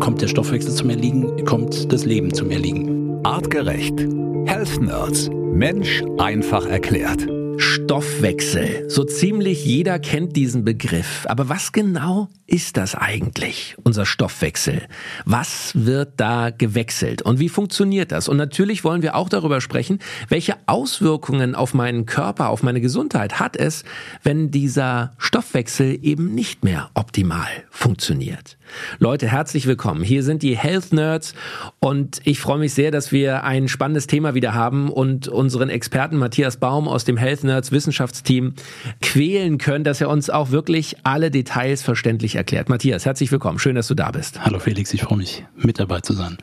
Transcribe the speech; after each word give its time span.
kommt 0.00 0.22
der 0.22 0.28
Stoffwechsel 0.28 0.72
zum 0.72 0.90
Erliegen, 0.90 1.44
kommt 1.44 1.92
das 1.92 2.04
Leben 2.04 2.32
zum 2.32 2.50
Erliegen. 2.50 3.24
Artgerecht. 3.24 3.98
Health 4.46 4.80
Nerds. 4.80 5.30
Mensch 5.30 6.02
einfach 6.18 6.66
erklärt. 6.66 7.26
Stoffwechsel. 7.58 8.88
So 8.88 9.04
ziemlich 9.04 9.64
jeder 9.64 9.98
kennt 9.98 10.36
diesen 10.36 10.64
Begriff. 10.64 11.24
Aber 11.28 11.48
was 11.48 11.72
genau 11.72 12.28
ist 12.46 12.76
das 12.76 12.94
eigentlich, 12.94 13.76
unser 13.82 14.06
Stoffwechsel? 14.06 14.82
Was 15.24 15.72
wird 15.74 16.14
da 16.16 16.50
gewechselt 16.50 17.22
und 17.22 17.38
wie 17.38 17.48
funktioniert 17.48 18.12
das? 18.12 18.28
Und 18.28 18.36
natürlich 18.36 18.84
wollen 18.84 19.02
wir 19.02 19.14
auch 19.14 19.28
darüber 19.28 19.60
sprechen, 19.60 19.98
welche 20.28 20.56
Auswirkungen 20.66 21.54
auf 21.54 21.74
meinen 21.74 22.06
Körper, 22.06 22.48
auf 22.48 22.62
meine 22.62 22.80
Gesundheit 22.80 23.38
hat 23.38 23.56
es, 23.56 23.84
wenn 24.22 24.50
dieser 24.50 25.14
Stoffwechsel 25.18 25.98
eben 26.02 26.34
nicht 26.34 26.64
mehr 26.64 26.90
optimal 26.94 27.48
funktioniert. 27.70 28.58
Leute, 28.98 29.28
herzlich 29.28 29.66
willkommen. 29.66 30.02
Hier 30.02 30.22
sind 30.22 30.42
die 30.42 30.56
Health 30.56 30.92
Nerds 30.92 31.34
und 31.80 32.20
ich 32.24 32.40
freue 32.40 32.58
mich 32.58 32.74
sehr, 32.74 32.90
dass 32.90 33.12
wir 33.12 33.44
ein 33.44 33.68
spannendes 33.68 34.06
Thema 34.06 34.34
wieder 34.34 34.54
haben 34.54 34.90
und 34.90 35.28
unseren 35.28 35.68
Experten 35.68 36.16
Matthias 36.16 36.56
Baum 36.56 36.88
aus 36.88 37.04
dem 37.04 37.16
Health 37.16 37.44
Nerds 37.44 37.72
Wissenschaftsteam 37.72 38.54
quälen 39.00 39.58
können, 39.58 39.84
dass 39.84 40.00
er 40.00 40.08
uns 40.08 40.30
auch 40.30 40.50
wirklich 40.50 40.96
alle 41.04 41.30
Details 41.30 41.82
verständlich 41.82 42.36
erklärt. 42.36 42.68
Matthias, 42.68 43.04
herzlich 43.04 43.30
willkommen. 43.32 43.58
Schön, 43.58 43.74
dass 43.74 43.88
du 43.88 43.94
da 43.94 44.10
bist. 44.10 44.44
Hallo 44.44 44.58
Felix, 44.58 44.92
ich 44.94 45.02
freue 45.02 45.18
mich, 45.18 45.44
mit 45.56 45.78
dabei 45.78 46.00
zu 46.00 46.12
sein. 46.12 46.38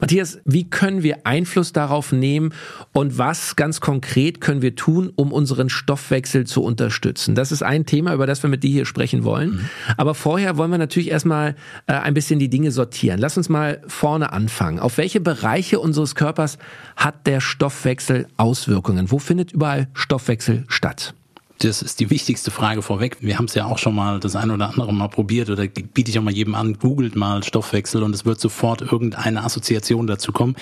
Matthias, 0.00 0.38
wie 0.44 0.68
können 0.68 1.02
wir 1.02 1.26
Einfluss 1.26 1.72
darauf 1.72 2.12
nehmen 2.12 2.52
und 2.92 3.18
was 3.18 3.56
ganz 3.56 3.80
konkret 3.80 4.40
können 4.40 4.62
wir 4.62 4.74
tun, 4.74 5.12
um 5.14 5.32
unseren 5.32 5.68
Stoffwechsel 5.68 6.46
zu 6.46 6.62
unterstützen? 6.62 7.34
Das 7.34 7.52
ist 7.52 7.62
ein 7.62 7.86
Thema, 7.86 8.14
über 8.14 8.26
das 8.26 8.42
wir 8.42 8.50
mit 8.50 8.62
dir 8.62 8.70
hier 8.70 8.86
sprechen 8.86 9.24
wollen. 9.24 9.50
Mhm. 9.50 9.70
Aber 9.96 10.14
vorher 10.14 10.56
wollen 10.56 10.70
wir 10.70 10.78
natürlich 10.78 11.10
erstmal 11.10 11.56
äh, 11.86 11.94
ein 11.94 12.14
bisschen 12.14 12.38
die 12.38 12.50
Dinge 12.50 12.70
sortieren. 12.70 13.18
Lass 13.18 13.36
uns 13.36 13.48
mal 13.48 13.82
vorne 13.86 14.32
anfangen. 14.32 14.78
Auf 14.78 14.98
welche 14.98 15.20
Bereiche 15.20 15.80
unseres 15.80 16.14
Körpers 16.14 16.58
hat 16.96 17.26
der 17.26 17.40
Stoffwechsel 17.40 18.26
Auswirkungen? 18.36 19.10
Wo 19.10 19.18
findet 19.18 19.52
überall 19.52 19.88
Stoffwechsel 19.94 20.64
statt? 20.68 21.14
Das 21.58 21.80
ist 21.80 22.00
die 22.00 22.10
wichtigste 22.10 22.50
Frage 22.50 22.82
vorweg. 22.82 23.16
Wir 23.20 23.38
haben 23.38 23.46
es 23.46 23.54
ja 23.54 23.64
auch 23.64 23.78
schon 23.78 23.94
mal 23.94 24.20
das 24.20 24.36
ein 24.36 24.50
oder 24.50 24.68
andere 24.68 24.92
mal 24.92 25.08
probiert 25.08 25.48
oder 25.48 25.66
biete 25.66 26.10
ich 26.10 26.18
auch 26.18 26.22
mal 26.22 26.34
jedem 26.34 26.54
an, 26.54 26.78
googelt 26.78 27.16
mal 27.16 27.42
Stoffwechsel 27.42 28.02
und 28.02 28.14
es 28.14 28.26
wird 28.26 28.40
sofort 28.40 28.82
irgendeine 28.82 29.42
Assoziation 29.42 30.06
dazu 30.06 30.32
kommen. 30.32 30.54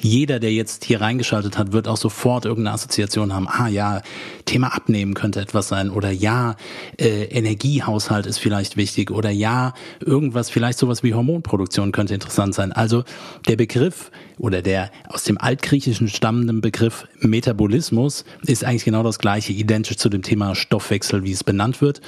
Jeder, 0.00 0.40
der 0.40 0.52
jetzt 0.52 0.84
hier 0.84 1.00
reingeschaltet 1.00 1.56
hat, 1.56 1.72
wird 1.72 1.88
auch 1.88 1.96
sofort 1.96 2.44
irgendeine 2.44 2.74
Assoziation 2.74 3.32
haben. 3.32 3.48
Ah 3.48 3.68
ja, 3.68 4.02
Thema 4.44 4.74
Abnehmen 4.74 5.14
könnte 5.14 5.40
etwas 5.40 5.68
sein 5.68 5.88
oder 5.88 6.10
ja, 6.10 6.56
äh, 6.98 7.24
Energiehaushalt 7.24 8.26
ist 8.26 8.38
vielleicht 8.38 8.76
wichtig 8.76 9.10
oder 9.10 9.30
ja, 9.30 9.72
irgendwas, 10.00 10.50
vielleicht 10.50 10.78
sowas 10.78 11.02
wie 11.02 11.14
Hormonproduktion 11.14 11.92
könnte 11.92 12.12
interessant 12.12 12.54
sein. 12.54 12.72
Also 12.72 13.04
der 13.48 13.56
Begriff 13.56 14.10
oder 14.42 14.60
der 14.60 14.90
aus 15.08 15.22
dem 15.22 15.38
Altgriechischen 15.38 16.08
stammenden 16.08 16.60
Begriff 16.60 17.06
Metabolismus 17.20 18.24
ist 18.44 18.64
eigentlich 18.64 18.84
genau 18.84 19.04
das 19.04 19.20
gleiche, 19.20 19.52
identisch 19.52 19.96
zu 19.96 20.08
dem 20.08 20.22
Thema 20.22 20.56
Stoffwechsel, 20.56 21.22
wie 21.22 21.30
es 21.30 21.44
benannt 21.44 21.80
wird. 21.80 22.00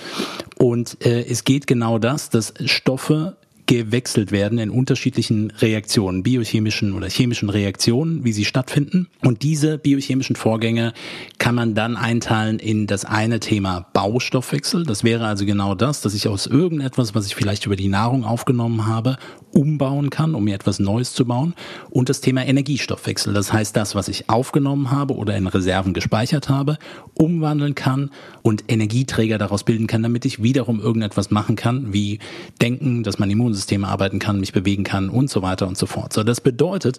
Und 0.59 1.03
äh, 1.07 1.25
es 1.25 1.45
geht 1.45 1.69
genau 1.69 1.99
das, 1.99 2.31
dass 2.31 2.53
Stoffe 2.65 3.37
gewechselt 3.67 4.31
werden 4.31 4.59
in 4.59 4.69
unterschiedlichen 4.69 5.51
Reaktionen, 5.51 6.23
biochemischen 6.23 6.93
oder 6.93 7.09
chemischen 7.09 7.49
Reaktionen, 7.49 8.23
wie 8.25 8.33
sie 8.33 8.45
stattfinden. 8.45 9.09
Und 9.23 9.43
diese 9.43 9.79
biochemischen 9.79 10.37
Vorgänge 10.37 10.93
kann 11.39 11.55
man 11.55 11.75
dann 11.75 11.97
einteilen 11.97 12.59
in 12.59 12.87
das 12.87 13.07
eine 13.07 13.41
Thema 13.41 13.87
Baustoffwechsel. 13.95 14.85
Das 14.85 15.03
wäre 15.03 15.27
also 15.27 15.47
genau 15.47 15.75
das, 15.75 16.03
dass 16.03 16.15
ich 16.15 16.29
aus 16.29 16.47
irgendetwas, 16.47 17.15
was 17.15 17.27
ich 17.27 17.35
vielleicht 17.35 17.65
über 17.65 17.77
die 17.77 17.89
Nahrung 17.89 18.25
aufgenommen 18.25 18.87
habe, 18.87 19.17
umbauen 19.53 20.11
kann, 20.11 20.35
um 20.35 20.45
mir 20.45 20.55
etwas 20.55 20.79
Neues 20.79 21.15
zu 21.15 21.25
bauen. 21.25 21.55
Und 21.89 22.11
das 22.11 22.21
Thema 22.21 22.45
Energiestoffwechsel. 22.45 23.33
Das 23.33 23.53
heißt, 23.53 23.75
das, 23.77 23.95
was 23.95 24.09
ich 24.09 24.29
aufgenommen 24.29 24.91
habe 24.91 25.15
oder 25.15 25.37
in 25.37 25.47
Reserven 25.47 25.95
gespeichert 25.95 26.51
habe, 26.51 26.77
umwandeln 27.15 27.75
kann 27.75 28.11
und 28.43 28.65
Energieträger 28.69 29.39
daraus 29.39 29.65
bilden 29.65 29.87
kann, 29.87 30.03
damit 30.03 30.27
ich 30.27 30.43
wiederum 30.43 30.81
irgendetwas 30.81 31.31
machen 31.31 31.57
kann, 31.57 31.93
wie 31.95 32.19
denken, 32.61 33.05
dass 33.05 33.19
mein 33.19 33.31
Immunsystem 33.31 33.54
Immunsystem 33.55 33.85
arbeiten 33.85 34.19
kann, 34.19 34.41
mich 34.41 34.53
bewegen 34.53 34.85
kann 34.85 35.09
und 35.09 35.31
so 35.31 35.43
weiter 35.43 35.69
und 35.69 35.79
so 35.79 35.87
fort. 35.87 36.13
So, 36.13 36.25
das 36.25 36.41
bedeutet, 36.41 36.99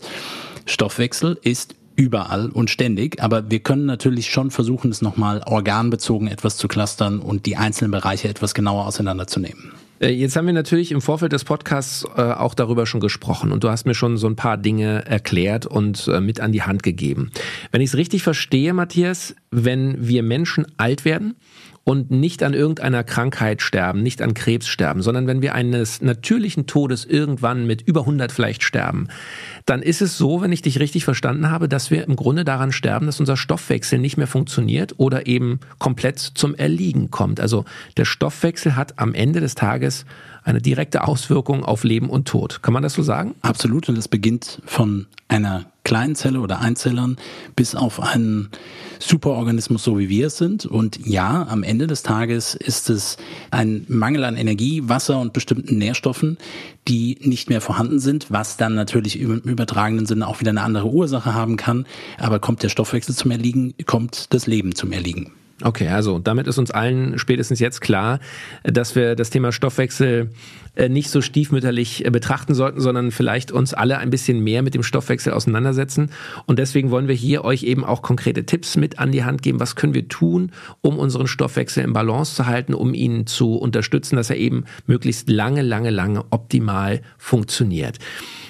Stoffwechsel 0.65 1.37
ist 1.41 1.75
überall 1.97 2.49
und 2.49 2.69
ständig, 2.69 3.21
aber 3.21 3.49
wir 3.49 3.59
können 3.59 3.85
natürlich 3.85 4.29
schon 4.29 4.51
versuchen, 4.51 4.91
es 4.91 5.01
nochmal 5.01 5.41
organbezogen 5.45 6.27
etwas 6.27 6.57
zu 6.57 6.67
clustern 6.67 7.19
und 7.19 7.45
die 7.45 7.57
einzelnen 7.57 7.91
Bereiche 7.91 8.27
etwas 8.27 8.53
genauer 8.53 8.85
auseinanderzunehmen. 8.85 9.71
Äh, 9.99 10.09
jetzt 10.09 10.35
haben 10.35 10.45
wir 10.45 10.53
natürlich 10.53 10.91
im 10.91 11.01
Vorfeld 11.01 11.31
des 11.31 11.45
Podcasts 11.45 12.05
äh, 12.17 12.21
auch 12.21 12.53
darüber 12.53 12.85
schon 12.85 12.99
gesprochen 12.99 13.51
und 13.51 13.63
du 13.63 13.69
hast 13.69 13.85
mir 13.85 13.95
schon 13.95 14.17
so 14.17 14.27
ein 14.27 14.35
paar 14.35 14.57
Dinge 14.57 15.05
erklärt 15.05 15.65
und 15.65 16.07
äh, 16.07 16.19
mit 16.19 16.39
an 16.39 16.51
die 16.51 16.63
Hand 16.63 16.83
gegeben. 16.83 17.31
Wenn 17.71 17.81
ich 17.81 17.89
es 17.89 17.97
richtig 17.97 18.23
verstehe, 18.23 18.73
Matthias, 18.73 19.35
wenn 19.51 20.07
wir 20.07 20.23
Menschen 20.23 20.65
alt 20.77 21.05
werden 21.05 21.35
und 21.85 22.09
nicht 22.09 22.41
an 22.41 22.55
irgendeiner 22.55 23.03
Krankheit 23.03 23.61
sterben, 23.61 24.01
nicht 24.01 24.23
an 24.23 24.33
Krebs 24.33 24.67
sterben, 24.67 25.03
sondern 25.03 25.27
wenn 25.27 25.43
wir 25.43 25.53
eines 25.53 26.01
natürlichen 26.01 26.65
Todes 26.65 27.05
irgendwann 27.05 27.67
mit 27.67 27.83
über 27.83 28.01
100 28.01 28.31
vielleicht 28.31 28.63
sterben, 28.63 29.07
dann 29.67 29.83
ist 29.83 30.01
es 30.01 30.17
so, 30.17 30.41
wenn 30.41 30.51
ich 30.51 30.63
dich 30.63 30.79
richtig 30.79 31.05
verstanden 31.05 31.51
habe, 31.51 31.69
dass 31.69 31.91
wir 31.91 32.03
im 32.03 32.15
Grunde 32.15 32.43
daran 32.43 32.71
sterben, 32.71 33.05
dass 33.05 33.19
unser 33.19 33.37
Stoffwechsel 33.37 33.99
nicht 33.99 34.17
mehr 34.17 34.25
funktioniert 34.25 34.95
oder 34.97 35.27
eben 35.27 35.59
komplett 35.77 36.19
zum 36.19 36.55
Erliegen 36.55 37.11
kommt. 37.11 37.39
Also 37.39 37.65
der 37.97 38.05
Stoffwechsel 38.05 38.75
hat 38.75 38.97
am 38.97 39.13
Ende 39.13 39.39
des 39.39 39.53
Tages 39.53 40.05
eine 40.43 40.61
direkte 40.61 41.07
Auswirkung 41.07 41.63
auf 41.63 41.83
Leben 41.83 42.09
und 42.09 42.27
Tod. 42.27 42.63
Kann 42.63 42.73
man 42.73 42.81
das 42.81 42.93
so 42.93 43.03
sagen? 43.03 43.35
Absolut. 43.41 43.89
Und 43.89 43.97
es 43.97 44.07
beginnt 44.07 44.59
von 44.65 45.05
einer 45.27 45.65
kleinen 45.85 46.15
Zelle 46.15 46.41
oder 46.41 46.59
Einzellern 46.59 47.15
bis 47.55 47.75
auf 47.75 48.01
einen 48.01 48.49
Superorganismus, 48.99 49.83
so 49.83 49.97
wie 49.97 50.09
wir 50.09 50.27
es 50.27 50.37
sind. 50.37 50.65
Und 50.65 50.99
ja, 51.05 51.47
am 51.47 51.63
Ende 51.63 51.87
des 51.87 52.03
Tages 52.03 52.55
ist 52.55 52.89
es 52.89 53.15
ein 53.51 53.85
Mangel 53.87 54.25
an 54.25 54.35
Energie, 54.35 54.81
Wasser 54.89 55.21
und 55.21 55.31
bestimmten 55.31 55.77
Nährstoffen, 55.77 56.37
die 56.87 57.17
nicht 57.21 57.49
mehr 57.49 57.61
vorhanden 57.61 57.99
sind, 57.99 58.27
was 58.29 58.57
dann 58.57 58.75
natürlich 58.75 59.19
im 59.19 59.39
übertragenen 59.39 60.05
Sinne 60.05 60.27
auch 60.27 60.41
wieder 60.41 60.51
eine 60.51 60.63
andere 60.63 60.89
Ursache 60.89 61.33
haben 61.33 61.55
kann. 61.55 61.85
Aber 62.17 62.39
kommt 62.39 62.63
der 62.63 62.69
Stoffwechsel 62.69 63.15
zum 63.15 63.31
Erliegen, 63.31 63.73
kommt 63.85 64.33
das 64.33 64.47
Leben 64.47 64.75
zum 64.75 64.91
Erliegen. 64.91 65.31
Okay, 65.63 65.87
also 65.87 66.19
damit 66.19 66.47
ist 66.47 66.57
uns 66.57 66.69
allen 66.71 67.17
spätestens 67.17 67.59
jetzt 67.59 67.79
klar, 67.79 68.19
dass 68.63 68.95
wir 68.95 69.15
das 69.15 69.29
Thema 69.29 69.53
Stoffwechsel 69.53 70.29
äh, 70.75 70.89
nicht 70.89 71.09
so 71.09 71.21
stiefmütterlich 71.21 72.05
äh, 72.05 72.09
betrachten 72.09 72.53
sollten, 72.53 72.81
sondern 72.81 73.11
vielleicht 73.11 73.53
uns 73.53 73.73
alle 73.73 73.97
ein 73.97 74.09
bisschen 74.09 74.41
mehr 74.41 74.61
mit 74.61 74.73
dem 74.73 74.83
Stoffwechsel 74.83 75.31
auseinandersetzen. 75.31 76.11
Und 76.45 76.59
deswegen 76.59 76.91
wollen 76.91 77.07
wir 77.07 77.15
hier 77.15 77.45
euch 77.45 77.63
eben 77.63 77.85
auch 77.85 78.01
konkrete 78.01 78.45
Tipps 78.45 78.75
mit 78.75 78.99
an 78.99 79.13
die 79.13 79.23
Hand 79.23 79.41
geben. 79.41 79.61
Was 79.61 79.77
können 79.77 79.93
wir 79.93 80.09
tun, 80.09 80.51
um 80.81 80.99
unseren 80.99 81.27
Stoffwechsel 81.27 81.85
in 81.85 81.93
Balance 81.93 82.35
zu 82.35 82.45
halten, 82.45 82.73
um 82.73 82.93
ihn 82.93 83.25
zu 83.25 83.55
unterstützen, 83.55 84.17
dass 84.17 84.29
er 84.29 84.35
eben 84.35 84.65
möglichst 84.85 85.29
lange, 85.29 85.61
lange, 85.61 85.89
lange 85.89 86.25
optimal 86.31 87.01
funktioniert. 87.17 87.99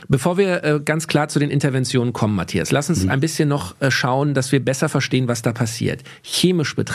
Bevor 0.08 0.38
wir 0.38 0.64
äh, 0.64 0.80
ganz 0.84 1.08
klar 1.08 1.30
zu 1.30 1.40
den 1.40 1.50
Interventionen 1.50 2.14
kommen, 2.14 2.36
Matthias, 2.36 2.72
lass 2.72 2.90
uns 2.90 3.04
mhm. 3.04 3.12
ein 3.12 3.20
bisschen 3.20 3.50
noch 3.50 3.80
äh, 3.82 3.90
schauen, 3.90 4.34
dass 4.34 4.52
wir 4.52 4.64
besser 4.64 4.90
verstehen, 4.90 5.28
was 5.28 5.42
da 5.42 5.52
passiert. 5.52 6.04
Chemisch 6.22 6.76
betrachtet, 6.76 6.94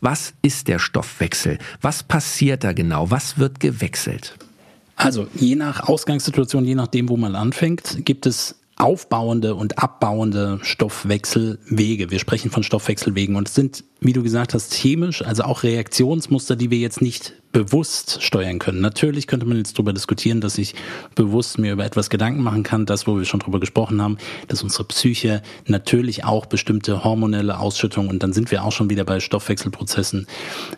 was 0.00 0.34
ist 0.42 0.68
der 0.68 0.78
Stoffwechsel? 0.78 1.58
Was 1.80 2.02
passiert 2.02 2.64
da 2.64 2.72
genau? 2.72 3.10
Was 3.10 3.38
wird 3.38 3.60
gewechselt? 3.60 4.34
Also 4.96 5.26
je 5.34 5.56
nach 5.56 5.88
Ausgangssituation, 5.88 6.64
je 6.64 6.74
nachdem, 6.74 7.08
wo 7.08 7.16
man 7.16 7.34
anfängt, 7.34 8.04
gibt 8.04 8.26
es 8.26 8.56
aufbauende 8.76 9.54
und 9.54 9.78
abbauende 9.78 10.58
Stoffwechselwege. 10.62 12.10
Wir 12.10 12.18
sprechen 12.18 12.50
von 12.50 12.62
Stoffwechselwegen 12.62 13.36
und 13.36 13.48
es 13.48 13.54
sind, 13.54 13.84
wie 14.00 14.12
du 14.12 14.22
gesagt 14.22 14.54
hast, 14.54 14.74
chemisch, 14.74 15.22
also 15.22 15.44
auch 15.44 15.62
Reaktionsmuster, 15.62 16.56
die 16.56 16.70
wir 16.70 16.78
jetzt 16.78 17.00
nicht 17.00 17.34
bewusst 17.54 18.20
steuern 18.20 18.58
können. 18.58 18.80
Natürlich 18.80 19.28
könnte 19.28 19.46
man 19.46 19.56
jetzt 19.56 19.78
darüber 19.78 19.92
diskutieren, 19.92 20.40
dass 20.40 20.58
ich 20.58 20.74
bewusst 21.14 21.56
mir 21.56 21.72
über 21.72 21.84
etwas 21.84 22.10
Gedanken 22.10 22.42
machen 22.42 22.64
kann, 22.64 22.84
das, 22.84 23.06
wo 23.06 23.16
wir 23.16 23.24
schon 23.24 23.38
drüber 23.38 23.60
gesprochen 23.60 24.02
haben, 24.02 24.18
dass 24.48 24.64
unsere 24.64 24.84
Psyche 24.84 25.40
natürlich 25.66 26.24
auch 26.24 26.46
bestimmte 26.46 27.04
hormonelle 27.04 27.60
Ausschüttungen 27.60 28.10
und 28.10 28.24
dann 28.24 28.32
sind 28.32 28.50
wir 28.50 28.64
auch 28.64 28.72
schon 28.72 28.90
wieder 28.90 29.04
bei 29.04 29.20
Stoffwechselprozessen 29.20 30.26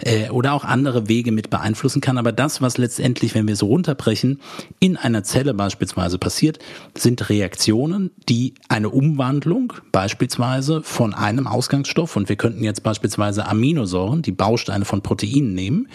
äh, 0.01 0.29
oder 0.29 0.53
auch 0.53 0.65
andere 0.65 1.09
Wege 1.09 1.33
mit 1.33 1.49
beeinflussen 1.49 2.03
kann. 2.03 2.19
Aber 2.19 2.31
das, 2.31 2.61
was 2.61 2.77
letztendlich, 2.77 3.35
wenn 3.35 3.49
wir 3.49 3.57
so 3.57 3.67
runterbrechen, 3.67 4.41
in 4.79 4.99
einer 4.99 5.25
Zelle 5.25 5.55
beispielsweise 5.55 6.19
passiert, 6.19 6.59
sind 6.95 7.31
Reaktionen, 7.31 8.11
die 8.29 8.53
eine 8.69 8.91
Umwandlung 8.91 9.73
beispielsweise 9.93 10.83
von 10.83 11.15
einem 11.15 11.47
Ausgangsstoff 11.47 12.17
und 12.17 12.29
wir 12.29 12.37
könnten 12.37 12.63
jetzt 12.63 12.83
beispielsweise 12.83 13.47
Aminosäuren, 13.47 14.21
die 14.21 14.33
Bausteine 14.33 14.85
von 14.85 15.01
Proteinen 15.01 15.55
nehmen, 15.55 15.89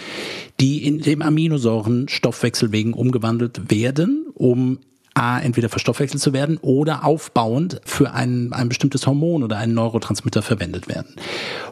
die 0.60 0.71
in 0.78 1.00
dem 1.00 1.22
Aminosäuren 1.22 2.08
Stoffwechselwegen 2.08 2.94
umgewandelt 2.94 3.72
werden, 3.72 4.26
um 4.34 4.80
A, 5.14 5.40
entweder 5.40 5.68
verstoffwechselt 5.68 6.22
zu 6.22 6.32
werden 6.32 6.58
oder 6.62 7.04
aufbauend 7.04 7.82
für 7.84 8.14
ein, 8.14 8.54
ein 8.54 8.70
bestimmtes 8.70 9.06
Hormon 9.06 9.44
oder 9.44 9.58
einen 9.58 9.74
Neurotransmitter 9.74 10.42
verwendet 10.42 10.88
werden. 10.88 11.16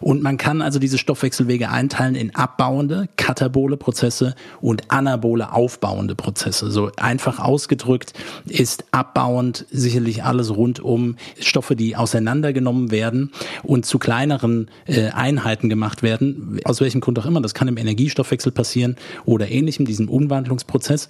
Und 0.02 0.22
man 0.22 0.36
kann 0.36 0.62
also 0.62 0.78
diese 0.78 0.98
Stoffwechselwege 0.98 1.70
einteilen 1.70 2.16
in 2.16 2.36
abbauende, 2.36 3.08
katabole 3.16 3.78
Prozesse 3.78 4.36
und 4.60 4.92
anabole, 4.92 5.54
aufbauende 5.54 6.16
Prozesse. 6.16 6.70
So 6.70 6.92
einfach 6.98 7.40
ausgedrückt 7.40 8.12
ist 8.46 8.84
abbauend 8.92 9.66
sicherlich 9.72 10.26
alles 10.26 10.54
rund 10.54 10.82
um 10.82 11.16
Stoffe, 11.40 11.78
die 11.78 11.96
auseinandergenommen 11.96 12.92
werden 12.92 13.32
und 13.64 13.86
zu 13.86 14.00
kleineren 14.00 14.70
äh, 14.86 15.12
Einheiten 15.12 15.70
gemacht 15.70 16.04
werden. 16.04 16.60
Aus 16.66 16.82
welchem 16.82 17.00
Grund 17.00 17.18
auch 17.20 17.26
immer. 17.26 17.40
Das 17.40 17.54
kann 17.54 17.70
im 17.70 17.78
Energiestoffwechsel 17.78 18.52
passieren 18.52 18.98
oder 19.24 19.50
ähnlichem, 19.50 19.86
diesem 19.86 20.10
Umwandlungsprozess. 20.10 21.08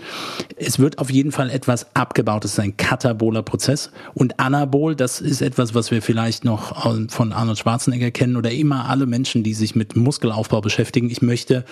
Es 0.57 0.77
wird 0.77 0.99
auf 0.99 1.09
jeden 1.09 1.31
Fall 1.31 1.49
etwas 1.49 1.87
abgebaut 1.95 2.18
abgebaut. 2.19 2.43
Das 2.43 2.53
ist 2.53 2.59
ein 2.59 2.75
kataboler 2.75 3.43
Prozess. 3.43 3.91
Und 4.13 4.39
Anabol, 4.39 4.95
das 4.95 5.21
ist 5.21 5.41
etwas, 5.41 5.73
was 5.73 5.89
wir 5.89 6.01
vielleicht 6.01 6.43
noch 6.43 6.75
von 7.09 7.31
Arnold 7.31 7.57
Schwarzenegger 7.57 8.11
kennen 8.11 8.35
oder 8.35 8.51
immer 8.51 8.89
alle 8.89 9.05
Menschen, 9.05 9.43
die 9.43 9.53
sich 9.53 9.75
mit 9.75 9.95
Muskelaufbau 9.95 10.59
beschäftigen. 10.59 11.09
Ich 11.09 11.21
möchte 11.21 11.63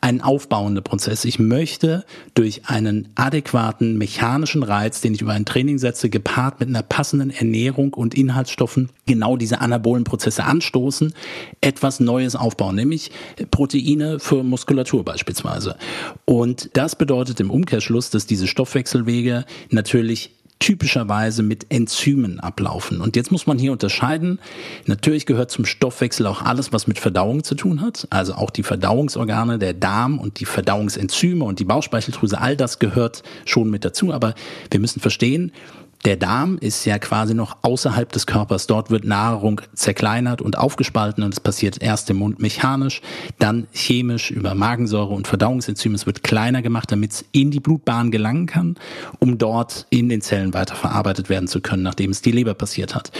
einen 0.00 0.20
aufbauenden 0.20 0.82
Prozess. 0.82 1.24
Ich 1.24 1.38
möchte 1.38 2.04
durch 2.34 2.62
einen 2.66 3.10
adäquaten 3.14 3.96
mechanischen 3.96 4.64
Reiz, 4.64 5.00
den 5.00 5.14
ich 5.14 5.22
über 5.22 5.32
ein 5.32 5.44
Training 5.44 5.78
setze, 5.78 6.10
gepaart 6.10 6.58
mit 6.58 6.68
einer 6.68 6.82
passenden 6.82 7.30
Ernährung 7.30 7.94
und 7.94 8.14
Inhaltsstoffen, 8.14 8.90
genau 9.06 9.36
diese 9.36 9.60
anabolen 9.60 10.02
Prozesse 10.02 10.44
anstoßen, 10.44 11.14
etwas 11.60 12.00
Neues 12.00 12.34
aufbauen, 12.34 12.74
nämlich 12.74 13.12
Proteine 13.52 14.18
für 14.18 14.42
Muskulatur 14.42 15.04
beispielsweise. 15.04 15.76
Und 16.24 16.70
das 16.72 16.96
bedeutet 16.96 17.38
im 17.38 17.50
Umkehrschluss, 17.50 18.10
dass 18.10 18.26
diese 18.26 18.48
Stoffwechselwege 18.48 19.44
natürlich 19.70 19.91
natürlich 19.92 20.30
typischerweise 20.58 21.42
mit 21.42 21.66
Enzymen 21.70 22.40
ablaufen. 22.40 23.02
Und 23.02 23.14
jetzt 23.14 23.30
muss 23.30 23.46
man 23.46 23.58
hier 23.58 23.72
unterscheiden. 23.72 24.38
Natürlich 24.86 25.26
gehört 25.26 25.50
zum 25.50 25.66
Stoffwechsel 25.66 26.24
auch 26.26 26.40
alles, 26.40 26.72
was 26.72 26.86
mit 26.86 26.98
Verdauung 26.98 27.44
zu 27.44 27.56
tun 27.56 27.82
hat. 27.82 28.06
Also 28.08 28.34
auch 28.34 28.48
die 28.48 28.62
Verdauungsorgane, 28.62 29.58
der 29.58 29.74
Darm 29.74 30.18
und 30.18 30.40
die 30.40 30.46
Verdauungsenzyme 30.46 31.44
und 31.44 31.58
die 31.58 31.64
Bauchspeicheldrüse, 31.64 32.40
all 32.40 32.56
das 32.56 32.78
gehört 32.78 33.22
schon 33.44 33.70
mit 33.70 33.84
dazu. 33.84 34.14
Aber 34.14 34.34
wir 34.70 34.80
müssen 34.80 35.00
verstehen, 35.00 35.52
der 36.04 36.16
Darm 36.16 36.58
ist 36.58 36.84
ja 36.84 36.98
quasi 36.98 37.34
noch 37.34 37.58
außerhalb 37.62 38.10
des 38.10 38.26
Körpers. 38.26 38.66
Dort 38.66 38.90
wird 38.90 39.04
Nahrung 39.04 39.60
zerkleinert 39.74 40.42
und 40.42 40.58
aufgespalten 40.58 41.22
und 41.22 41.32
es 41.32 41.40
passiert 41.40 41.80
erst 41.80 42.10
im 42.10 42.18
Mund 42.18 42.40
mechanisch, 42.40 43.02
dann 43.38 43.68
chemisch 43.72 44.30
über 44.30 44.54
Magensäure 44.54 45.14
und 45.14 45.28
Verdauungsenzyme. 45.28 45.94
Es 45.94 46.06
wird 46.06 46.22
kleiner 46.22 46.62
gemacht, 46.62 46.90
damit 46.90 47.12
es 47.12 47.24
in 47.32 47.50
die 47.50 47.60
Blutbahn 47.60 48.10
gelangen 48.10 48.46
kann, 48.46 48.76
um 49.20 49.38
dort 49.38 49.86
in 49.90 50.08
den 50.08 50.20
Zellen 50.20 50.54
weiterverarbeitet 50.54 51.28
werden 51.28 51.46
zu 51.46 51.60
können, 51.60 51.84
nachdem 51.84 52.10
es 52.10 52.20
die 52.20 52.32
Leber 52.32 52.54
passiert 52.54 52.94
hat. 52.94 53.12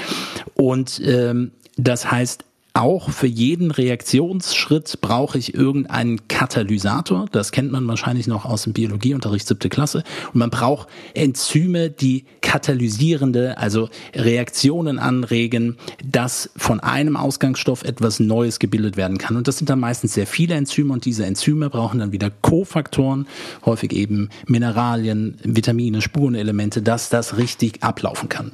Und 0.55 1.01
ähm, 1.05 1.53
das 1.77 2.11
heißt, 2.11 2.45
auch 2.75 3.11
für 3.11 3.27
jeden 3.27 3.71
Reaktionsschritt 3.71 5.01
brauche 5.03 5.37
ich 5.37 5.55
irgendeinen 5.55 6.27
Katalysator. 6.29 7.27
Das 7.31 7.53
kennt 7.53 7.71
man 7.71 7.87
wahrscheinlich 7.87 8.27
noch 8.27 8.47
aus 8.47 8.63
dem 8.63 8.73
Biologieunterricht 8.73 9.47
siebte 9.47 9.69
Klasse. 9.69 10.05
Und 10.33 10.37
man 10.37 10.49
braucht 10.49 10.89
Enzyme, 11.13 11.91
die 11.91 12.25
katalysierende, 12.41 13.59
also 13.59 13.91
Reaktionen 14.15 14.99
anregen, 14.99 15.77
dass 16.05 16.51
von 16.57 16.81
einem 16.81 17.17
Ausgangsstoff 17.17 17.85
etwas 17.85 18.21
Neues 18.21 18.59
gebildet 18.59 18.97
werden 18.97 19.19
kann. 19.19 19.37
Und 19.37 19.49
das 19.49 19.59
sind 19.59 19.69
dann 19.69 19.81
meistens 19.81 20.15
sehr 20.15 20.27
viele 20.27 20.55
Enzyme 20.55 20.95
und 20.95 21.05
diese 21.05 21.27
Enzyme 21.27 21.69
brauchen 21.69 22.01
dann 22.01 22.13
wieder 22.13 22.31
Kofaktoren, 22.31 23.27
häufig 23.67 23.93
eben 23.93 24.31
Mineralien, 24.47 25.37
Vitamine, 25.45 26.01
Spurenelemente, 26.01 26.81
dass 26.81 27.11
das 27.11 27.37
richtig 27.37 27.83
ablaufen 27.83 28.31
kann. 28.31 28.53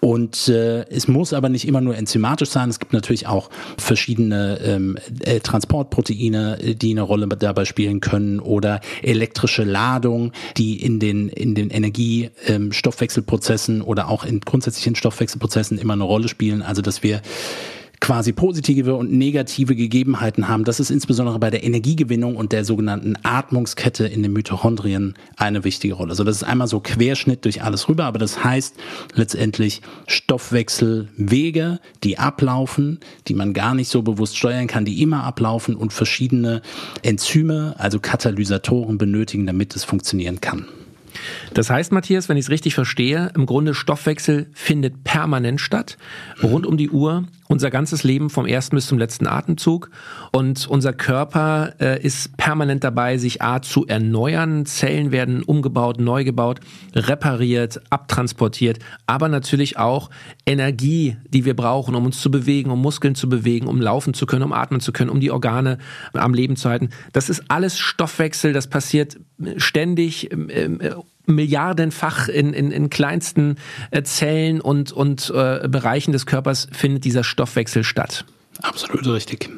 Und 0.00 0.48
äh, 0.48 0.86
es 0.88 1.08
muss 1.08 1.34
aber 1.34 1.50
nicht 1.50 1.68
immer 1.68 1.82
nur 1.82 1.96
enzymatisch 1.96 2.48
sein. 2.48 2.70
Es 2.70 2.78
gibt 2.78 2.94
natürlich 2.94 3.26
auch 3.26 3.49
verschiedene 3.78 4.58
ähm, 4.62 4.98
äh, 5.20 5.40
Transportproteine, 5.40 6.76
die 6.76 6.90
eine 6.90 7.00
Rolle 7.02 7.28
dabei 7.28 7.64
spielen 7.64 8.00
können 8.00 8.40
oder 8.40 8.80
elektrische 9.02 9.62
Ladung, 9.64 10.32
die 10.56 10.82
in 10.82 10.98
den 11.00 11.28
in 11.28 11.54
den 11.54 11.70
Energiestoffwechselprozessen 11.70 13.76
ähm, 13.76 13.84
oder 13.84 14.08
auch 14.08 14.24
in 14.24 14.40
grundsätzlichen 14.40 14.96
Stoffwechselprozessen 14.96 15.78
immer 15.78 15.94
eine 15.94 16.04
Rolle 16.04 16.28
spielen. 16.28 16.62
Also 16.62 16.82
dass 16.82 17.02
wir 17.02 17.22
quasi 18.00 18.32
positive 18.32 18.94
und 18.94 19.12
negative 19.12 19.76
Gegebenheiten 19.76 20.48
haben. 20.48 20.64
Das 20.64 20.80
ist 20.80 20.90
insbesondere 20.90 21.38
bei 21.38 21.50
der 21.50 21.62
Energiegewinnung 21.62 22.34
und 22.34 22.52
der 22.52 22.64
sogenannten 22.64 23.14
Atmungskette 23.22 24.06
in 24.06 24.22
den 24.22 24.32
Mitochondrien 24.32 25.14
eine 25.36 25.64
wichtige 25.64 25.94
Rolle. 25.94 26.10
Also 26.10 26.24
das 26.24 26.36
ist 26.36 26.44
einmal 26.44 26.66
so 26.66 26.80
Querschnitt 26.80 27.44
durch 27.44 27.62
alles 27.62 27.88
rüber, 27.88 28.04
aber 28.04 28.18
das 28.18 28.42
heißt 28.42 28.76
letztendlich 29.14 29.82
Stoffwechselwege, 30.06 31.78
die 32.02 32.18
ablaufen, 32.18 33.00
die 33.28 33.34
man 33.34 33.52
gar 33.52 33.74
nicht 33.74 33.88
so 33.88 34.02
bewusst 34.02 34.38
steuern 34.38 34.66
kann, 34.66 34.86
die 34.86 35.02
immer 35.02 35.24
ablaufen 35.24 35.76
und 35.76 35.92
verschiedene 35.92 36.62
Enzyme, 37.02 37.74
also 37.78 38.00
Katalysatoren 38.00 38.96
benötigen, 38.96 39.46
damit 39.46 39.76
es 39.76 39.84
funktionieren 39.84 40.40
kann. 40.40 40.64
Das 41.54 41.68
heißt, 41.70 41.92
Matthias, 41.92 42.28
wenn 42.28 42.36
ich 42.36 42.46
es 42.46 42.50
richtig 42.50 42.74
verstehe, 42.74 43.30
im 43.34 43.44
Grunde 43.44 43.74
Stoffwechsel 43.74 44.48
findet 44.54 45.04
permanent 45.04 45.60
statt, 45.60 45.98
rund 46.42 46.66
um 46.66 46.76
die 46.76 46.88
Uhr, 46.88 47.24
unser 47.50 47.70
ganzes 47.70 48.04
Leben 48.04 48.30
vom 48.30 48.46
ersten 48.46 48.76
bis 48.76 48.86
zum 48.86 48.96
letzten 48.96 49.26
Atemzug. 49.26 49.90
Und 50.30 50.68
unser 50.68 50.92
Körper 50.92 51.74
äh, 51.80 52.00
ist 52.00 52.36
permanent 52.36 52.84
dabei, 52.84 53.18
sich 53.18 53.42
A 53.42 53.60
zu 53.60 53.86
erneuern. 53.86 54.66
Zellen 54.66 55.10
werden 55.10 55.42
umgebaut, 55.42 55.98
neu 55.98 56.22
gebaut, 56.22 56.60
repariert, 56.94 57.82
abtransportiert, 57.90 58.78
aber 59.06 59.28
natürlich 59.28 59.78
auch 59.78 60.10
Energie, 60.46 61.16
die 61.28 61.44
wir 61.44 61.56
brauchen, 61.56 61.96
um 61.96 62.04
uns 62.06 62.20
zu 62.20 62.30
bewegen, 62.30 62.70
um 62.70 62.80
Muskeln 62.80 63.16
zu 63.16 63.28
bewegen, 63.28 63.66
um 63.66 63.80
laufen 63.80 64.14
zu 64.14 64.26
können, 64.26 64.44
um 64.44 64.52
atmen 64.52 64.80
zu 64.80 64.92
können, 64.92 65.10
um 65.10 65.18
die 65.18 65.32
Organe 65.32 65.78
am 66.12 66.34
Leben 66.34 66.54
zu 66.54 66.68
halten. 66.68 66.90
Das 67.12 67.28
ist 67.28 67.42
alles 67.48 67.80
Stoffwechsel, 67.80 68.52
das 68.52 68.68
passiert 68.68 69.18
ständig 69.56 70.30
äh, 70.30 70.94
milliardenfach 71.26 72.28
in, 72.28 72.52
in, 72.52 72.70
in 72.70 72.90
kleinsten 72.90 73.56
äh, 73.90 74.02
Zellen 74.02 74.60
und, 74.60 74.92
und 74.92 75.32
äh, 75.34 75.68
Bereichen 75.68 76.12
des 76.12 76.26
Körpers 76.26 76.68
findet 76.72 77.04
dieser 77.04 77.24
Stoffwechsel 77.24 77.84
statt. 77.84 78.24
Absolut 78.62 79.06
richtig. 79.06 79.48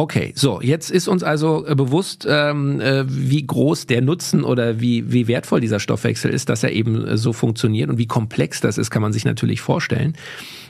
Okay, 0.00 0.32
so, 0.34 0.62
jetzt 0.62 0.90
ist 0.90 1.08
uns 1.08 1.22
also 1.22 1.66
äh, 1.66 1.74
bewusst, 1.74 2.26
ähm, 2.26 2.80
äh, 2.80 3.04
wie 3.06 3.46
groß 3.46 3.84
der 3.84 4.00
Nutzen 4.00 4.44
oder 4.44 4.80
wie, 4.80 5.12
wie 5.12 5.28
wertvoll 5.28 5.60
dieser 5.60 5.78
Stoffwechsel 5.78 6.30
ist, 6.30 6.48
dass 6.48 6.62
er 6.62 6.72
eben 6.72 7.06
äh, 7.06 7.18
so 7.18 7.34
funktioniert 7.34 7.90
und 7.90 7.98
wie 7.98 8.06
komplex 8.06 8.62
das 8.62 8.78
ist, 8.78 8.88
kann 8.88 9.02
man 9.02 9.12
sich 9.12 9.26
natürlich 9.26 9.60
vorstellen. 9.60 10.16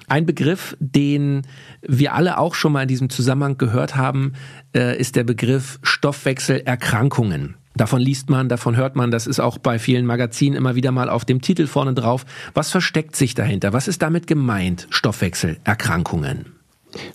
Ein 0.08 0.26
Begriff, 0.26 0.76
den 0.80 1.42
wir 1.80 2.14
alle 2.14 2.38
auch 2.38 2.56
schon 2.56 2.72
mal 2.72 2.82
in 2.82 2.88
diesem 2.88 3.08
Zusammenhang 3.08 3.56
gehört 3.56 3.94
haben, 3.94 4.32
ist 4.72 5.14
der 5.14 5.22
Begriff 5.22 5.78
Stoffwechselerkrankungen. 5.84 7.54
Davon 7.74 8.00
liest 8.00 8.30
man, 8.30 8.48
davon 8.48 8.76
hört 8.76 8.96
man, 8.96 9.10
das 9.10 9.26
ist 9.26 9.40
auch 9.40 9.58
bei 9.58 9.78
vielen 9.78 10.04
Magazinen 10.04 10.56
immer 10.56 10.74
wieder 10.74 10.92
mal 10.92 11.08
auf 11.08 11.24
dem 11.24 11.40
Titel 11.40 11.66
vorne 11.66 11.94
drauf. 11.94 12.26
Was 12.52 12.70
versteckt 12.70 13.16
sich 13.16 13.34
dahinter? 13.34 13.72
Was 13.72 13.88
ist 13.88 14.02
damit 14.02 14.26
gemeint? 14.26 14.86
Stoffwechselerkrankungen. 14.90 16.59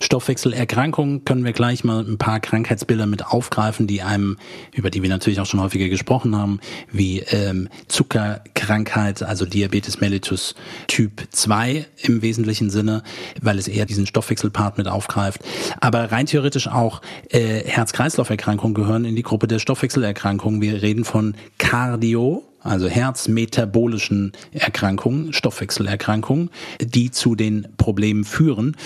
Stoffwechselerkrankungen 0.00 1.24
können 1.24 1.44
wir 1.44 1.52
gleich 1.52 1.84
mal 1.84 2.00
ein 2.00 2.18
paar 2.18 2.40
Krankheitsbilder 2.40 3.06
mit 3.06 3.26
aufgreifen, 3.26 3.86
die 3.86 4.02
einem, 4.02 4.38
über 4.72 4.90
die 4.90 5.02
wir 5.02 5.08
natürlich 5.08 5.40
auch 5.40 5.46
schon 5.46 5.60
häufiger 5.60 5.88
gesprochen 5.88 6.36
haben, 6.36 6.60
wie 6.90 7.20
ähm, 7.20 7.68
Zuckerkrankheit, 7.88 9.22
also 9.22 9.46
Diabetes 9.46 10.00
mellitus 10.00 10.54
Typ 10.86 11.26
2 11.30 11.86
im 12.02 12.22
wesentlichen 12.22 12.70
Sinne, 12.70 13.02
weil 13.40 13.58
es 13.58 13.68
eher 13.68 13.86
diesen 13.86 14.06
Stoffwechselpart 14.06 14.78
mit 14.78 14.88
aufgreift. 14.88 15.40
Aber 15.80 16.12
rein 16.12 16.26
theoretisch 16.26 16.68
auch 16.68 17.02
äh, 17.30 17.64
Herz-Kreislauf-Erkrankungen 17.64 18.74
gehören 18.74 19.04
in 19.04 19.16
die 19.16 19.22
Gruppe 19.22 19.46
der 19.46 19.58
Stoffwechselerkrankungen. 19.58 20.60
Wir 20.60 20.82
reden 20.82 21.04
von 21.04 21.34
Cardio, 21.58 22.44
also 22.66 22.88
herzmetabolischen 22.88 24.32
Erkrankungen, 24.52 25.32
Stoffwechselerkrankungen, 25.32 26.50
die 26.80 27.10
zu 27.10 27.34
den 27.34 27.68
Problemen 27.76 28.24
führen. 28.24 28.76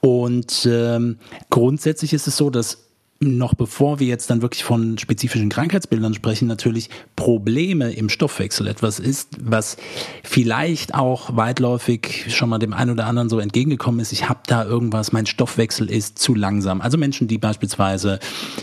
Und 0.00 0.68
ähm, 0.70 1.18
grundsätzlich 1.50 2.12
ist 2.12 2.26
es 2.26 2.36
so, 2.36 2.50
dass 2.50 2.87
noch 3.20 3.54
bevor 3.54 3.98
wir 3.98 4.06
jetzt 4.06 4.30
dann 4.30 4.42
wirklich 4.42 4.62
von 4.62 4.96
spezifischen 4.96 5.48
Krankheitsbildern 5.48 6.14
sprechen, 6.14 6.46
natürlich 6.46 6.88
Probleme 7.16 7.90
im 7.92 8.08
Stoffwechsel 8.08 8.68
etwas 8.68 9.00
ist, 9.00 9.30
was 9.40 9.76
vielleicht 10.22 10.94
auch 10.94 11.36
weitläufig 11.36 12.26
schon 12.28 12.48
mal 12.48 12.58
dem 12.58 12.72
einen 12.72 12.92
oder 12.92 13.06
anderen 13.06 13.28
so 13.28 13.40
entgegengekommen 13.40 13.98
ist. 13.98 14.12
Ich 14.12 14.28
habe 14.28 14.40
da 14.46 14.64
irgendwas, 14.64 15.10
mein 15.10 15.26
Stoffwechsel 15.26 15.90
ist 15.90 16.20
zu 16.20 16.34
langsam. 16.34 16.80
Also 16.80 16.96
Menschen, 16.96 17.26
die 17.26 17.38
beispielsweise 17.38 18.20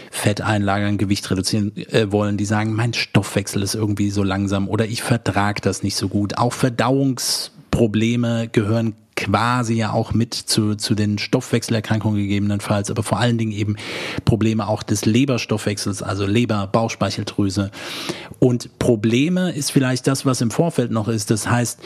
Fett 0.10 0.40
einlagern, 0.40 0.98
Gewicht 0.98 1.30
reduzieren 1.30 1.76
äh, 1.76 2.10
wollen, 2.12 2.38
die 2.38 2.46
sagen, 2.46 2.74
mein 2.74 2.94
Stoffwechsel 2.94 3.62
ist 3.62 3.76
irgendwie 3.76 4.10
so 4.10 4.24
langsam 4.24 4.70
oder 4.70 4.86
ich 4.86 5.04
vertrage 5.04 5.60
das 5.60 5.84
nicht 5.84 5.98
so 5.98 6.08
gut. 6.08 6.38
Auch 6.38 6.54
Verdauungsprobleme 6.54 8.48
gehören 8.48 8.96
quasi 9.16 9.76
ja 9.76 9.94
auch 9.94 10.14
mit 10.14 10.34
zu, 10.34 10.76
zu 10.76 10.94
den 10.94 11.18
Stoffwechselerkrankungen 11.18 12.20
gegebenenfalls, 12.20 12.92
aber 12.92 13.04
vor 13.04 13.20
allen 13.20 13.38
Dingen 13.38 13.54
eben 13.54 13.76
Probleme 14.26 14.68
auch 14.68 14.84
des 14.84 15.06
Leberstoffwechsels, 15.06 16.04
also 16.04 16.26
Leber, 16.26 16.68
Bauchspeicheldrüse. 16.68 17.72
Und 18.40 18.78
Probleme 18.80 19.52
ist 19.52 19.72
vielleicht 19.72 20.08
das, 20.08 20.26
was 20.26 20.42
im 20.42 20.52
Vorfeld 20.52 20.92
noch 20.92 21.08
ist. 21.08 21.32
Das 21.32 21.50
heißt, 21.50 21.80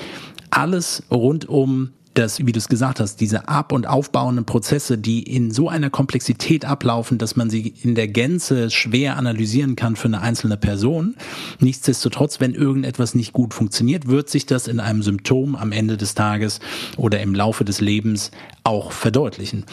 alles 0.49 1.03
rund 1.11 1.47
um 1.47 1.91
dass, 2.19 2.45
wie 2.45 2.51
du 2.51 2.57
es 2.57 2.67
gesagt 2.67 2.99
hast, 2.99 3.21
diese 3.21 3.47
ab- 3.47 3.71
und 3.71 3.87
aufbauenden 3.87 4.43
Prozesse, 4.43 4.97
die 4.97 5.23
in 5.23 5.51
so 5.51 5.69
einer 5.69 5.89
Komplexität 5.89 6.65
ablaufen, 6.65 7.17
dass 7.17 7.37
man 7.37 7.49
sie 7.49 7.73
in 7.81 7.95
der 7.95 8.09
Gänze 8.09 8.69
schwer 8.69 9.15
analysieren 9.15 9.77
kann 9.77 9.95
für 9.95 10.09
eine 10.09 10.19
einzelne 10.19 10.57
Person. 10.57 11.15
Nichtsdestotrotz, 11.59 12.41
wenn 12.41 12.53
irgendetwas 12.53 13.15
nicht 13.15 13.31
gut 13.31 13.53
funktioniert, 13.53 14.07
wird 14.07 14.29
sich 14.29 14.45
das 14.45 14.67
in 14.67 14.81
einem 14.81 15.01
Symptom 15.01 15.55
am 15.55 15.71
Ende 15.71 15.95
des 15.95 16.13
Tages 16.13 16.59
oder 16.97 17.21
im 17.21 17.33
Laufe 17.33 17.63
des 17.63 17.79
Lebens 17.79 18.31
auch 18.65 18.91
verdeutlichen. 18.91 19.65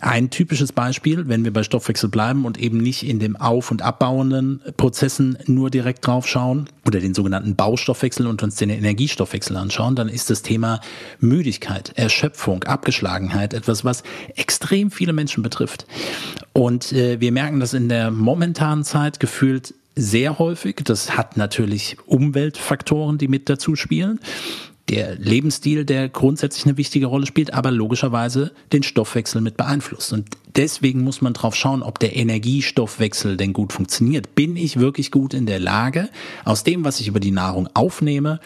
Ein 0.00 0.30
typisches 0.30 0.72
Beispiel, 0.72 1.28
wenn 1.28 1.44
wir 1.44 1.52
bei 1.52 1.62
Stoffwechsel 1.62 2.08
bleiben 2.08 2.46
und 2.46 2.58
eben 2.58 2.78
nicht 2.78 3.06
in 3.06 3.18
dem 3.18 3.36
auf- 3.36 3.70
und 3.70 3.82
abbauenden 3.82 4.62
Prozessen 4.78 5.36
nur 5.46 5.68
direkt 5.68 6.06
drauf 6.06 6.26
schauen 6.26 6.70
oder 6.86 7.00
den 7.00 7.12
sogenannten 7.12 7.54
Baustoffwechsel 7.54 8.26
und 8.26 8.42
uns 8.42 8.56
den 8.56 8.70
Energiestoffwechsel 8.70 9.56
anschauen, 9.56 9.96
dann 9.96 10.08
ist 10.08 10.30
das 10.30 10.40
Thema 10.40 10.80
Müdigkeit, 11.18 11.92
Erschöpfung, 11.96 12.64
Abgeschlagenheit 12.64 13.52
etwas, 13.52 13.84
was 13.84 14.02
extrem 14.36 14.90
viele 14.90 15.12
Menschen 15.12 15.42
betrifft. 15.42 15.86
Und 16.54 16.92
äh, 16.92 17.20
wir 17.20 17.30
merken 17.30 17.60
das 17.60 17.74
in 17.74 17.90
der 17.90 18.10
momentanen 18.10 18.84
Zeit 18.84 19.20
gefühlt 19.20 19.74
sehr 19.96 20.38
häufig. 20.38 20.76
Das 20.84 21.18
hat 21.18 21.36
natürlich 21.36 21.98
Umweltfaktoren, 22.06 23.18
die 23.18 23.28
mit 23.28 23.50
dazu 23.50 23.76
spielen 23.76 24.18
der 24.90 25.14
Lebensstil, 25.14 25.84
der 25.84 26.08
grundsätzlich 26.08 26.66
eine 26.66 26.76
wichtige 26.76 27.06
Rolle 27.06 27.26
spielt, 27.26 27.54
aber 27.54 27.70
logischerweise 27.70 28.50
den 28.72 28.82
Stoffwechsel 28.82 29.40
mit 29.40 29.56
beeinflusst. 29.56 30.12
Und 30.12 30.26
deswegen 30.56 31.02
muss 31.02 31.20
man 31.20 31.32
drauf 31.32 31.54
schauen, 31.54 31.82
ob 31.82 31.98
der 31.98 32.16
Energiestoffwechsel 32.16 33.36
denn 33.36 33.52
gut 33.52 33.72
funktioniert. 33.72 34.34
Bin 34.34 34.56
ich 34.56 34.78
wirklich 34.78 35.10
gut 35.10 35.34
in 35.34 35.46
der 35.46 35.60
Lage, 35.60 36.08
aus 36.44 36.64
dem, 36.64 36.84
was 36.84 37.00
ich 37.00 37.08
über 37.08 37.20
die 37.20 37.30
Nahrung 37.30 37.68
aufnehme, 37.74 38.40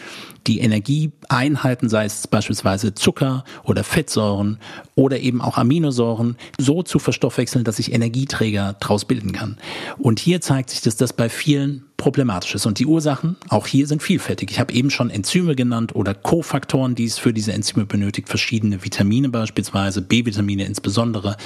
die 0.47 0.59
Energieeinheiten, 0.59 1.89
sei 1.89 2.05
es 2.05 2.27
beispielsweise 2.27 2.93
Zucker 2.93 3.43
oder 3.63 3.83
Fettsäuren 3.83 4.59
oder 4.95 5.19
eben 5.19 5.41
auch 5.41 5.57
Aminosäuren, 5.57 6.37
so 6.59 6.83
zu 6.83 6.99
verstoffwechseln, 6.99 7.63
dass 7.63 7.79
ich 7.79 7.91
Energieträger 7.91 8.73
draus 8.79 9.05
bilden 9.05 9.31
kann. 9.31 9.57
Und 9.97 10.19
hier 10.19 10.41
zeigt 10.41 10.69
sich, 10.69 10.81
dass 10.81 10.95
das 10.95 11.13
bei 11.13 11.29
vielen 11.29 11.85
problematisch 11.97 12.55
ist. 12.55 12.65
Und 12.65 12.79
die 12.79 12.85
Ursachen, 12.85 13.37
auch 13.49 13.67
hier 13.67 13.87
sind 13.87 14.03
vielfältig. 14.03 14.51
Ich 14.51 14.59
habe 14.59 14.73
eben 14.73 14.89
schon 14.89 15.09
Enzyme 15.09 15.55
genannt 15.55 15.95
oder 15.95 16.13
Kofaktoren, 16.13 16.93
die 16.93 17.05
es 17.05 17.17
für 17.17 17.33
diese 17.33 17.53
Enzyme 17.53 17.85
benötigt, 17.85 18.27
verschiedene 18.27 18.83
Vitamine 18.83 19.29
beispielsweise, 19.29 20.01
B-Vitamine 20.01 20.65
insbesondere, 20.65 21.37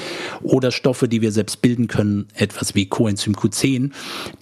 oder 0.49 0.71
Stoffe, 0.71 1.07
die 1.07 1.21
wir 1.21 1.31
selbst 1.31 1.61
bilden 1.61 1.87
können, 1.87 2.27
etwas 2.33 2.75
wie 2.75 2.87
Coenzym 2.87 3.33
Q10, 3.33 3.91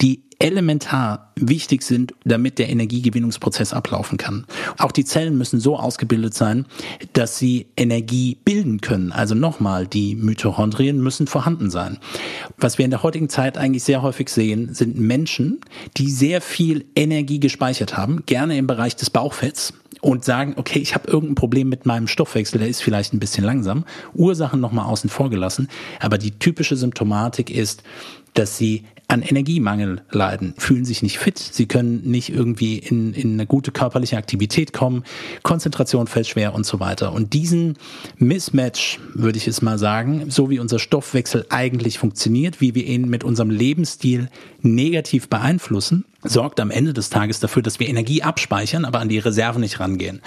die 0.00 0.22
elementar 0.40 1.32
wichtig 1.34 1.82
sind, 1.82 2.14
damit 2.24 2.58
der 2.58 2.68
Energiegewinnungsprozess 2.68 3.72
ablaufen 3.72 4.18
kann. 4.18 4.46
Auch 4.78 4.92
die 4.92 5.04
Zellen 5.04 5.36
müssen 5.36 5.58
so 5.58 5.76
ausgebildet 5.76 6.34
sein, 6.34 6.66
dass 7.12 7.38
sie 7.38 7.66
Energie 7.76 8.36
bilden 8.44 8.80
können. 8.80 9.10
Also 9.10 9.34
nochmal, 9.34 9.86
die 9.86 10.14
Mitochondrien 10.14 11.02
müssen 11.02 11.26
vorhanden 11.26 11.70
sein. 11.70 11.98
Was 12.56 12.78
wir 12.78 12.84
in 12.84 12.92
der 12.92 13.02
heutigen 13.02 13.28
Zeit 13.28 13.58
eigentlich 13.58 13.82
sehr 13.82 14.02
häufig 14.02 14.28
sehen, 14.28 14.74
sind 14.74 14.98
Menschen, 14.98 15.60
die 15.96 16.10
sehr 16.10 16.40
viel 16.40 16.84
Energie 16.94 17.40
gespeichert 17.40 17.96
haben, 17.96 18.24
gerne 18.26 18.56
im 18.56 18.68
Bereich 18.68 18.94
des 18.94 19.10
Bauchfetts 19.10 19.74
und 20.00 20.24
sagen, 20.24 20.54
okay, 20.56 20.78
ich 20.78 20.94
habe 20.94 21.10
irgendein 21.10 21.34
Problem 21.34 21.68
mit 21.68 21.86
meinem 21.86 22.06
Stoffwechsel, 22.06 22.58
der 22.58 22.68
ist 22.68 22.82
vielleicht 22.82 23.12
ein 23.12 23.18
bisschen 23.18 23.44
langsam. 23.44 23.84
Ursachen 24.14 24.60
nochmal 24.60 24.86
außen 24.86 25.10
vor 25.10 25.30
gelassen. 25.30 25.68
Aber 26.00 26.18
die 26.18 26.38
typische 26.38 26.76
Symptomatik 26.76 27.50
ist, 27.50 27.82
dass 28.34 28.56
sie 28.56 28.84
an 29.10 29.22
Energiemangel 29.22 30.02
leiden, 30.10 30.52
fühlen 30.58 30.84
sich 30.84 31.02
nicht 31.02 31.18
fit, 31.18 31.38
sie 31.38 31.64
können 31.64 32.02
nicht 32.04 32.28
irgendwie 32.28 32.76
in, 32.76 33.14
in 33.14 33.32
eine 33.32 33.46
gute 33.46 33.72
körperliche 33.72 34.18
Aktivität 34.18 34.74
kommen, 34.74 35.02
Konzentration 35.42 36.06
fällt 36.06 36.26
schwer 36.26 36.54
und 36.54 36.66
so 36.66 36.78
weiter. 36.78 37.14
Und 37.14 37.32
diesen 37.32 37.78
Mismatch, 38.18 39.00
würde 39.14 39.38
ich 39.38 39.48
es 39.48 39.62
mal 39.62 39.78
sagen, 39.78 40.30
so 40.30 40.50
wie 40.50 40.58
unser 40.58 40.78
Stoffwechsel 40.78 41.46
eigentlich 41.48 41.98
funktioniert, 41.98 42.60
wie 42.60 42.74
wir 42.74 42.84
ihn 42.84 43.08
mit 43.08 43.24
unserem 43.24 43.48
Lebensstil 43.48 44.28
negativ 44.60 45.28
beeinflussen, 45.28 46.04
sorgt 46.22 46.58
am 46.58 46.70
Ende 46.70 46.92
des 46.92 47.10
Tages 47.10 47.38
dafür, 47.38 47.62
dass 47.62 47.78
wir 47.78 47.88
Energie 47.88 48.22
abspeichern, 48.22 48.84
aber 48.84 48.98
an 48.98 49.08
die 49.08 49.18
Reserven 49.18 49.60
nicht 49.60 49.78
rangehen. 49.78 50.20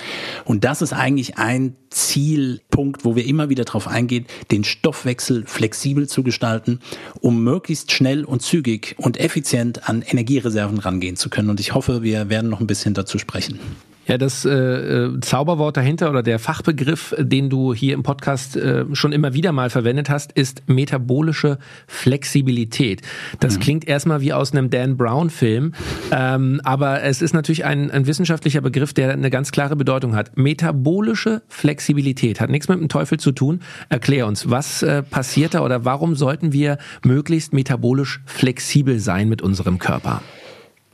Und 0.45 0.63
das 0.63 0.81
ist 0.81 0.93
eigentlich 0.93 1.37
ein 1.37 1.75
Zielpunkt, 1.89 3.03
wo 3.03 3.15
wir 3.15 3.25
immer 3.25 3.49
wieder 3.49 3.65
darauf 3.65 3.87
eingehen, 3.87 4.25
den 4.51 4.63
Stoffwechsel 4.63 5.45
flexibel 5.45 6.07
zu 6.07 6.23
gestalten, 6.23 6.79
um 7.19 7.43
möglichst 7.43 7.91
schnell 7.91 8.23
und 8.23 8.41
zügig 8.41 8.95
und 8.97 9.19
effizient 9.19 9.89
an 9.89 10.01
Energiereserven 10.01 10.79
rangehen 10.79 11.17
zu 11.17 11.29
können. 11.29 11.49
Und 11.49 11.59
ich 11.59 11.73
hoffe, 11.73 12.03
wir 12.03 12.29
werden 12.29 12.49
noch 12.49 12.61
ein 12.61 12.67
bisschen 12.67 12.93
dazu 12.93 13.19
sprechen. 13.19 13.59
Ja, 14.07 14.17
das 14.17 14.45
äh, 14.45 14.51
äh, 14.51 15.19
Zauberwort 15.21 15.77
dahinter 15.77 16.09
oder 16.09 16.23
der 16.23 16.39
Fachbegriff, 16.39 17.15
den 17.19 17.49
du 17.49 17.73
hier 17.73 17.93
im 17.93 18.01
Podcast 18.01 18.57
äh, 18.57 18.85
schon 18.93 19.11
immer 19.11 19.33
wieder 19.33 19.51
mal 19.51 19.69
verwendet 19.69 20.09
hast, 20.09 20.31
ist 20.31 20.63
metabolische 20.67 21.59
Flexibilität. 21.87 23.03
Das 23.39 23.55
mhm. 23.55 23.61
klingt 23.61 23.87
erstmal 23.87 24.21
wie 24.21 24.33
aus 24.33 24.53
einem 24.53 24.71
Dan 24.71 24.97
Brown-Film, 24.97 25.73
ähm, 26.11 26.61
aber 26.63 27.03
es 27.03 27.21
ist 27.21 27.33
natürlich 27.33 27.63
ein, 27.63 27.91
ein 27.91 28.07
wissenschaftlicher 28.07 28.61
Begriff, 28.61 28.93
der 28.93 29.11
eine 29.11 29.29
ganz 29.29 29.51
klare 29.51 29.75
Bedeutung 29.75 30.15
hat. 30.15 30.35
Metabolische 30.35 31.43
Flexibilität 31.47 32.41
hat 32.41 32.49
nichts 32.49 32.67
mit 32.67 32.79
dem 32.79 32.89
Teufel 32.89 33.19
zu 33.19 33.31
tun. 33.31 33.59
Erklär 33.89 34.25
uns, 34.25 34.49
was 34.49 34.81
äh, 34.81 35.03
passiert 35.03 35.53
da 35.53 35.61
oder 35.61 35.85
warum 35.85 36.15
sollten 36.15 36.53
wir 36.53 36.79
möglichst 37.05 37.53
metabolisch 37.53 38.21
flexibel 38.25 38.99
sein 38.99 39.29
mit 39.29 39.43
unserem 39.43 39.77
Körper? 39.77 40.21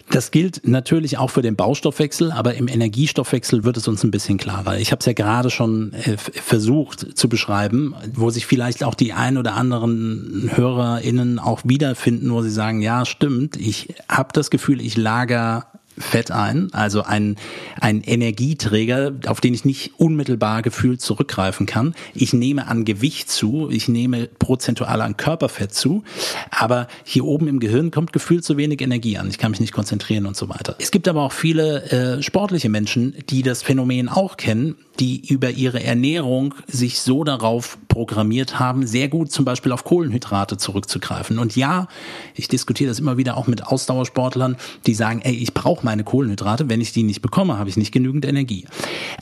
Das 0.10 0.32
gilt 0.32 0.66
natürlich 0.66 1.18
auch 1.18 1.30
für 1.30 1.42
den 1.42 1.58
Baustoffwechsel, 1.58 2.32
aber 2.32 2.54
im 2.56 2.70
Energiestoffwechsel 2.70 3.66
wird 3.66 3.76
es 3.76 3.88
uns 3.90 4.04
ein 4.04 4.12
bisschen 4.12 4.38
klarer. 4.38 4.78
Ich 4.78 4.92
habe 4.92 5.02
es 5.02 5.06
ja 5.06 5.14
gerade 5.14 5.50
schon 5.50 5.92
äh, 5.94 6.18
versucht 6.18 7.18
zu 7.18 7.28
beschreiben, 7.28 7.94
wo 8.14 8.30
sich 8.30 8.46
vielleicht 8.46 8.84
auch 8.84 8.96
die 8.96 9.12
ein 9.12 9.38
oder 9.38 9.56
anderen 9.56 10.50
HörerInnen 10.54 11.40
auch 11.40 11.62
wiederfinden, 11.66 12.32
wo 12.32 12.42
sie 12.42 12.50
sagen, 12.50 12.82
ja, 12.82 13.06
stimmt, 13.06 13.58
ich 13.58 13.96
habe 14.08 14.30
das 14.32 14.50
Gefühl, 14.50 14.80
ich 14.80 14.96
lager 14.96 15.68
Fett 15.98 16.32
ein, 16.32 16.74
also 16.74 17.04
ein, 17.04 17.36
ein 17.80 18.02
Energieträger, 18.02 19.14
auf 19.26 19.42
den 19.42 19.54
ich 19.54 19.66
nicht 19.66 19.94
unmittelbar 19.98 20.62
gefühlt 20.62 21.02
zurückgreifen 21.02 21.66
kann. 21.66 21.96
Ich 22.14 22.34
nehme 22.34 22.68
an 22.68 22.86
Gewicht 22.86 23.30
zu, 23.30 23.70
ich 23.72 23.88
nehme 23.88 24.28
prozentual 24.40 25.02
an 25.02 25.18
Körperfett 25.18 25.74
zu, 25.74 26.04
aber 26.52 26.88
hier 27.04 27.26
oben 27.26 27.48
im 27.48 27.60
Gehirn 27.60 27.92
kommt 27.92 28.14
gefühlt 28.14 28.44
zu 28.44 28.58
wenig 28.58 28.82
Energie 28.82 29.18
an. 29.18 29.30
Ich 29.30 29.38
kann 29.38 29.52
mich 29.52 29.60
nicht 29.60 29.74
konzentrieren 29.74 30.26
und 30.26 30.36
so 30.36 30.50
weiter. 30.50 30.76
Es 30.80 30.92
gibt 30.92 31.08
aber 31.08 31.24
auch 31.24 31.32
viele 31.32 32.18
äh, 32.18 32.24
sportliche 32.24 32.70
Menschen, 32.70 33.16
die 33.30 33.42
das 33.42 33.64
Phänomen 33.64 34.10
auch 34.10 34.38
kennen, 34.38 34.76
die 35.00 35.28
über 35.28 35.52
ihre 35.52 35.84
Ernährung 35.84 36.56
sich 36.68 37.00
so 37.00 37.24
darauf 37.24 37.78
programmiert 37.88 38.60
haben, 38.60 38.86
sehr 38.86 39.08
gut 39.08 39.32
zum 39.32 39.46
Beispiel 39.46 39.72
auf 39.72 39.84
Kohlenhydrate 39.84 40.58
zurückzugreifen. 40.58 41.40
Und 41.40 41.56
ja, 41.56 41.88
ich 42.36 42.48
diskutiere 42.48 42.90
das 42.90 43.00
immer 43.00 43.18
wieder 43.18 43.38
auch 43.38 43.48
mit 43.48 43.66
Ausdauersportlern, 43.66 44.58
die 44.86 44.94
sagen, 44.94 45.22
ey, 45.24 45.36
ich 45.36 45.54
brauche 45.54 45.86
meine 45.86 46.04
Kohlenhydrate, 46.04 46.70
wenn 46.70 46.82
ich 46.82 46.92
die 46.92 47.04
nicht 47.04 47.22
bekomme, 47.22 47.58
habe 47.58 47.70
ich 47.70 47.78
nicht 47.78 47.92
genügend 47.92 48.26
Energie. 48.26 48.66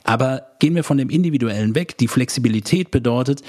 Aber 0.04 0.46
gehen 0.58 0.74
wir 0.74 0.84
von 0.84 0.98
dem 0.98 1.10
Individuellen 1.10 1.74
weg. 1.74 1.98
Die 1.98 2.08
Flexibilität 2.08 2.90
bedeutet, 2.90 3.42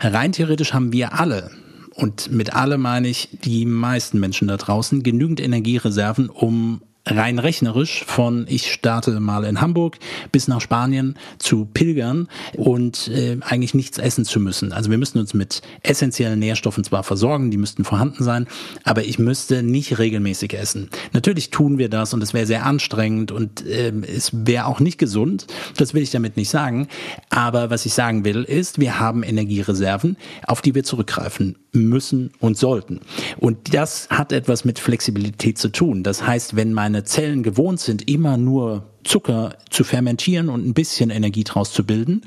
rein 0.00 0.32
theoretisch 0.32 0.72
haben 0.72 0.92
wir 0.92 1.18
alle 1.18 1.50
und 1.94 2.30
mit 2.32 2.54
alle 2.54 2.76
meine 2.76 3.08
ich 3.08 3.28
die 3.44 3.66
meisten 3.66 4.18
Menschen 4.18 4.48
da 4.48 4.56
draußen 4.56 5.02
genügend 5.02 5.40
Energiereserven, 5.40 6.28
um 6.28 6.82
rein 7.06 7.38
rechnerisch 7.38 8.04
von 8.06 8.46
ich 8.48 8.72
starte 8.72 9.20
mal 9.20 9.44
in 9.44 9.60
Hamburg 9.60 9.98
bis 10.32 10.48
nach 10.48 10.60
Spanien 10.60 11.16
zu 11.38 11.66
pilgern 11.66 12.28
und 12.56 13.08
äh, 13.08 13.36
eigentlich 13.40 13.74
nichts 13.74 13.98
essen 13.98 14.24
zu 14.24 14.40
müssen. 14.40 14.72
Also 14.72 14.90
wir 14.90 14.98
müssen 14.98 15.18
uns 15.18 15.34
mit 15.34 15.60
essentiellen 15.82 16.38
Nährstoffen 16.38 16.82
zwar 16.84 17.02
versorgen, 17.02 17.50
die 17.50 17.58
müssten 17.58 17.84
vorhanden 17.84 18.24
sein, 18.24 18.46
aber 18.84 19.04
ich 19.04 19.18
müsste 19.18 19.62
nicht 19.62 19.98
regelmäßig 19.98 20.54
essen. 20.54 20.88
Natürlich 21.12 21.50
tun 21.50 21.78
wir 21.78 21.90
das 21.90 22.14
und 22.14 22.22
es 22.22 22.32
wäre 22.32 22.46
sehr 22.46 22.64
anstrengend 22.64 23.32
und 23.32 23.66
äh, 23.66 23.92
es 24.06 24.30
wäre 24.32 24.66
auch 24.66 24.80
nicht 24.80 24.98
gesund. 24.98 25.46
Das 25.76 25.94
will 25.94 26.02
ich 26.02 26.10
damit 26.10 26.36
nicht 26.36 26.50
sagen. 26.50 26.88
Aber 27.28 27.70
was 27.70 27.84
ich 27.86 27.92
sagen 27.92 28.24
will, 28.24 28.44
ist, 28.44 28.78
wir 28.80 28.98
haben 28.98 29.22
Energiereserven, 29.22 30.16
auf 30.46 30.62
die 30.62 30.74
wir 30.74 30.84
zurückgreifen 30.84 31.56
müssen 31.72 32.30
und 32.38 32.56
sollten. 32.56 33.00
Und 33.36 33.74
das 33.74 34.08
hat 34.10 34.32
etwas 34.32 34.64
mit 34.64 34.78
Flexibilität 34.78 35.58
zu 35.58 35.70
tun. 35.70 36.02
Das 36.02 36.26
heißt, 36.26 36.56
wenn 36.56 36.72
meine 36.94 37.02
Zellen 37.02 37.42
gewohnt 37.42 37.80
sind, 37.80 38.08
immer 38.08 38.36
nur 38.36 38.84
Zucker 39.04 39.56
zu 39.70 39.84
fermentieren 39.84 40.48
und 40.48 40.66
ein 40.66 40.74
bisschen 40.74 41.10
Energie 41.10 41.44
draus 41.44 41.72
zu 41.72 41.84
bilden 41.84 42.22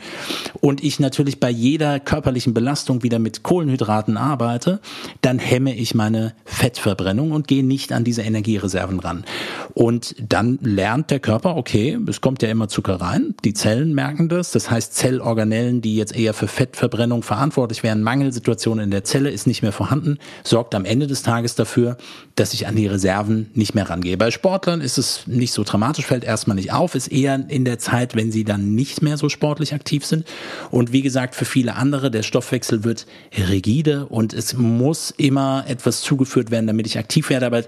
und 0.62 0.84
ich 0.84 1.00
natürlich 1.00 1.40
bei 1.40 1.50
jeder 1.50 2.00
körperlichen 2.00 2.54
Belastung 2.54 3.04
wieder 3.04 3.20
mit 3.20 3.44
Kohlenhydraten 3.44 4.18
arbeite, 4.18 4.80
dann 5.22 5.40
hemme 5.40 5.76
ich 5.76 5.96
meine 5.96 6.34
Fettverbrennung 6.46 7.32
und 7.32 7.48
gehe 7.48 7.64
nicht 7.64 7.92
an 7.92 8.04
diese 8.04 8.22
Energiereserven 8.22 9.00
ran. 9.00 9.26
Und 9.74 10.16
dann 10.28 10.60
lernt 10.62 11.12
der 11.12 11.20
Körper, 11.20 11.56
okay, 11.56 11.98
es 12.08 12.22
kommt 12.22 12.42
ja 12.42 12.50
immer 12.50 12.68
Zucker 12.68 12.96
rein, 13.02 13.36
die 13.44 13.54
Zellen 13.54 13.94
merken 13.94 14.30
das, 14.30 14.52
das 14.52 14.70
heißt 14.72 14.96
Zellorganellen, 14.96 15.82
die 15.82 15.96
jetzt 15.96 16.16
eher 16.16 16.34
für 16.34 16.48
Fettverbrennung 16.48 17.24
verantwortlich 17.24 17.84
wären, 17.84 18.04
Mangelsituation 18.04 18.80
in 18.80 18.92
der 18.92 19.04
Zelle 19.04 19.30
ist 19.30 19.48
nicht 19.48 19.62
mehr 19.62 19.72
vorhanden, 19.72 20.18
sorgt 20.44 20.76
am 20.76 20.86
Ende 20.86 21.08
des 21.08 21.24
Tages 21.24 21.56
dafür, 21.56 21.98
dass 22.36 22.54
ich 22.54 22.68
an 22.68 22.76
die 22.76 22.88
Reserven 22.88 23.50
nicht 23.54 23.76
mehr 23.76 23.90
rangehe. 23.90 24.18
Bei 24.18 24.32
Sportlern 24.32 24.82
ist 24.82 24.98
es 24.98 25.28
nicht 25.28 25.54
so 25.54 25.64
dramatisch, 25.64 26.06
fällt 26.06 26.24
erstmal 26.24 26.56
nicht 26.56 26.67
auf, 26.72 26.96
ist 26.96 27.08
eher 27.08 27.46
in 27.50 27.66
der 27.66 27.80
Zeit, 27.80 28.16
wenn 28.16 28.32
sie 28.32 28.44
dann 28.44 28.76
nicht 28.76 29.02
mehr 29.02 29.18
so 29.18 29.30
sportlich 29.30 29.74
aktiv 29.74 30.06
sind. 30.06 30.26
Und 30.72 30.92
wie 30.92 31.02
gesagt, 31.02 31.36
für 31.36 31.46
viele 31.46 31.76
andere, 31.76 32.12
der 32.12 32.24
Stoffwechsel 32.24 32.84
wird 32.84 33.06
rigide 33.50 34.06
und 34.08 34.34
es 34.34 34.56
muss 34.56 35.12
immer 35.12 35.66
etwas 35.68 36.02
zugeführt 36.02 36.52
werden, 36.52 36.68
damit 36.68 36.88
ich 36.88 36.98
aktiv 36.98 37.30
werde. 37.30 37.46
Aber 37.46 37.64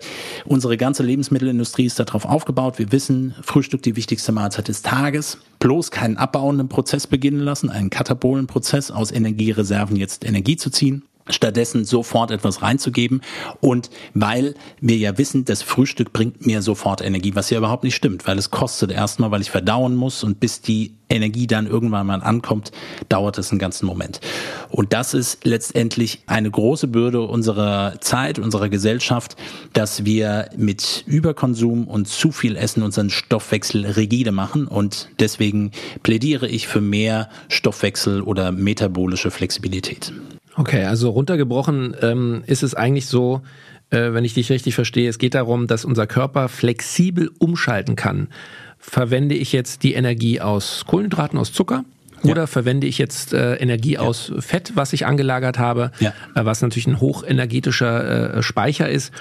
unsere 0.45 0.77
ganze 0.77 1.03
Lebensmittelindustrie 1.03 1.85
ist 1.85 1.99
darauf 1.99 2.25
aufgebaut. 2.25 2.79
Wir 2.79 2.91
wissen, 2.91 3.35
Frühstück 3.41 3.81
die 3.81 3.95
wichtigste 3.95 4.31
Mahlzeit 4.31 4.67
des 4.67 4.81
Tages. 4.81 5.37
Bloß 5.59 5.91
keinen 5.91 6.17
abbauenden 6.17 6.69
Prozess 6.69 7.07
beginnen 7.07 7.41
lassen, 7.41 7.69
einen 7.69 7.89
katabolen 7.89 8.47
aus 8.91 9.11
Energiereserven 9.11 9.97
jetzt 9.97 10.25
Energie 10.25 10.55
zu 10.55 10.69
ziehen 10.69 11.03
stattdessen 11.29 11.85
sofort 11.85 12.31
etwas 12.31 12.61
reinzugeben 12.61 13.21
und 13.61 13.89
weil 14.13 14.55
wir 14.81 14.97
ja 14.97 15.17
wissen, 15.17 15.45
das 15.45 15.61
Frühstück 15.61 16.13
bringt 16.13 16.45
mir 16.45 16.61
sofort 16.61 17.01
Energie, 17.01 17.35
was 17.35 17.49
ja 17.49 17.57
überhaupt 17.57 17.83
nicht 17.83 17.95
stimmt, 17.95 18.27
weil 18.27 18.37
es 18.37 18.51
kostet 18.51 18.91
erstmal, 18.91 19.31
weil 19.31 19.41
ich 19.41 19.51
verdauen 19.51 19.95
muss 19.95 20.23
und 20.23 20.39
bis 20.39 20.61
die 20.61 20.93
Energie 21.09 21.47
dann 21.47 21.67
irgendwann 21.67 22.07
mal 22.07 22.21
ankommt, 22.21 22.71
dauert 23.09 23.37
es 23.37 23.51
einen 23.51 23.59
ganzen 23.59 23.85
Moment. 23.85 24.21
Und 24.69 24.93
das 24.93 25.13
ist 25.13 25.43
letztendlich 25.43 26.21
eine 26.27 26.51
große 26.51 26.87
Bürde 26.87 27.21
unserer 27.21 27.99
Zeit, 27.99 28.39
unserer 28.39 28.69
Gesellschaft, 28.69 29.35
dass 29.73 30.05
wir 30.05 30.49
mit 30.55 31.03
Überkonsum 31.07 31.87
und 31.87 32.07
zu 32.07 32.31
viel 32.31 32.55
Essen 32.55 32.83
unseren 32.83 33.09
Stoffwechsel 33.09 33.85
rigide 33.85 34.31
machen 34.31 34.67
und 34.67 35.09
deswegen 35.19 35.71
plädiere 36.03 36.47
ich 36.47 36.67
für 36.67 36.81
mehr 36.81 37.29
Stoffwechsel 37.47 38.21
oder 38.21 38.51
metabolische 38.51 39.31
Flexibilität. 39.31 40.13
Okay, 40.59 40.83
also 40.83 41.11
runtergebrochen 41.11 41.95
ähm, 42.01 42.43
ist 42.45 42.63
es 42.63 42.75
eigentlich 42.75 43.05
so, 43.05 43.39
äh, 43.91 44.11
wenn 44.11 44.25
ich 44.25 44.33
dich 44.33 44.51
richtig 44.51 44.75
verstehe, 44.75 45.07
es 45.07 45.17
geht 45.17 45.33
darum, 45.33 45.67
dass 45.67 45.85
unser 45.85 46.05
Körper 46.05 46.49
flexibel 46.49 47.31
umschalten 47.39 47.95
kann. 47.95 48.27
Verwende 48.77 49.35
ich 49.35 49.53
jetzt 49.53 49.83
die 49.83 49.93
Energie 49.93 50.41
aus 50.41 50.83
Kohlenhydraten, 50.85 51.39
aus 51.39 51.53
Zucker? 51.53 51.85
Oder 52.23 52.41
ja. 52.41 52.47
verwende 52.47 52.87
ich 52.87 52.97
jetzt 52.97 53.33
äh, 53.33 53.55
Energie 53.55 53.93
ja. 53.93 54.01
aus 54.01 54.31
Fett, 54.39 54.73
was 54.75 54.93
ich 54.93 55.05
angelagert 55.05 55.59
habe, 55.59 55.91
ja. 55.99 56.13
äh, 56.35 56.45
was 56.45 56.61
natürlich 56.61 56.87
ein 56.87 56.99
hochenergetischer 56.99 58.35
äh, 58.35 58.43
Speicher 58.43 58.89
ist. 58.89 59.11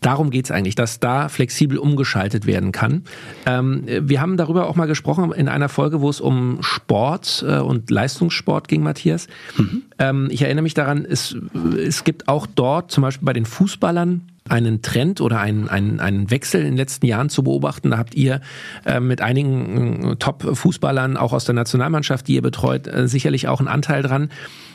Darum 0.00 0.30
geht's 0.30 0.50
eigentlich, 0.50 0.74
dass 0.74 1.00
da 1.00 1.28
flexibel 1.28 1.78
umgeschaltet 1.78 2.46
werden 2.46 2.72
kann. 2.72 3.02
Ähm, 3.46 3.84
wir 3.86 4.20
haben 4.20 4.36
darüber 4.36 4.68
auch 4.68 4.76
mal 4.76 4.86
gesprochen 4.86 5.32
in 5.32 5.48
einer 5.48 5.68
Folge, 5.68 6.00
wo 6.00 6.10
es 6.10 6.20
um 6.20 6.58
Sport 6.60 7.44
äh, 7.46 7.58
und 7.58 7.90
Leistungssport 7.90 8.68
ging, 8.68 8.82
Matthias. 8.82 9.26
Mhm. 9.56 9.82
Ähm, 9.98 10.28
ich 10.30 10.42
erinnere 10.42 10.62
mich 10.62 10.74
daran, 10.74 11.04
es, 11.04 11.36
es 11.78 12.04
gibt 12.04 12.28
auch 12.28 12.46
dort, 12.46 12.90
zum 12.90 13.02
Beispiel 13.02 13.24
bei 13.24 13.32
den 13.32 13.46
Fußballern, 13.46 14.22
einen 14.48 14.82
Trend 14.82 15.20
oder 15.20 15.40
einen, 15.40 15.68
einen, 15.68 16.00
einen 16.00 16.30
Wechsel 16.30 16.60
in 16.60 16.68
den 16.68 16.76
letzten 16.76 17.06
Jahren 17.06 17.28
zu 17.28 17.42
beobachten. 17.42 17.90
Da 17.90 17.98
habt 17.98 18.14
ihr 18.14 18.40
äh, 18.84 19.00
mit 19.00 19.20
einigen 19.20 20.12
äh, 20.12 20.16
Top-Fußballern, 20.16 21.16
auch 21.16 21.32
aus 21.32 21.44
der 21.44 21.54
Nationalmannschaft, 21.54 22.28
die 22.28 22.34
ihr 22.34 22.42
betreut, 22.42 22.86
äh, 22.86 23.08
sicherlich 23.08 23.48
auch 23.48 23.60
einen 23.60 23.68
Anteil 23.68 24.02
dran, 24.02 24.30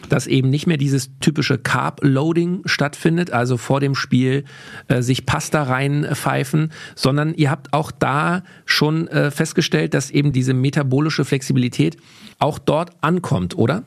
dass 0.09 0.27
eben 0.27 0.49
nicht 0.49 0.67
mehr 0.67 0.77
dieses 0.77 1.11
typische 1.19 1.57
Carb-Loading 1.57 2.61
stattfindet, 2.65 3.31
also 3.31 3.57
vor 3.57 3.79
dem 3.79 3.95
Spiel 3.95 4.43
äh, 4.87 5.01
sich 5.01 5.25
Pasta 5.25 5.63
reinpfeifen, 5.63 6.71
sondern 6.95 7.33
ihr 7.33 7.49
habt 7.49 7.73
auch 7.73 7.91
da 7.91 8.43
schon 8.65 9.07
äh, 9.07 9.31
festgestellt, 9.31 9.93
dass 9.93 10.11
eben 10.11 10.33
diese 10.33 10.53
metabolische 10.53 11.25
Flexibilität 11.25 11.97
auch 12.39 12.59
dort 12.59 12.91
ankommt, 13.01 13.57
oder? 13.57 13.83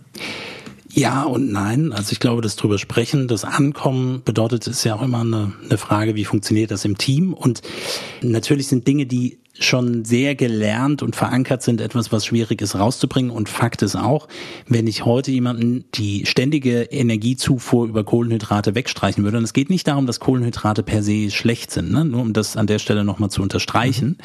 Ja 0.95 1.25
und 1.25 1.51
nein. 1.51 1.93
Also 1.93 2.13
ich 2.13 2.21
glaube, 2.21 2.41
das 2.41 2.55
drüber 2.55 2.79
sprechen, 2.79 3.27
das 3.27 3.45
Ankommen 3.45 4.23
bedeutet, 4.25 4.69
ist 4.69 4.85
ja 4.85 4.95
auch 4.95 5.03
immer 5.03 5.23
eine, 5.23 5.53
eine 5.65 5.77
Frage, 5.77 6.15
wie 6.15 6.25
funktioniert 6.25 6.71
das 6.71 6.85
im 6.85 6.97
Team. 6.97 7.35
Und 7.35 7.63
natürlich 8.23 8.69
sind 8.69 8.87
Dinge, 8.87 9.05
die 9.05 9.39
schon 9.59 10.05
sehr 10.05 10.35
gelernt 10.35 11.03
und 11.03 11.15
verankert 11.15 11.63
sind, 11.63 11.81
etwas, 11.81 12.11
was 12.11 12.27
schwierig 12.27 12.61
ist 12.61 12.75
rauszubringen. 12.75 13.31
Und 13.31 13.49
Fakt 13.49 13.83
ist 13.83 13.95
auch, 13.95 14.27
wenn 14.67 14.87
ich 14.87 15.05
heute 15.05 15.31
jemanden 15.31 15.85
die 15.95 16.27
ständige 16.27 16.83
Energiezufuhr 16.83 17.87
über 17.87 18.03
Kohlenhydrate 18.03 18.75
wegstreichen 18.75 19.23
würde, 19.23 19.39
und 19.39 19.45
es 19.45 19.53
geht 19.53 19.71
nicht 19.71 19.87
darum, 19.87 20.07
dass 20.07 20.19
Kohlenhydrate 20.19 20.83
per 20.83 21.03
se 21.03 21.31
schlecht 21.31 21.71
sind, 21.71 21.93
ne? 21.93 22.05
nur 22.05 22.21
um 22.21 22.33
das 22.33 22.57
an 22.57 22.67
der 22.67 22.81
Stelle 22.81 23.05
nochmal 23.05 23.31
zu 23.31 23.43
unterstreichen. 23.43 24.19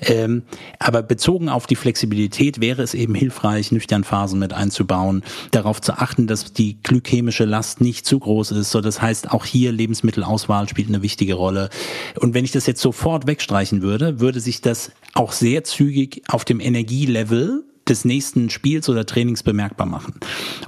Mhm. 0.00 0.06
Ähm, 0.06 0.42
aber 0.78 1.02
bezogen 1.02 1.50
auf 1.50 1.66
die 1.66 1.76
Flexibilität 1.76 2.60
wäre 2.60 2.82
es 2.82 2.94
eben 2.94 3.14
hilfreich, 3.14 3.72
nüchtern 3.72 4.04
Phasen 4.04 4.38
mit 4.38 4.54
einzubauen, 4.54 5.22
darauf 5.50 5.82
zu 5.82 5.92
achten, 5.92 6.26
dass 6.26 6.54
die 6.54 6.82
glykämische 6.82 7.44
Last 7.44 7.82
nicht 7.82 8.06
zu 8.06 8.18
groß 8.18 8.52
ist. 8.52 8.70
So, 8.70 8.80
das 8.80 9.02
heißt, 9.02 9.30
auch 9.30 9.44
hier 9.44 9.72
Lebensmittelauswahl 9.72 10.68
spielt 10.68 10.88
eine 10.88 11.02
wichtige 11.02 11.34
Rolle. 11.34 11.68
Und 12.18 12.32
wenn 12.32 12.44
ich 12.44 12.52
das 12.52 12.66
jetzt 12.66 12.80
sofort 12.80 13.26
wegstreichen 13.26 13.82
würde, 13.82 14.20
würde 14.20 14.40
sich 14.40 14.62
das 14.62 14.69
das 14.70 14.92
auch 15.14 15.32
sehr 15.32 15.64
zügig 15.64 16.22
auf 16.28 16.44
dem 16.44 16.60
Energielevel 16.60 17.64
des 17.90 18.04
nächsten 18.04 18.48
Spiels 18.50 18.88
oder 18.88 19.04
Trainings 19.04 19.42
bemerkbar 19.42 19.86
machen. 19.86 20.14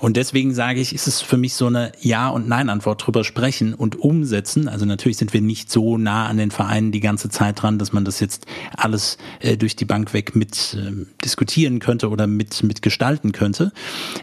Und 0.01 0.17
deswegen 0.17 0.53
sage 0.53 0.81
ich, 0.81 0.93
ist 0.95 1.07
es 1.07 1.21
für 1.21 1.37
mich 1.37 1.55
so 1.55 1.69
eine 1.69 1.93
Ja- 2.01 2.29
und 2.29 2.49
Nein-Antwort 2.49 3.07
drüber 3.07 3.23
sprechen 3.23 3.75
und 3.75 3.97
umsetzen. 3.99 4.69
Also 4.69 4.85
natürlich 4.85 5.17
sind 5.17 5.33
wir 5.33 5.41
nicht 5.41 5.71
so 5.71 5.97
nah 5.97 6.27
an 6.27 6.37
den 6.37 6.51
Vereinen 6.51 6.91
die 6.91 7.01
ganze 7.01 7.31
Zeit 7.31 7.63
dran, 7.63 7.79
dass 7.79 7.93
man 7.93 8.05
das 8.05 8.19
jetzt 8.19 8.47
alles 8.77 9.19
äh, 9.41 9.57
durch 9.57 9.77
die 9.77 9.85
Bank 9.85 10.13
weg 10.13 10.35
mit 10.35 10.77
äh, 10.77 11.07
diskutieren 11.25 11.79
könnte 11.79 12.11
oder 12.11 12.27
mit, 12.27 12.63
mit 12.65 12.83
gestalten 12.83 13.31
könnte. 13.31 13.73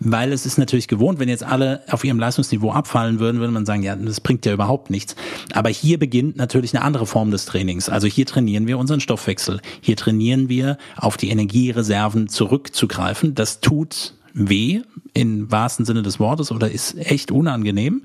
Weil 0.02 0.34
es 0.34 0.46
ist 0.46 0.58
natürlich 0.58 0.90
gewohnt, 0.90 1.20
wenn 1.20 1.30
jetzt 1.30 1.44
alle 1.44 1.82
auf 1.90 2.04
ihrem 2.04 2.20
Leistungsniveau 2.20 2.72
abfallen 2.72 3.20
würden, 3.20 3.40
würde 3.40 3.54
man 3.54 3.66
sagen, 3.66 3.82
ja, 3.82 3.96
das 3.96 4.20
bringt 4.20 4.46
ja 4.46 4.52
überhaupt 4.52 4.90
nichts. 4.90 5.16
Aber 5.54 5.70
hier 5.70 5.98
beginnt 5.98 6.36
natürlich 6.36 6.76
eine 6.76 6.84
andere 6.84 7.06
Form 7.06 7.32
des 7.32 7.46
Trainings. 7.46 7.88
Also 7.88 8.08
hier 8.08 8.26
trainieren 8.26 8.68
wir 8.68 8.78
unseren 8.78 9.00
Stoffwechsel. 9.00 9.62
Hier 9.80 9.96
trainieren 9.96 10.50
wir 10.50 10.78
auf 10.98 11.16
die 11.16 11.30
Energiereserven 11.30 12.28
zurückzukommen 12.28 12.89
zugreifen. 12.90 13.36
Das 13.36 13.62
tut 13.62 14.14
weh 14.34 14.82
im 15.16 15.52
wahrsten 15.52 15.86
Sinne 15.86 16.04
des 16.04 16.20
Wortes 16.20 16.52
oder 16.52 16.70
ist 16.70 16.96
echt 16.98 17.32
unangenehm. 17.32 18.04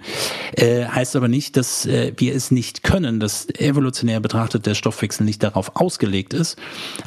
Äh, 0.57 0.87
heißt 0.87 1.17
aber 1.17 1.29
nicht, 1.29 1.57
dass 1.57 1.85
äh, 1.85 2.15
wir 2.17 2.35
es 2.35 2.51
nicht 2.51 2.83
können, 2.83 3.21
dass 3.21 3.47
evolutionär 3.51 4.21
betrachtet 4.21 4.65
der 4.65 4.75
Stoffwechsel 4.75 5.25
nicht 5.25 5.43
darauf 5.43 5.77
ausgelegt 5.77 6.33
ist, 6.33 6.59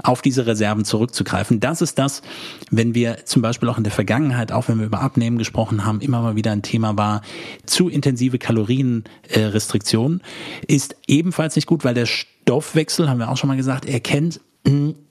auf 0.03 0.21
diese 0.21 0.45
Reserven 0.45 0.85
zurückzugreifen. 0.85 1.59
Das 1.59 1.81
ist 1.81 1.97
das, 1.97 2.21
wenn 2.69 2.93
wir 2.93 3.25
zum 3.25 3.41
Beispiel 3.41 3.67
auch 3.69 3.77
in 3.79 3.83
der 3.83 3.91
Vergangenheit, 3.91 4.51
auch 4.51 4.67
wenn 4.67 4.77
wir 4.77 4.85
über 4.85 5.01
Abnehmen 5.01 5.39
gesprochen 5.39 5.83
haben, 5.83 5.99
immer 5.99 6.21
mal 6.21 6.35
wieder 6.35 6.51
ein 6.51 6.61
Thema 6.61 6.95
war, 6.95 7.21
zu 7.65 7.89
intensive 7.89 8.37
Kalorienrestriktion 8.37 10.21
äh, 10.67 10.73
ist 10.73 10.95
ebenfalls 11.07 11.55
nicht 11.55 11.67
gut, 11.67 11.83
weil 11.83 11.95
der 11.95 12.05
Stoffwechsel, 12.05 13.09
haben 13.09 13.17
wir 13.17 13.29
auch 13.29 13.37
schon 13.37 13.47
mal 13.47 13.57
gesagt, 13.57 13.85
erkennt 13.85 14.39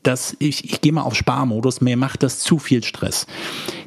dass 0.07 0.37
ich, 0.39 0.65
ich 0.65 0.81
gehe 0.81 0.93
mal 0.93 1.03
auf 1.03 1.17
Sparmodus, 1.17 1.81
mir 1.81 1.97
macht 1.97 2.23
das 2.23 2.39
zu 2.39 2.59
viel 2.59 2.85
Stress. 2.85 3.27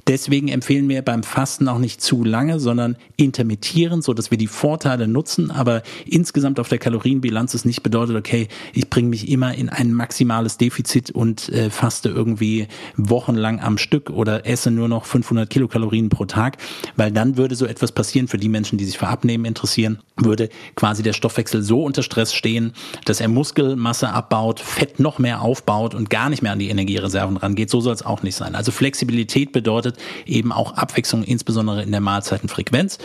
Deswegen 0.10 0.48
empfehlen 0.48 0.90
wir 0.90 1.04
beim 1.04 1.22
Fasten 1.22 1.68
auch 1.68 1.78
nicht 1.78 2.02
zu 2.02 2.24
lange, 2.24 2.60
sondern 2.60 2.98
intermittieren, 3.16 4.02
so 4.02 4.16
dass 4.16 4.32
wir 4.32 4.40
die 4.40 4.48
Vorteile 4.48 5.08
nutzen, 5.08 5.52
aber 5.52 5.84
insgesamt 6.08 6.60
auf 6.60 6.68
der 6.68 6.80
Kalorienbilanz 6.80 7.54
es 7.54 7.64
nicht 7.64 7.84
bedeutet, 7.84 8.16
okay, 8.16 8.48
ich 8.74 8.90
bringe 8.90 9.10
mich 9.10 9.30
immer 9.30 9.54
in 9.54 9.70
ein 9.70 9.94
maximales 9.94 10.58
Defizit 10.58 11.12
und 11.12 11.50
äh, 11.50 11.70
faste 11.70 12.10
irgendwie 12.10 12.68
wochenlang 12.98 13.60
am 13.60 13.78
Stück 13.78 14.10
oder 14.10 14.48
esse 14.48 14.72
nur 14.72 14.88
noch 14.88 15.06
500 15.06 15.48
Kilokalorien 15.48 16.10
pro 16.10 16.26
Tag, 16.26 16.58
weil 16.96 17.12
dann 17.12 17.38
würde 17.38 17.54
so 17.54 17.68
etwas 17.68 17.92
passieren 17.92 18.28
für 18.28 18.40
die 18.40 18.50
Menschen, 18.50 18.80
die 18.80 18.86
sich 18.86 18.98
für 18.98 19.10
Abnehmen 19.10 19.46
interessieren, 19.46 20.00
würde 20.16 20.50
quasi 20.76 21.04
der 21.04 21.14
Stoffwechsel 21.14 21.62
so 21.62 21.84
unter 21.84 22.02
Stress 22.02 22.34
stehen, 22.34 22.74
dass 23.06 23.22
er 23.22 23.28
Muskelmasse 23.28 24.10
abbaut, 24.10 24.60
Fett 24.60 25.00
noch 25.00 25.20
mehr 25.20 25.42
aufbaut 25.42 25.94
und 26.10 26.18
gar 26.20 26.30
nicht 26.30 26.42
mehr 26.42 26.52
an 26.52 26.60
die 26.60 26.70
Energiereserven 26.70 27.38
rangeht. 27.38 27.70
So 27.70 27.82
soll 27.82 27.94
es 27.94 28.04
auch 28.06 28.24
nicht 28.24 28.36
sein. 28.36 28.56
Also 28.56 28.72
Flexibilität 28.72 29.52
bedeutet, 29.52 29.96
eben 30.26 30.52
auch 30.52 30.74
Abwechslung, 30.74 31.24
insbesondere 31.24 31.84
in 31.84 31.92
der 31.92 32.02
Mahlzeitenfrequenz. 32.02 32.98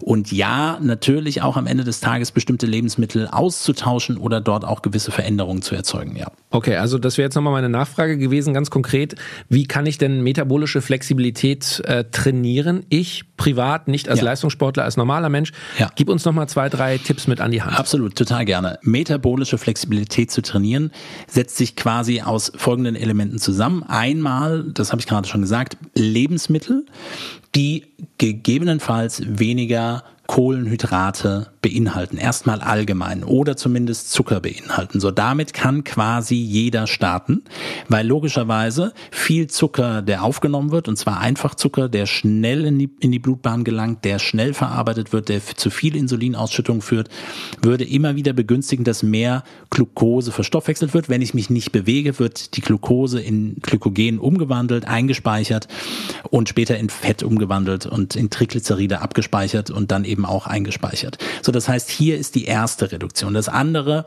Und 0.00 0.32
ja, 0.32 0.78
natürlich 0.80 1.42
auch 1.42 1.56
am 1.56 1.66
Ende 1.66 1.82
des 1.82 2.00
Tages 2.00 2.30
bestimmte 2.30 2.66
Lebensmittel 2.66 3.26
auszutauschen 3.26 4.18
oder 4.18 4.40
dort 4.40 4.64
auch 4.64 4.82
gewisse 4.82 5.10
Veränderungen 5.10 5.62
zu 5.62 5.74
erzeugen, 5.74 6.16
ja. 6.16 6.26
Okay, 6.50 6.76
also 6.76 6.98
das 6.98 7.16
wäre 7.16 7.26
jetzt 7.26 7.34
nochmal 7.34 7.52
meine 7.52 7.68
Nachfrage 7.68 8.18
gewesen, 8.18 8.54
ganz 8.54 8.70
konkret. 8.70 9.14
Wie 9.48 9.64
kann 9.64 9.86
ich 9.86 9.98
denn 9.98 10.22
metabolische 10.22 10.82
Flexibilität 10.82 11.82
äh, 11.86 12.04
trainieren? 12.04 12.84
Ich 12.90 13.24
privat, 13.36 13.88
nicht 13.88 14.08
als 14.08 14.20
ja. 14.20 14.26
Leistungssportler, 14.26 14.84
als 14.84 14.96
normaler 14.96 15.30
Mensch. 15.30 15.52
Ja. 15.78 15.90
Gib 15.96 16.08
uns 16.08 16.24
nochmal 16.24 16.48
zwei, 16.48 16.68
drei 16.68 16.98
Tipps 16.98 17.26
mit 17.26 17.40
an 17.40 17.50
die 17.50 17.62
Hand. 17.62 17.78
Absolut, 17.78 18.14
total 18.14 18.44
gerne. 18.44 18.78
Metabolische 18.82 19.58
Flexibilität 19.58 20.30
zu 20.30 20.42
trainieren, 20.42 20.92
setzt 21.26 21.56
sich 21.56 21.76
quasi 21.76 22.20
aus 22.20 22.43
folgenden 22.56 22.96
Elementen 22.96 23.38
zusammen. 23.38 23.82
Einmal, 23.82 24.64
das 24.64 24.92
habe 24.92 25.00
ich 25.00 25.06
gerade 25.06 25.28
schon 25.28 25.42
gesagt, 25.42 25.76
Lebensmittel, 25.94 26.86
die 27.54 27.86
gegebenenfalls 28.18 29.22
weniger 29.26 30.04
Kohlenhydrate 30.26 31.48
beinhalten, 31.60 32.16
erstmal 32.18 32.60
allgemein 32.60 33.24
oder 33.24 33.56
zumindest 33.56 34.10
Zucker 34.10 34.40
beinhalten. 34.40 35.00
So 35.00 35.10
damit 35.10 35.54
kann 35.54 35.84
quasi 35.84 36.34
jeder 36.34 36.86
starten, 36.86 37.42
weil 37.88 38.06
logischerweise 38.06 38.92
viel 39.10 39.48
Zucker, 39.48 40.02
der 40.02 40.22
aufgenommen 40.22 40.70
wird, 40.72 40.88
und 40.88 40.96
zwar 40.96 41.20
einfach 41.20 41.54
Zucker, 41.54 41.88
der 41.88 42.06
schnell 42.06 42.64
in 42.64 42.78
die, 42.78 42.90
in 43.00 43.12
die 43.12 43.18
Blutbahn 43.18 43.64
gelangt, 43.64 44.04
der 44.04 44.18
schnell 44.18 44.54
verarbeitet 44.54 45.12
wird, 45.12 45.28
der 45.28 45.44
zu 45.44 45.70
viel 45.70 45.96
Insulinausschüttung 45.96 46.80
führt, 46.82 47.08
würde 47.62 47.84
immer 47.84 48.16
wieder 48.16 48.32
begünstigen, 48.32 48.84
dass 48.84 49.02
mehr 49.02 49.42
Glucose 49.70 50.32
verstoffwechselt 50.32 50.94
wird. 50.94 51.08
Wenn 51.08 51.22
ich 51.22 51.34
mich 51.34 51.50
nicht 51.50 51.72
bewege, 51.72 52.18
wird 52.18 52.56
die 52.56 52.60
Glucose 52.60 53.20
in 53.20 53.56
Glykogen 53.62 54.18
umgewandelt, 54.18 54.86
eingespeichert 54.86 55.68
und 56.30 56.48
später 56.48 56.78
in 56.78 56.88
Fett 56.88 57.22
umgewandelt 57.22 57.86
und 57.86 58.16
in 58.16 58.30
Triglyceride 58.30 59.00
abgespeichert 59.00 59.70
und 59.70 59.90
dann 59.90 60.04
eben 60.04 60.13
auch 60.22 60.46
eingespeichert. 60.46 61.18
So, 61.42 61.50
das 61.50 61.68
heißt, 61.68 61.90
hier 61.90 62.18
ist 62.18 62.34
die 62.34 62.44
erste 62.44 62.92
Reduktion. 62.92 63.34
Das 63.34 63.48
andere, 63.48 64.04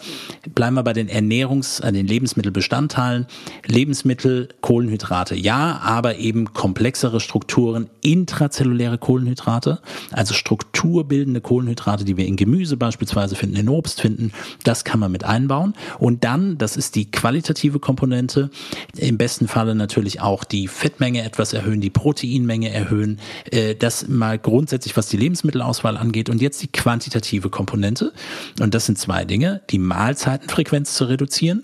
bleiben 0.56 0.76
wir 0.76 0.84
bei 0.84 0.93
den 0.93 1.10
Ernährungs-, 1.10 1.82
an 1.82 1.93
den 1.93 2.08
Lebensmittelbestandteilen. 2.08 3.26
Lebensmittel, 3.65 4.50
Kohlenhydrate, 4.62 5.36
ja, 5.36 5.80
aber 5.84 6.17
eben 6.17 6.54
komplexere 6.54 7.20
Strukturen, 7.20 7.89
intrazelluläre 8.02 8.98
Kohlenhydrate, 8.98 9.80
also 10.12 10.34
strukturbildende 10.34 11.41
Kohlenhydrate, 11.41 12.06
die 12.06 12.17
wir 12.17 12.26
in 12.26 12.36
Gemüse 12.36 12.78
beispielsweise 12.78 13.36
finden, 13.36 13.56
in 13.56 13.70
Obst 13.70 14.02
finden, 14.02 14.32
das 14.63 14.84
kann 14.84 15.00
man 15.00 15.12
mit 15.12 15.24
einbauen. 15.24 15.74
Und 16.00 16.24
dann, 16.24 16.58
das 16.58 16.78
ist 16.78 16.96
die 16.96 17.12
qualitative 17.12 17.80
Komponente, 17.80 18.50
im 18.96 19.17
besten 19.17 19.48
Falle 19.48 19.76
natürlich 19.76 20.22
auch 20.22 20.43
die 20.43 20.67
Fettmenge 20.67 21.24
etwas 21.24 21.54
erhöhen, 21.54 21.82
die 21.82 21.89
Proteinmenge 21.89 22.70
erhöhen, 22.70 23.20
äh, 23.52 23.76
das 23.76 24.08
mal 24.08 24.38
grundsätzlich, 24.38 24.96
was 24.98 25.08
die 25.08 25.17
Lebensmittelauswahl 25.17 25.97
angeht 25.98 26.30
und 26.30 26.42
jetzt 26.42 26.62
die 26.62 26.68
quantitative 26.68 27.50
Komponente. 27.50 28.14
Und 28.60 28.74
das 28.74 28.86
sind 28.86 28.98
zwei 28.98 29.26
Dinge, 29.26 29.62
die 29.70 29.80
Mahlzeitenfrequenz 29.80 30.94
zu 30.96 31.06
reduzieren 31.06 31.64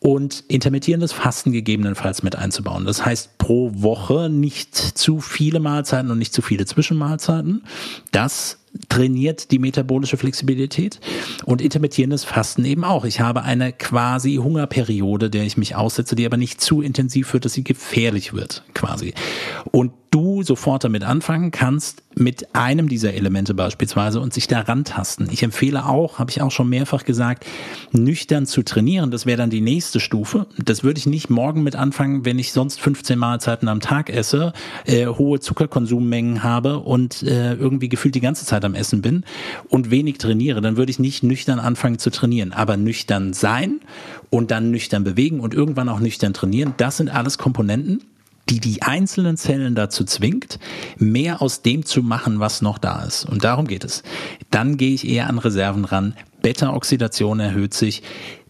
und 0.00 0.44
intermittierendes 0.48 1.12
Fasten 1.12 1.52
gegebenenfalls 1.52 2.22
mit 2.22 2.36
einzubauen. 2.36 2.84
Das 2.84 3.04
heißt, 3.04 3.38
pro 3.38 3.70
Woche 3.74 4.28
nicht 4.28 4.76
zu 4.76 5.20
viele 5.20 5.60
Mahlzeiten 5.60 6.10
und 6.10 6.18
nicht 6.18 6.34
zu 6.34 6.42
viele 6.42 6.66
Zwischenmahlzeiten. 6.66 7.62
Das 8.10 8.58
trainiert 8.88 9.50
die 9.50 9.58
metabolische 9.58 10.16
Flexibilität 10.16 10.98
und 11.44 11.60
intermittierendes 11.60 12.24
Fasten 12.24 12.64
eben 12.64 12.84
auch. 12.84 13.04
Ich 13.04 13.20
habe 13.20 13.42
eine 13.42 13.72
quasi 13.72 14.36
Hungerperiode, 14.36 15.30
der 15.30 15.44
ich 15.44 15.56
mich 15.56 15.76
aussetze, 15.76 16.16
die 16.16 16.24
aber 16.24 16.36
nicht 16.36 16.60
zu 16.60 16.80
intensiv 16.80 17.32
wird, 17.32 17.44
dass 17.44 17.52
sie 17.52 17.64
gefährlich 17.64 18.32
wird, 18.32 18.64
quasi. 18.74 19.12
Und 19.70 19.92
du 20.10 20.31
sofort 20.44 20.84
damit 20.84 21.04
anfangen 21.04 21.50
kannst, 21.50 22.02
mit 22.14 22.54
einem 22.54 22.88
dieser 22.88 23.14
Elemente 23.14 23.54
beispielsweise 23.54 24.20
und 24.20 24.34
sich 24.34 24.46
daran 24.46 24.84
tasten. 24.84 25.28
Ich 25.30 25.42
empfehle 25.42 25.86
auch, 25.86 26.18
habe 26.18 26.30
ich 26.30 26.42
auch 26.42 26.50
schon 26.50 26.68
mehrfach 26.68 27.04
gesagt, 27.04 27.46
nüchtern 27.92 28.46
zu 28.46 28.62
trainieren. 28.62 29.10
Das 29.10 29.26
wäre 29.26 29.38
dann 29.38 29.50
die 29.50 29.60
nächste 29.60 30.00
Stufe. 30.00 30.46
Das 30.58 30.84
würde 30.84 30.98
ich 30.98 31.06
nicht 31.06 31.30
morgen 31.30 31.62
mit 31.62 31.76
anfangen, 31.76 32.24
wenn 32.24 32.38
ich 32.38 32.52
sonst 32.52 32.80
15 32.80 33.18
Mahlzeiten 33.18 33.68
am 33.68 33.80
Tag 33.80 34.10
esse, 34.10 34.52
äh, 34.86 35.06
hohe 35.06 35.40
Zuckerkonsummengen 35.40 36.42
habe 36.42 36.80
und 36.80 37.22
äh, 37.22 37.54
irgendwie 37.54 37.88
gefühlt 37.88 38.14
die 38.14 38.20
ganze 38.20 38.44
Zeit 38.44 38.64
am 38.64 38.74
Essen 38.74 39.02
bin 39.02 39.24
und 39.68 39.90
wenig 39.90 40.18
trainiere. 40.18 40.60
Dann 40.60 40.76
würde 40.76 40.90
ich 40.90 40.98
nicht 40.98 41.22
nüchtern 41.22 41.58
anfangen 41.58 41.98
zu 41.98 42.10
trainieren, 42.10 42.52
aber 42.52 42.76
nüchtern 42.76 43.32
sein 43.32 43.80
und 44.30 44.50
dann 44.50 44.70
nüchtern 44.70 45.04
bewegen 45.04 45.40
und 45.40 45.54
irgendwann 45.54 45.88
auch 45.88 46.00
nüchtern 46.00 46.34
trainieren. 46.34 46.74
Das 46.76 46.96
sind 46.96 47.10
alles 47.10 47.38
Komponenten, 47.38 48.00
die 48.52 48.60
die 48.60 48.82
einzelnen 48.82 49.38
Zellen 49.38 49.74
dazu 49.74 50.04
zwingt, 50.04 50.58
mehr 50.98 51.40
aus 51.40 51.62
dem 51.62 51.86
zu 51.86 52.02
machen, 52.02 52.38
was 52.38 52.60
noch 52.60 52.76
da 52.76 53.02
ist. 53.02 53.24
Und 53.24 53.44
darum 53.44 53.66
geht 53.66 53.82
es. 53.82 54.02
Dann 54.50 54.76
gehe 54.76 54.92
ich 54.92 55.08
eher 55.08 55.28
an 55.28 55.38
Reserven 55.38 55.86
ran. 55.86 56.14
Beta-Oxidation 56.42 57.40
erhöht 57.40 57.72
sich 57.72 58.02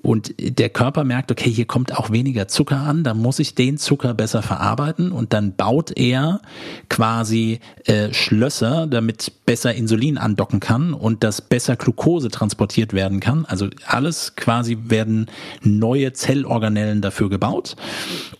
und 0.02 0.34
der 0.38 0.68
Körper 0.68 1.04
merkt, 1.04 1.30
okay, 1.30 1.50
hier 1.50 1.64
kommt 1.64 1.96
auch 1.96 2.10
weniger 2.10 2.48
Zucker 2.48 2.78
an, 2.78 3.04
da 3.04 3.14
muss 3.14 3.38
ich 3.38 3.54
den 3.54 3.78
Zucker 3.78 4.14
besser 4.14 4.42
verarbeiten 4.42 5.12
und 5.12 5.32
dann 5.32 5.54
baut 5.54 5.96
er 5.96 6.40
quasi 6.88 7.60
äh, 7.84 8.12
Schlösser, 8.12 8.88
damit 8.88 9.32
besser 9.46 9.74
Insulin 9.74 10.18
andocken 10.18 10.58
kann 10.58 10.92
und 10.92 11.22
dass 11.22 11.40
besser 11.40 11.76
Glucose 11.76 12.30
transportiert 12.30 12.92
werden 12.92 13.20
kann. 13.20 13.44
Also 13.44 13.68
alles 13.86 14.34
quasi 14.34 14.76
werden 14.88 15.26
neue 15.62 16.12
Zellorganellen 16.12 17.00
dafür 17.00 17.30
gebaut 17.30 17.76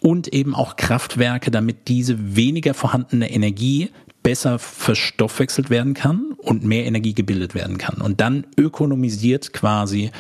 und 0.01 0.29
eben 0.29 0.57
auch 0.57 0.75
Kraftwerke, 0.75 1.53
damit 1.53 1.89
diese 1.89 2.37
weniger 2.37 2.75
vorhandene 2.75 3.31
Energie 3.31 3.91
besser 4.23 4.59
verstoffwechselt 4.59 5.71
werden 5.71 5.95
kann 5.95 6.33
und 6.39 6.65
mehr 6.65 6.87
Energie 6.87 7.15
gebildet 7.15 7.55
werden 7.55 7.79
kann. 7.79 8.01
Und 8.01 8.21
dann 8.21 8.47
ökonomisiert 8.57 9.53
quasi 9.53 10.11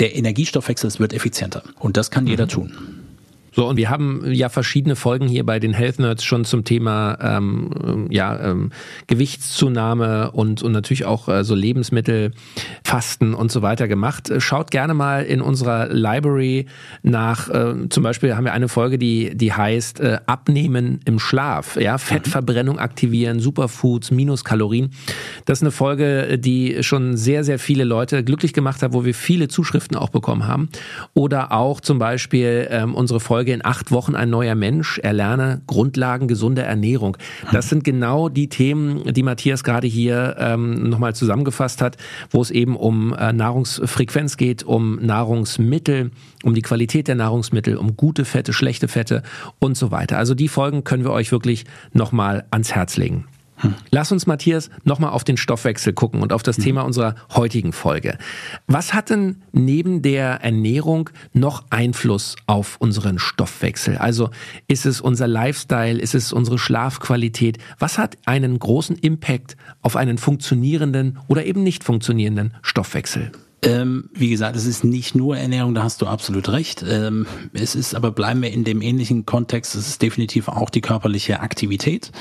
der 0.00 0.16
Energiestoffwechsel, 0.16 0.88
es 0.88 1.00
wird 1.00 1.12
effizienter. 1.12 1.62
Und 1.78 1.96
das 1.96 2.10
kann 2.10 2.26
jeder 2.26 2.46
mhm. 2.46 2.50
tun. 2.50 3.03
So, 3.54 3.68
und 3.68 3.76
wir 3.76 3.88
haben 3.88 4.22
ja 4.32 4.48
verschiedene 4.48 4.96
Folgen 4.96 5.28
hier 5.28 5.46
bei 5.46 5.60
den 5.60 5.72
Health 5.72 6.00
Nerds 6.00 6.24
schon 6.24 6.44
zum 6.44 6.64
Thema 6.64 7.16
ähm, 7.20 8.08
ja, 8.10 8.50
ähm, 8.50 8.70
Gewichtszunahme 9.06 10.32
und, 10.32 10.64
und 10.64 10.72
natürlich 10.72 11.04
auch 11.04 11.28
äh, 11.28 11.44
so 11.44 11.54
Lebensmittel, 11.54 12.32
Fasten 12.82 13.32
und 13.32 13.52
so 13.52 13.62
weiter 13.62 13.86
gemacht. 13.86 14.32
Schaut 14.38 14.72
gerne 14.72 14.92
mal 14.92 15.22
in 15.22 15.40
unserer 15.40 15.88
Library 15.88 16.66
nach, 17.04 17.48
äh, 17.48 17.88
zum 17.90 18.02
Beispiel 18.02 18.34
haben 18.34 18.44
wir 18.44 18.54
eine 18.54 18.68
Folge, 18.68 18.98
die, 18.98 19.36
die 19.36 19.52
heißt 19.52 20.00
äh, 20.00 20.18
Abnehmen 20.26 20.98
im 21.04 21.20
Schlaf, 21.20 21.76
ja, 21.80 21.98
Fettverbrennung 21.98 22.80
aktivieren, 22.80 23.38
Superfoods, 23.38 24.10
Minuskalorien. 24.10 24.90
Das 25.44 25.58
ist 25.58 25.62
eine 25.62 25.70
Folge, 25.70 26.38
die 26.38 26.82
schon 26.82 27.16
sehr, 27.16 27.44
sehr 27.44 27.60
viele 27.60 27.84
Leute 27.84 28.24
glücklich 28.24 28.52
gemacht 28.52 28.82
hat, 28.82 28.92
wo 28.94 29.04
wir 29.04 29.14
viele 29.14 29.46
Zuschriften 29.46 29.96
auch 29.96 30.08
bekommen 30.08 30.48
haben. 30.48 30.70
Oder 31.14 31.52
auch 31.52 31.80
zum 31.80 32.00
Beispiel 32.00 32.66
ähm, 32.68 32.96
unsere 32.96 33.20
Folge 33.20 33.43
Folge 33.44 33.52
in 33.52 33.64
acht 33.66 33.90
Wochen 33.90 34.14
ein 34.14 34.30
neuer 34.30 34.54
Mensch, 34.54 34.98
erlerne 35.00 35.60
Grundlagen 35.66 36.28
gesunder 36.28 36.64
Ernährung. 36.64 37.18
Das 37.52 37.68
sind 37.68 37.84
genau 37.84 38.30
die 38.30 38.48
Themen, 38.48 39.12
die 39.12 39.22
Matthias 39.22 39.64
gerade 39.64 39.86
hier 39.86 40.36
ähm, 40.38 40.88
nochmal 40.88 41.14
zusammengefasst 41.14 41.82
hat, 41.82 41.98
wo 42.30 42.40
es 42.40 42.50
eben 42.50 42.74
um 42.74 43.12
äh, 43.12 43.34
Nahrungsfrequenz 43.34 44.38
geht, 44.38 44.62
um 44.62 44.96
Nahrungsmittel, 44.96 46.10
um 46.42 46.54
die 46.54 46.62
Qualität 46.62 47.06
der 47.06 47.16
Nahrungsmittel, 47.16 47.76
um 47.76 47.98
gute 47.98 48.24
Fette, 48.24 48.54
schlechte 48.54 48.88
Fette 48.88 49.22
und 49.58 49.76
so 49.76 49.90
weiter. 49.90 50.16
Also 50.16 50.34
die 50.34 50.48
Folgen 50.48 50.82
können 50.82 51.04
wir 51.04 51.12
euch 51.12 51.30
wirklich 51.30 51.66
nochmal 51.92 52.46
ans 52.50 52.74
Herz 52.74 52.96
legen. 52.96 53.26
Lass 53.90 54.12
uns, 54.12 54.26
Matthias, 54.26 54.70
nochmal 54.84 55.10
auf 55.10 55.24
den 55.24 55.36
Stoffwechsel 55.36 55.92
gucken 55.92 56.22
und 56.22 56.32
auf 56.32 56.42
das 56.42 56.58
mhm. 56.58 56.62
Thema 56.62 56.82
unserer 56.82 57.14
heutigen 57.34 57.72
Folge. 57.72 58.18
Was 58.66 58.92
hat 58.94 59.10
denn 59.10 59.42
neben 59.52 60.02
der 60.02 60.42
Ernährung 60.42 61.10
noch 61.32 61.64
Einfluss 61.70 62.36
auf 62.46 62.76
unseren 62.78 63.18
Stoffwechsel? 63.18 63.96
Also 63.98 64.30
ist 64.68 64.86
es 64.86 65.00
unser 65.00 65.28
Lifestyle, 65.28 65.98
ist 65.98 66.14
es 66.14 66.32
unsere 66.32 66.58
Schlafqualität? 66.58 67.58
Was 67.78 67.98
hat 67.98 68.16
einen 68.26 68.58
großen 68.58 68.96
Impact 68.96 69.56
auf 69.82 69.96
einen 69.96 70.18
funktionierenden 70.18 71.18
oder 71.28 71.44
eben 71.44 71.62
nicht 71.62 71.84
funktionierenden 71.84 72.54
Stoffwechsel? 72.62 73.32
Ähm, 73.64 74.10
wie 74.12 74.30
gesagt, 74.30 74.56
es 74.56 74.66
ist 74.66 74.84
nicht 74.84 75.14
nur 75.14 75.36
Ernährung, 75.36 75.74
da 75.74 75.82
hast 75.82 76.02
du 76.02 76.06
absolut 76.06 76.48
recht. 76.50 76.84
Ähm, 76.88 77.26
es 77.52 77.74
ist 77.74 77.94
aber, 77.94 78.10
bleiben 78.10 78.42
wir 78.42 78.50
in 78.50 78.64
dem 78.64 78.82
ähnlichen 78.82 79.26
Kontext, 79.26 79.74
es 79.74 79.88
ist 79.88 80.02
definitiv 80.02 80.48
auch 80.48 80.70
die 80.70 80.80
körperliche 80.80 81.40
Aktivität. 81.40 82.12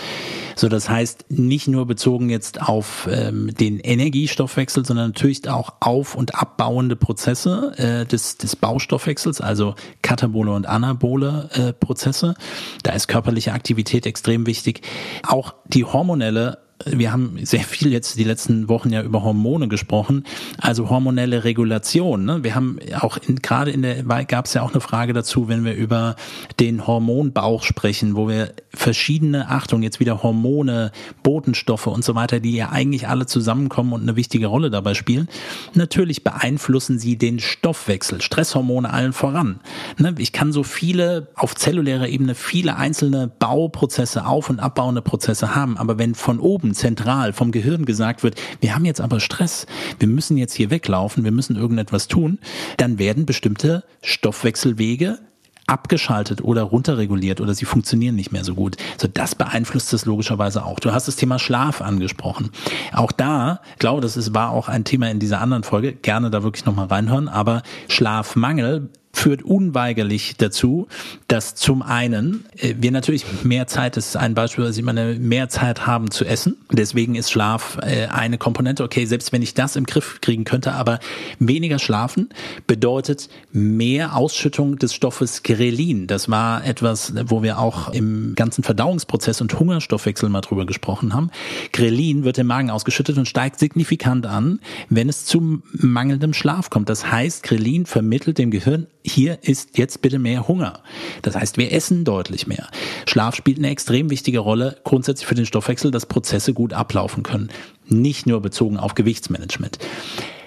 So, 0.56 0.70
das 0.70 0.90
heißt, 0.90 1.26
nicht 1.30 1.68
nur 1.68 1.86
bezogen 1.86 2.30
jetzt 2.30 2.62
auf 2.62 3.08
ähm, 3.12 3.54
den 3.54 3.80
Energiestoffwechsel, 3.80 4.86
sondern 4.86 5.10
natürlich 5.10 5.50
auch 5.50 5.74
auf- 5.80 6.16
und 6.16 6.36
abbauende 6.36 6.96
Prozesse 6.96 7.74
äh, 7.78 8.06
des, 8.06 8.38
des 8.38 8.56
Baustoffwechsels, 8.56 9.42
also 9.42 9.76
katabole 10.02 10.52
und 10.52 10.68
anabole 10.68 11.50
äh, 11.54 11.74
Prozesse. 11.74 12.36
Da 12.84 12.94
ist 12.94 13.08
körperliche 13.08 13.54
Aktivität 13.54 14.06
extrem 14.06 14.46
wichtig. 14.46 14.82
Auch 15.28 15.56
die 15.68 15.86
hormonelle 15.86 16.63
wir 16.86 17.12
haben 17.12 17.38
sehr 17.44 17.64
viel 17.64 17.92
jetzt 17.92 18.18
die 18.18 18.24
letzten 18.24 18.68
Wochen 18.68 18.92
ja 18.92 19.02
über 19.04 19.24
Hormone 19.24 19.68
gesprochen, 19.68 20.24
also 20.58 20.90
hormonelle 20.90 21.44
Regulation. 21.44 22.26
Ne? 22.26 22.44
Wir 22.44 22.56
haben 22.56 22.80
auch 23.00 23.18
in, 23.18 23.38
gerade 23.38 23.72
in 23.72 23.82
der 23.82 24.04
gab 24.26 24.46
es 24.46 24.54
ja 24.54 24.62
auch 24.62 24.72
eine 24.72 24.82
Frage 24.82 25.14
dazu, 25.14 25.48
wenn 25.48 25.64
wir 25.64 25.76
über 25.76 26.16
den 26.60 26.86
Hormonbauch 26.86 27.64
sprechen, 27.64 28.16
wo 28.16 28.28
wir 28.28 28.54
verschiedene, 28.74 29.50
Achtung, 29.50 29.84
jetzt 29.84 30.00
wieder 30.00 30.24
Hormone, 30.24 30.92
Botenstoffe 31.22 31.88
und 31.88 32.04
so 32.04 32.16
weiter, 32.16 32.40
die 32.40 32.56
ja 32.56 32.70
eigentlich 32.70 33.08
alle 33.08 33.26
zusammenkommen 33.26 33.94
und 33.94 34.02
eine 34.02 34.16
wichtige 34.16 34.48
Rolle 34.48 34.70
dabei 34.70 34.94
spielen. 34.94 35.30
Natürlich 35.74 36.24
beeinflussen 36.24 37.00
sie 37.00 37.18
den 37.18 37.40
Stoffwechsel, 37.40 38.22
Stresshormone 38.22 38.92
allen 38.92 39.14
voran. 39.14 39.60
Ne? 39.98 40.16
Ich 40.18 40.34
kann 40.34 40.52
so 40.52 40.64
viele 40.64 41.28
auf 41.36 41.56
zellulärer 41.56 42.08
Ebene 42.08 42.36
viele 42.36 42.76
einzelne 42.76 43.28
Bauprozesse, 43.28 44.26
auf- 44.26 44.50
und 44.50 44.60
abbauende 44.60 45.02
Prozesse 45.02 45.56
haben, 45.56 45.78
aber 45.78 45.98
wenn 45.98 46.16
von 46.16 46.40
oben 46.40 46.63
zentral 46.72 47.34
vom 47.34 47.52
Gehirn 47.52 47.86
gesagt 47.86 48.24
wird, 48.24 48.40
wir 48.62 48.74
haben 48.74 48.86
jetzt 48.86 49.02
aber 49.02 49.20
Stress, 49.20 49.66
wir 50.00 50.08
müssen 50.08 50.38
jetzt 50.38 50.54
hier 50.54 50.70
weglaufen, 50.70 51.24
wir 51.24 51.32
müssen 51.32 51.56
irgendetwas 51.56 52.08
tun, 52.08 52.40
dann 52.78 53.00
werden 53.00 53.26
bestimmte 53.26 53.84
Stoffwechselwege 54.02 55.20
abgeschaltet 55.68 56.44
oder 56.44 56.64
runterreguliert 56.64 57.40
oder 57.42 57.54
sie 57.54 57.66
funktionieren 57.66 58.16
nicht 58.16 58.32
mehr 58.32 58.44
so 58.44 58.56
gut. 58.56 58.78
So 58.98 59.08
das 59.08 59.36
beeinflusst 59.36 59.94
es 59.94 60.06
logischerweise 60.06 60.66
auch. 60.66 60.80
Du 60.80 60.92
hast 60.92 61.08
das 61.08 61.16
Thema 61.16 61.40
Schlaf 61.40 61.82
angesprochen. 61.82 62.52
Auch 62.92 63.12
da, 63.12 63.62
glaube, 63.80 64.02
das 64.02 64.18
ist, 64.18 64.34
war 64.34 64.52
auch 64.52 64.68
ein 64.68 64.84
Thema 64.84 65.10
in 65.10 65.20
dieser 65.20 65.40
anderen 65.40 65.64
Folge. 65.64 65.94
Gerne 65.94 66.30
da 66.30 66.44
wirklich 66.44 66.66
nochmal 66.66 66.88
reinhören. 66.88 67.30
Aber 67.30 67.64
Schlafmangel 67.88 68.90
führt 69.14 69.44
unweigerlich 69.44 70.36
dazu, 70.38 70.88
dass 71.28 71.56
zum 71.56 71.82
einen 71.84 72.46
äh, 72.58 72.74
wir 72.80 72.92
natürlich 72.92 73.26
mehr 73.44 73.68
Zeit, 73.68 73.96
das 73.96 74.08
ist 74.08 74.18
ein 74.18 74.34
Beispiel, 74.34 74.66
dass 74.66 74.76
ich 74.76 74.84
meine 74.84 75.16
mehr 75.16 75.50
Zeit 75.50 75.86
haben 75.86 76.12
zu 76.12 76.26
essen. 76.26 76.58
Deswegen 76.72 77.16
ist 77.16 77.32
Schlaf 77.32 77.78
äh, 77.82 78.08
eine 78.08 78.38
Komponente. 78.38 78.84
Okay, 78.84 79.06
selbst 79.06 79.32
wenn 79.32 79.44
ich 79.44 79.54
das 79.54 79.76
im 79.76 79.86
Griff 79.86 80.20
kriegen 80.20 80.44
könnte, 80.44 80.74
aber 80.74 81.00
weniger 81.40 81.78
schlafen 81.80 82.30
bedeutet 82.66 83.30
mehr 83.52 84.16
Ausschüttung 84.16 84.80
des 84.80 84.94
Stoffes 84.94 85.44
Grelin. 85.44 86.08
Das 86.08 86.30
war 86.30 86.66
etwas, 86.66 87.14
wo 87.26 87.44
wir 87.44 87.60
auch 87.60 87.94
im 87.94 88.34
ganzen 88.36 88.64
Verdauungsprozess 88.64 89.42
und 89.42 89.58
Hungerstoffwechsel 89.60 90.28
mal 90.30 90.42
drüber 90.42 90.66
gesprochen 90.66 91.14
haben. 91.14 91.30
Grelin 91.72 92.24
wird 92.24 92.40
im 92.40 92.48
Magen 92.48 92.72
ausgeschüttet 92.72 93.18
und 93.18 93.28
steigt 93.28 93.60
signifikant 93.60 94.26
an, 94.26 94.60
wenn 94.90 95.08
es 95.08 95.26
zu 95.26 95.62
mangelndem 95.72 96.34
Schlaf 96.34 96.72
kommt. 96.72 96.90
Das 96.90 97.12
heißt, 97.12 97.44
Grelin 97.44 97.86
vermittelt 97.86 98.40
dem 98.40 98.50
Gehirn 98.50 98.88
hier 99.06 99.40
ist 99.42 99.78
jetzt 99.78 100.02
bitte 100.02 100.18
mehr 100.18 100.48
Hunger. 100.48 100.80
Das 101.22 101.36
heißt, 101.36 101.58
wir 101.58 101.72
essen 101.72 102.06
deutlich 102.06 102.48
mehr. 102.48 102.70
Schlaf 103.06 103.36
spielt 103.36 103.58
eine 103.58 103.70
extrem 103.70 104.10
wichtige 104.10 104.40
Rolle 104.40 104.78
grundsätzlich 104.84 105.28
für 105.28 105.36
den 105.36 105.46
Stoffwechsel, 105.46 105.92
dass 105.92 106.06
Prozesse 106.06 106.54
gut 106.54 106.74
ablaufen 106.74 107.24
können. 107.24 107.50
Nicht 107.88 108.28
nur 108.28 108.42
bezogen 108.42 108.78
auf 108.78 108.96
Gewichtsmanagement. 108.96 109.78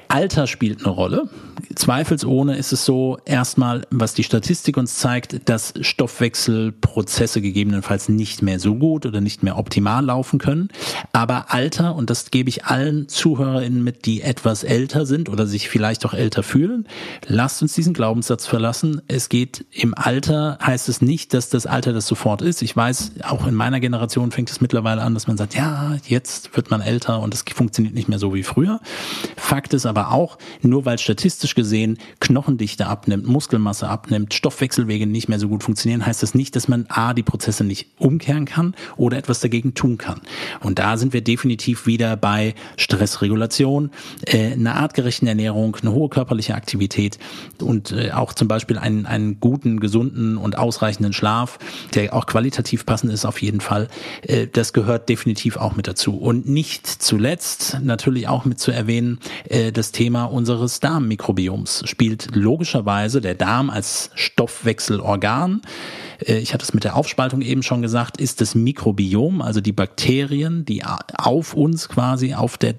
Alter 0.09 0.47
spielt 0.47 0.85
eine 0.85 0.95
Rolle. 0.95 1.29
Zweifelsohne 1.75 2.57
ist 2.57 2.73
es 2.73 2.85
so, 2.85 3.19
erstmal, 3.25 3.87
was 3.91 4.15
die 4.15 4.23
Statistik 4.23 4.77
uns 4.77 4.97
zeigt, 4.97 5.49
dass 5.49 5.75
Stoffwechselprozesse 5.81 7.41
gegebenenfalls 7.41 8.09
nicht 8.09 8.43
mehr 8.43 8.59
so 8.59 8.77
gut 8.77 9.05
oder 9.05 9.21
nicht 9.21 9.43
mehr 9.43 9.59
optimal 9.59 10.05
laufen 10.05 10.39
können. 10.39 10.69
Aber 11.13 11.53
Alter, 11.53 11.95
und 11.95 12.09
das 12.11 12.31
gebe 12.31 12.49
ich 12.49 12.65
allen 12.65 13.09
ZuhörerInnen 13.09 13.83
mit, 13.83 14.07
die 14.07 14.23
etwas 14.23 14.65
älter 14.65 15.07
sind 15.07 15.29
oder 15.29 15.47
sich 15.47 15.69
vielleicht 15.69 16.07
auch 16.07 16.15
älter 16.15 16.43
fühlen, 16.43 16.87
lasst 17.27 17.63
uns 17.63 17.75
diesen 17.75 17.95
Glaubenssatz 17.95 18.47
verlassen. 18.47 19.03
Es 19.09 19.29
geht 19.29 19.67
im 19.71 19.95
Alter, 19.95 20.59
heißt 20.63 20.89
es 20.89 21.03
nicht, 21.03 21.35
dass 21.35 21.49
das 21.49 21.67
Alter 21.67 21.93
das 21.93 22.07
sofort 22.07 22.43
ist. 22.43 22.63
Ich 22.63 22.77
weiß, 22.77 23.13
auch 23.25 23.47
in 23.47 23.55
meiner 23.55 23.81
Generation 23.81 24.31
fängt 24.31 24.51
es 24.51 24.61
mittlerweile 24.61 25.03
an, 25.03 25.15
dass 25.15 25.27
man 25.27 25.37
sagt, 25.37 25.55
ja, 25.55 25.97
jetzt 26.07 26.57
wird 26.57 26.71
man 26.71 26.81
älter 26.81 27.21
und 27.21 27.35
es 27.35 27.45
funktioniert 27.55 27.95
nicht 27.95 28.09
mehr 28.09 28.19
so 28.19 28.35
wie 28.35 28.43
früher. 28.43 28.81
Fakt 29.37 29.75
ist 29.75 29.87
aber 29.87 29.96
auch, 29.97 30.39
nur 30.63 30.85
weil 30.85 30.99
statistisch 30.99 31.55
gesehen 31.55 31.99
Knochendichte 32.21 32.87
abnimmt, 32.87 33.27
Muskelmasse 33.27 33.89
abnimmt, 33.89 34.35
Stoffwechselwege 34.35 35.07
nicht 35.07 35.29
mehr 35.29 35.39
so 35.39 35.49
gut 35.49 35.63
funktionieren, 35.63 36.05
heißt 36.05 36.23
das 36.23 36.35
nicht, 36.35 36.57
dass 36.57 36.69
man 36.69 36.87
A, 36.89 37.15
die 37.15 37.23
Prozesse 37.23 37.65
nicht 37.65 37.89
umkehren 37.99 38.45
kann 38.45 38.75
oder 38.97 39.17
etwas 39.17 39.41
dagegen 39.41 39.75
tun 39.75 39.99
kann. 39.99 40.21
Und 40.61 40.79
da 40.79 40.97
sind 40.97 41.13
wir 41.13 41.23
definitiv 41.23 41.87
wieder 41.87 42.17
bei 42.17 42.55
Stressregulation, 42.77 43.91
äh, 44.27 44.53
einer 44.53 44.77
artgerechten 44.77 45.29
Ernährung, 45.29 45.77
eine 45.81 45.93
hohe 45.93 46.09
körperliche 46.09 46.55
Aktivität 46.55 47.19
und 47.61 47.93
äh, 47.93 48.13
auch 48.13 48.33
zum 48.35 48.49
Beispiel 48.49 48.79
einen, 48.79 49.07
einen 49.07 49.41
guten, 49.41 49.81
gesunden 49.81 50.37
und 50.37 50.59
ausreichenden 50.59 51.13
Schlaf, 51.13 51.59
der 51.95 52.15
auch 52.15 52.27
qualitativ 52.27 52.87
passend 52.87 53.13
ist 53.13 53.25
auf 53.25 53.43
jeden 53.43 53.61
Fall. 53.61 53.89
Äh, 54.23 54.47
das 54.47 54.73
gehört 54.73 55.09
definitiv 55.09 55.57
auch 55.57 55.77
mit 55.77 55.87
dazu. 55.87 56.17
Und 56.17 56.49
nicht 56.49 56.87
zuletzt 56.87 57.79
natürlich 57.83 58.29
auch 58.29 58.45
mit 58.45 58.59
zu 58.59 58.71
erwähnen, 58.71 59.19
äh, 59.49 59.73
das 59.87 59.93
Thema 59.93 60.25
unseres 60.25 60.81
Darmmikrobioms 60.81 61.83
spielt 61.85 62.35
logischerweise 62.35 63.21
der 63.21 63.37
Darm 63.37 63.71
als 63.71 64.11
Stoffwechselorgan. 64.17 65.63
Äh, 66.19 66.39
ich 66.39 66.53
hatte 66.53 66.65
es 66.65 66.75
mit 66.75 66.83
der 66.83 66.97
Aufspaltung 66.97 67.41
eben 67.41 67.63
schon 67.63 67.83
gesagt, 67.83 68.21
ist 68.21 68.41
das 68.41 68.57
Mikrobiom, 68.57 69.41
also 69.41 69.61
die 69.61 69.73
Bakterien, 69.73 70.65
die 70.65 70.83
auf 70.85 71.55
uns 71.55 71.89
quasi 71.89 72.35
auf 72.35 72.59
der 72.59 72.73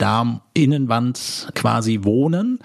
Darminnenwand 0.58 1.50
quasi 1.54 2.00
wohnen 2.04 2.60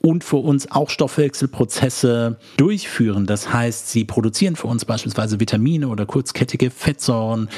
und 0.00 0.24
für 0.24 0.36
uns 0.36 0.70
auch 0.70 0.88
Stoffwechselprozesse 0.88 2.38
durchführen. 2.56 3.26
Das 3.26 3.52
heißt, 3.52 3.90
sie 3.90 4.04
produzieren 4.04 4.56
für 4.56 4.68
uns 4.68 4.84
beispielsweise 4.84 5.38
Vitamine 5.38 5.88
oder 5.88 6.06
kurzkettige 6.06 6.70
Fettsäuren, 6.70 7.48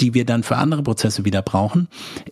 die 0.00 0.14
wir 0.14 0.24
dann 0.24 0.42
für 0.42 0.56
andere 0.56 0.82
Prozesse 0.82 1.24
wieder 1.24 1.42
brauchen, 1.42 1.88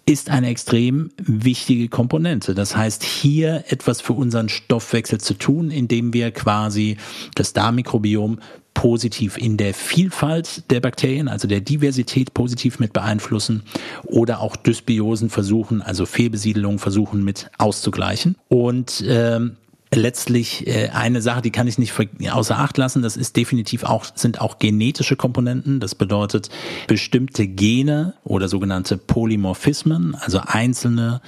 ist 0.07 0.31
eine 0.31 0.49
extrem 0.49 1.11
wichtige 1.19 1.89
Komponente. 1.89 2.55
Das 2.55 2.77
heißt, 2.77 3.03
hier 3.03 3.65
etwas 3.69 4.01
für 4.01 4.15
unseren 4.15 4.49
Stoffwechsel 4.49 5.21
zu 5.21 5.35
tun, 5.35 5.71
indem 5.71 6.15
wir 6.15 6.31
quasi 6.31 6.97
das 7.35 7.53
Darmmikrobiom 7.53 8.39
positiv 8.75 9.39
in 9.39 9.57
der 9.57 9.73
Vielfalt 9.73 10.71
der 10.71 10.81
Bakterien, 10.81 11.29
also 11.29 11.49
der 11.49 11.61
Diversität 11.61 12.35
positiv 12.35 12.79
mit 12.79 12.93
beeinflussen 12.93 13.63
oder 14.05 14.41
auch 14.41 14.57
Dysbiosen 14.57 15.31
versuchen, 15.31 15.81
also 15.81 16.07
Fehlbesiedelungen 16.07 16.79
versuchen 16.79 17.25
mit 17.25 17.51
auszugleichen. 17.57 18.37
Und 18.49 19.03
ähm, 19.07 19.57
letztlich 19.95 20.67
äh, 20.67 20.91
eine 20.91 21.23
Sache, 21.23 21.43
die 21.43 21.51
kann 21.51 21.67
ich 21.67 21.79
nicht 21.79 21.95
außer 22.31 22.59
Acht 22.59 22.77
lassen, 22.77 23.03
das 23.03 23.17
ist 23.17 23.37
definitiv 23.37 23.85
auch, 23.85 24.05
sind 24.15 24.41
auch 24.41 24.59
genetische 24.59 25.17
Komponenten. 25.17 25.81
Das 25.81 25.95
bedeutet 25.95 26.51
bestimmte 26.87 27.47
Gene 27.47 28.15
oder 28.25 28.49
sogenannte 28.49 28.97
Polymorphismen, 28.97 30.15
also 30.15 30.41
einzelne 30.45 31.21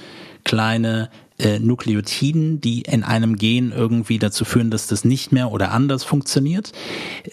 kleine 0.43 1.09
äh, 1.39 1.59
Nukleotiden, 1.59 2.61
die 2.61 2.81
in 2.81 3.03
einem 3.03 3.37
Gen 3.37 3.71
irgendwie 3.71 4.19
dazu 4.19 4.45
führen, 4.45 4.71
dass 4.71 4.87
das 4.87 5.05
nicht 5.05 5.31
mehr 5.31 5.51
oder 5.51 5.71
anders 5.71 6.03
funktioniert. 6.03 6.71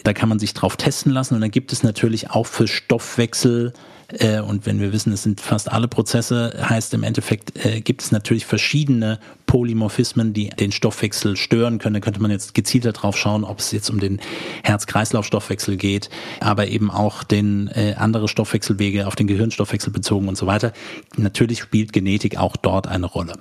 Da 0.03 0.13
kann 0.13 0.29
man 0.29 0.39
sich 0.39 0.53
drauf 0.53 0.77
testen 0.77 1.11
lassen 1.11 1.35
und 1.35 1.41
dann 1.41 1.51
gibt 1.51 1.73
es 1.73 1.83
natürlich 1.83 2.31
auch 2.31 2.45
für 2.45 2.67
Stoffwechsel 2.67 3.73
äh, 4.19 4.39
und 4.39 4.65
wenn 4.65 4.79
wir 4.79 4.93
wissen, 4.93 5.11
es 5.13 5.23
sind 5.23 5.41
fast 5.41 5.71
alle 5.71 5.87
Prozesse, 5.87 6.53
heißt 6.61 6.93
im 6.93 7.03
Endeffekt, 7.03 7.65
äh, 7.65 7.81
gibt 7.81 8.01
es 8.01 8.11
natürlich 8.11 8.45
verschiedene 8.45 9.19
Polymorphismen, 9.45 10.33
die 10.33 10.49
den 10.49 10.71
Stoffwechsel 10.71 11.35
stören 11.37 11.79
können. 11.79 11.95
Da 11.95 11.99
könnte 11.99 12.21
man 12.21 12.31
jetzt 12.31 12.53
gezielter 12.53 12.91
drauf 12.91 13.17
schauen, 13.17 13.43
ob 13.43 13.59
es 13.59 13.71
jetzt 13.71 13.89
um 13.89 13.99
den 13.99 14.19
Herz-Kreislauf-Stoffwechsel 14.63 15.77
geht, 15.77 16.09
aber 16.39 16.67
eben 16.67 16.91
auch 16.91 17.23
den 17.23 17.67
äh, 17.69 17.95
andere 17.97 18.27
Stoffwechselwege 18.27 19.07
auf 19.07 19.15
den 19.15 19.27
Gehirnstoffwechsel 19.27 19.91
bezogen 19.91 20.27
und 20.27 20.37
so 20.37 20.45
weiter. 20.45 20.73
Natürlich 21.17 21.59
spielt 21.59 21.93
Genetik 21.93 22.37
auch 22.37 22.57
dort 22.57 22.87
eine 22.87 23.05
Rolle. 23.05 23.33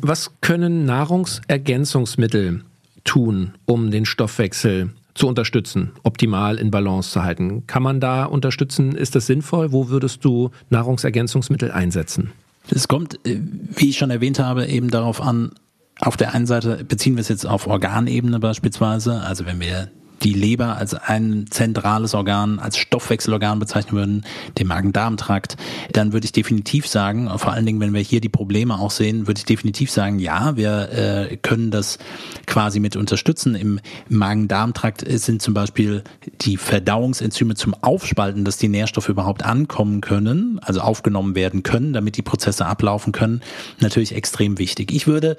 Was 0.00 0.32
können 0.40 0.84
Nahrungsergänzungsmittel 0.84 2.62
tun, 3.04 3.52
um 3.64 3.90
den 3.90 4.04
Stoffwechsel 4.04 4.90
zu 5.14 5.28
unterstützen, 5.28 5.92
optimal 6.02 6.58
in 6.58 6.70
Balance 6.70 7.10
zu 7.10 7.22
halten? 7.22 7.66
Kann 7.66 7.82
man 7.82 8.00
da 8.00 8.24
unterstützen? 8.24 8.94
Ist 8.94 9.14
das 9.14 9.26
sinnvoll? 9.26 9.72
Wo 9.72 9.88
würdest 9.88 10.24
du 10.24 10.50
Nahrungsergänzungsmittel 10.70 11.70
einsetzen? 11.70 12.32
Es 12.70 12.88
kommt, 12.88 13.26
äh, 13.26 13.40
wie 13.74 13.90
ich 13.90 13.98
schon 13.98 14.10
erwähnt 14.10 14.38
habe, 14.38 14.66
eben 14.66 14.90
darauf 14.90 15.20
an, 15.20 15.52
auf 16.00 16.16
der 16.16 16.34
einen 16.34 16.46
Seite 16.46 16.84
beziehen 16.84 17.16
wir 17.16 17.22
es 17.22 17.28
jetzt 17.28 17.46
auf 17.46 17.66
Organebene 17.66 18.38
beispielsweise, 18.38 19.22
also 19.22 19.46
wenn 19.46 19.60
wir 19.60 19.88
die 20.26 20.32
Leber 20.32 20.76
als 20.76 20.92
ein 20.94 21.46
zentrales 21.50 22.12
Organ, 22.12 22.58
als 22.58 22.78
Stoffwechselorgan 22.78 23.60
bezeichnen 23.60 23.96
würden, 23.96 24.24
den 24.58 24.66
Magen-Darm-Trakt, 24.66 25.56
dann 25.92 26.12
würde 26.12 26.24
ich 26.24 26.32
definitiv 26.32 26.88
sagen, 26.88 27.30
vor 27.38 27.52
allen 27.52 27.64
Dingen, 27.64 27.78
wenn 27.78 27.94
wir 27.94 28.00
hier 28.00 28.20
die 28.20 28.28
Probleme 28.28 28.76
auch 28.76 28.90
sehen, 28.90 29.28
würde 29.28 29.38
ich 29.38 29.44
definitiv 29.44 29.88
sagen, 29.92 30.18
ja, 30.18 30.56
wir 30.56 30.90
äh, 30.90 31.36
können 31.36 31.70
das 31.70 31.98
quasi 32.46 32.80
mit 32.80 32.96
unterstützen. 32.96 33.54
Im 33.54 33.78
Magen-Darm-Trakt 34.08 35.04
sind 35.06 35.42
zum 35.42 35.54
Beispiel 35.54 36.02
die 36.40 36.56
Verdauungsenzyme 36.56 37.54
zum 37.54 37.74
Aufspalten, 37.74 38.44
dass 38.44 38.56
die 38.56 38.66
Nährstoffe 38.66 39.08
überhaupt 39.08 39.44
ankommen 39.44 40.00
können, 40.00 40.58
also 40.60 40.80
aufgenommen 40.80 41.36
werden 41.36 41.62
können, 41.62 41.92
damit 41.92 42.16
die 42.16 42.22
Prozesse 42.22 42.66
ablaufen 42.66 43.12
können, 43.12 43.42
natürlich 43.78 44.12
extrem 44.12 44.58
wichtig. 44.58 44.90
Ich 44.92 45.06
würde 45.06 45.36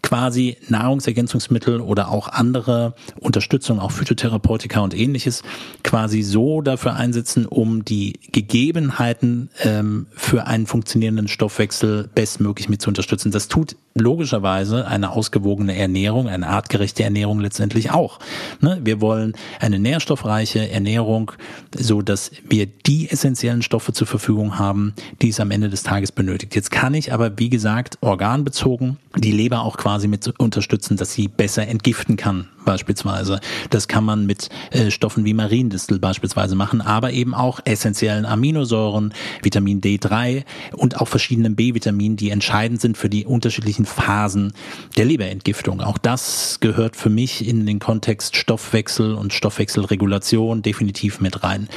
quasi 0.00 0.56
Nahrungsergänzungsmittel 0.68 1.82
oder 1.82 2.08
auch 2.08 2.28
andere 2.28 2.94
Unterstützung, 3.20 3.80
auch 3.80 3.90
Phytotherapie, 3.90 4.29
Psychotherapeutika 4.30 4.80
und 4.80 4.96
ähnliches 4.96 5.42
quasi 5.82 6.22
so 6.22 6.60
dafür 6.60 6.94
einsetzen, 6.94 7.46
um 7.46 7.84
die 7.84 8.14
Gegebenheiten 8.32 9.50
ähm, 9.62 10.06
für 10.14 10.46
einen 10.46 10.66
funktionierenden 10.66 11.28
Stoffwechsel 11.28 12.08
bestmöglich 12.14 12.68
mit 12.68 12.80
zu 12.80 12.90
unterstützen. 12.90 13.30
Das 13.30 13.48
tut 13.48 13.76
logischerweise 13.94 14.86
eine 14.86 15.10
ausgewogene 15.10 15.76
Ernährung, 15.76 16.28
eine 16.28 16.48
artgerechte 16.48 17.02
Ernährung 17.02 17.40
letztendlich 17.40 17.90
auch. 17.90 18.18
Ne? 18.60 18.80
Wir 18.82 19.00
wollen 19.00 19.34
eine 19.58 19.78
nährstoffreiche 19.78 20.70
Ernährung, 20.70 21.32
so 21.76 22.00
dass 22.00 22.30
wir 22.48 22.66
die 22.66 23.10
essentiellen 23.10 23.62
Stoffe 23.62 23.92
zur 23.92 24.06
Verfügung 24.06 24.58
haben, 24.58 24.94
die 25.22 25.30
es 25.30 25.40
am 25.40 25.50
Ende 25.50 25.68
des 25.68 25.82
Tages 25.82 26.12
benötigt. 26.12 26.54
Jetzt 26.54 26.70
kann 26.70 26.94
ich 26.94 27.12
aber, 27.12 27.38
wie 27.38 27.50
gesagt, 27.50 27.98
organbezogen 28.00 28.98
die 29.16 29.32
Leber 29.32 29.62
auch 29.62 29.76
quasi 29.76 30.06
mit 30.06 30.32
unterstützen, 30.38 30.96
dass 30.96 31.12
sie 31.12 31.26
besser 31.26 31.66
entgiften 31.66 32.16
kann, 32.16 32.46
beispielsweise. 32.64 33.40
Das 33.70 33.88
kann 33.88 34.04
man 34.04 34.24
mit 34.24 34.50
äh, 34.70 34.90
Stoffen 34.90 35.24
wie 35.24 35.34
Mariendistel 35.34 35.98
beispielsweise 35.98 36.54
machen, 36.54 36.80
aber 36.80 37.12
eben 37.12 37.34
auch 37.34 37.58
essentiellen 37.64 38.24
Aminosäuren, 38.24 39.12
Vitamin 39.42 39.80
D3 39.80 40.44
und 40.76 41.00
auch 41.00 41.08
verschiedenen 41.08 41.56
B-Vitaminen, 41.56 42.16
die 42.16 42.30
entscheidend 42.30 42.80
sind 42.80 42.96
für 42.96 43.10
die 43.10 43.26
unterschiedlichen 43.26 43.79
Phasen 43.84 44.52
der 44.96 45.04
Leberentgiftung. 45.04 45.80
Auch 45.80 45.98
das 45.98 46.58
gehört 46.60 46.96
für 46.96 47.10
mich 47.10 47.46
in 47.46 47.66
den 47.66 47.78
Kontext 47.78 48.36
Stoffwechsel 48.36 49.14
und 49.14 49.32
Stoffwechselregulation 49.32 50.62
definitiv 50.62 51.20
mit 51.20 51.42
rein. 51.42 51.68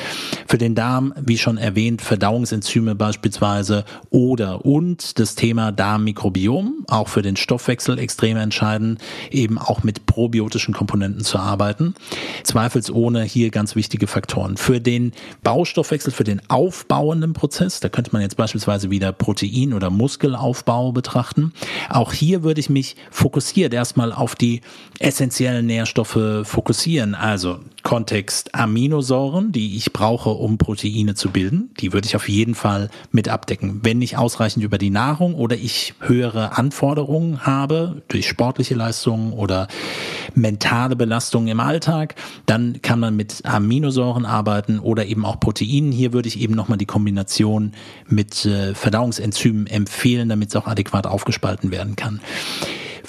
Für 0.47 0.57
den 0.57 0.75
Darm, 0.75 1.13
wie 1.19 1.37
schon 1.37 1.57
erwähnt, 1.57 2.01
Verdauungsenzyme 2.01 2.95
beispielsweise 2.95 3.85
oder 4.09 4.65
und 4.65 5.19
das 5.19 5.35
Thema 5.35 5.71
Darmmikrobiom, 5.71 6.85
auch 6.87 7.07
für 7.07 7.21
den 7.21 7.35
Stoffwechsel 7.35 7.99
extrem 7.99 8.37
entscheidend, 8.37 9.01
eben 9.31 9.57
auch 9.57 9.83
mit 9.83 10.05
probiotischen 10.05 10.73
Komponenten 10.73 11.23
zu 11.23 11.37
arbeiten. 11.39 11.95
Zweifelsohne 12.43 13.23
hier 13.23 13.49
ganz 13.49 13.75
wichtige 13.75 14.07
Faktoren. 14.07 14.57
Für 14.57 14.79
den 14.79 15.11
Baustoffwechsel, 15.43 16.11
für 16.11 16.23
den 16.23 16.41
aufbauenden 16.49 17.33
Prozess, 17.33 17.79
da 17.79 17.89
könnte 17.89 18.11
man 18.13 18.21
jetzt 18.21 18.37
beispielsweise 18.37 18.89
wieder 18.89 19.11
Protein- 19.11 19.73
oder 19.73 19.89
Muskelaufbau 19.89 20.91
betrachten. 20.91 21.53
Auch 21.93 22.11
hier 22.11 22.41
würde 22.41 22.59
ich 22.59 22.71
mich 22.71 22.95
fokussiert 23.11 23.71
erstmal 23.71 24.11
auf 24.11 24.33
die 24.33 24.61
essentiellen 24.97 25.67
Nährstoffe 25.67 26.41
fokussieren. 26.43 27.13
Also 27.13 27.59
Kontext 27.83 28.55
Aminosäuren, 28.55 29.51
die 29.51 29.75
ich 29.75 29.91
brauche, 29.91 30.29
um 30.29 30.57
Proteine 30.57 31.15
zu 31.15 31.29
bilden. 31.29 31.69
Die 31.79 31.91
würde 31.93 32.07
ich 32.07 32.15
auf 32.15 32.29
jeden 32.29 32.55
Fall 32.55 32.89
mit 33.11 33.27
abdecken. 33.27 33.81
Wenn 33.83 33.99
nicht 33.99 34.17
ausreichend 34.17 34.63
über 34.63 34.77
die 34.77 34.89
Nahrung 34.89 35.35
oder 35.35 35.57
ich 35.57 35.93
höhere 35.99 36.57
Anforderungen 36.57 37.45
habe 37.45 38.01
durch 38.07 38.27
sportliche 38.27 38.73
Leistungen 38.73 39.33
oder 39.33 39.67
mentale 40.33 40.95
Belastungen 40.95 41.49
im 41.49 41.59
Alltag, 41.59 42.15
dann 42.45 42.81
kann 42.81 42.99
man 42.99 43.15
mit 43.15 43.45
Aminosäuren 43.45 44.25
arbeiten 44.25 44.79
oder 44.79 45.05
eben 45.05 45.25
auch 45.25 45.39
Proteinen. 45.39 45.91
Hier 45.91 46.13
würde 46.13 46.29
ich 46.29 46.39
eben 46.39 46.55
nochmal 46.55 46.77
die 46.77 46.85
Kombination 46.85 47.73
mit 48.07 48.45
äh, 48.45 48.73
Verdauungsenzymen 48.73 49.67
empfehlen, 49.67 50.29
damit 50.29 50.49
es 50.49 50.55
auch 50.55 50.67
adäquat 50.67 51.05
aufgespalten 51.05 51.69
werden 51.69 51.95
kann. 51.95 52.21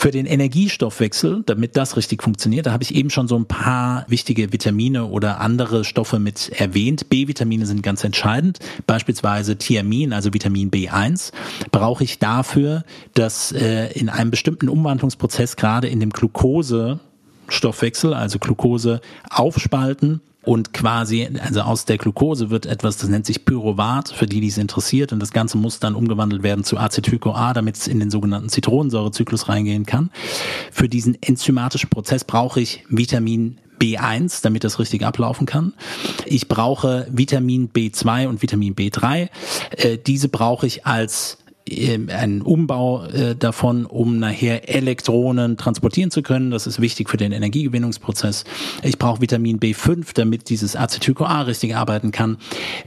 Für 0.05 0.11
den 0.11 0.27
Energiestoffwechsel, 0.27 1.45
damit 1.47 1.79
das 1.79 1.97
richtig 1.97 2.23
funktioniert, 2.23 2.67
da 2.67 2.73
habe 2.73 2.83
ich 2.83 2.95
eben 2.95 3.09
schon 3.09 3.27
so 3.27 3.37
ein 3.37 3.47
paar 3.47 4.05
wichtige 4.07 4.53
Vitamine 4.53 5.07
oder 5.07 5.40
andere 5.40 5.83
Stoffe 5.83 6.19
mit 6.19 6.51
erwähnt. 6.61 7.09
B-Vitamine 7.09 7.64
sind 7.64 7.83
ganz 7.83 8.05
entscheidend. 8.05 8.59
Beispielsweise 8.87 9.57
Thiamin, 9.57 10.12
also 10.12 10.35
Vitamin 10.35 10.71
B1, 10.71 11.33
brauche 11.73 12.05
ich 12.05 12.19
dafür, 12.19 12.85
dass 13.14 13.51
äh, 13.53 13.99
in 13.99 14.11
einem 14.11 14.31
bestimmten 14.31 14.69
Umwandlungsprozess 14.69 15.57
gerade 15.57 15.88
in 15.88 16.01
dem 16.01 16.11
Glucose 16.11 17.01
Stoffwechsel, 17.49 18.12
also 18.12 18.38
Glucose, 18.38 19.01
aufspalten 19.31 20.21
und 20.44 20.72
quasi, 20.72 21.28
also 21.42 21.62
aus 21.62 21.85
der 21.85 21.98
Glucose 21.98 22.50
wird 22.50 22.66
etwas, 22.66 22.96
das 22.98 23.09
nennt 23.09 23.26
sich 23.26 23.44
Pyruvat, 23.44 24.11
für 24.11 24.26
die, 24.26 24.40
die 24.40 24.48
es 24.48 24.59
interessiert. 24.59 25.12
Und 25.12 25.20
das 25.20 25.33
Ganze 25.33 25.57
muss 25.57 25.80
dann 25.80 25.94
umgewandelt 25.94 26.42
werden 26.42 26.64
zu 26.64 26.76
Acetyl-CoA, 26.76 27.54
damit 27.54 27.76
es 27.76 27.88
in 27.88 27.98
den 27.98 28.11
sogenannten 28.11 28.48
Zitronensäurezyklus 28.48 29.48
reingehen 29.48 29.87
kann. 29.87 30.11
Für 30.70 30.88
diesen 30.88 31.20
enzymatischen 31.22 31.90
Prozess 31.90 32.24
brauche 32.24 32.61
ich 32.61 32.85
Vitamin 32.88 33.59
B1, 33.80 34.42
damit 34.42 34.64
das 34.64 34.78
richtig 34.78 35.04
ablaufen 35.04 35.46
kann. 35.46 35.74
Ich 36.26 36.48
brauche 36.48 37.07
Vitamin 37.11 37.70
B2 37.70 38.28
und 38.28 38.42
Vitamin 38.42 38.74
B3. 38.74 39.28
Äh, 39.70 39.98
diese 39.98 40.28
brauche 40.28 40.66
ich 40.66 40.87
als 40.87 41.38
einen 41.66 42.42
Umbau 42.42 43.05
äh, 43.07 43.35
davon, 43.35 43.87
um 43.87 44.18
nachher 44.18 44.68
Elektronen 44.68 45.57
transportieren 45.57 46.11
zu 46.11 46.20
können. 46.20 46.50
Das 46.50 46.66
ist 46.66 46.79
wichtig 46.81 47.09
für 47.09 47.16
den 47.16 47.33
Energiegewinnungsprozess. 47.33 48.44
Ich 48.83 48.98
brauche 48.98 49.22
Vitamin 49.22 49.59
B5, 49.59 50.11
damit 50.12 50.50
dieses 50.50 50.77
Acetyl-CoA 50.77 51.42
richtig 51.42 51.74
arbeiten 51.74 52.11
kann 52.11 52.37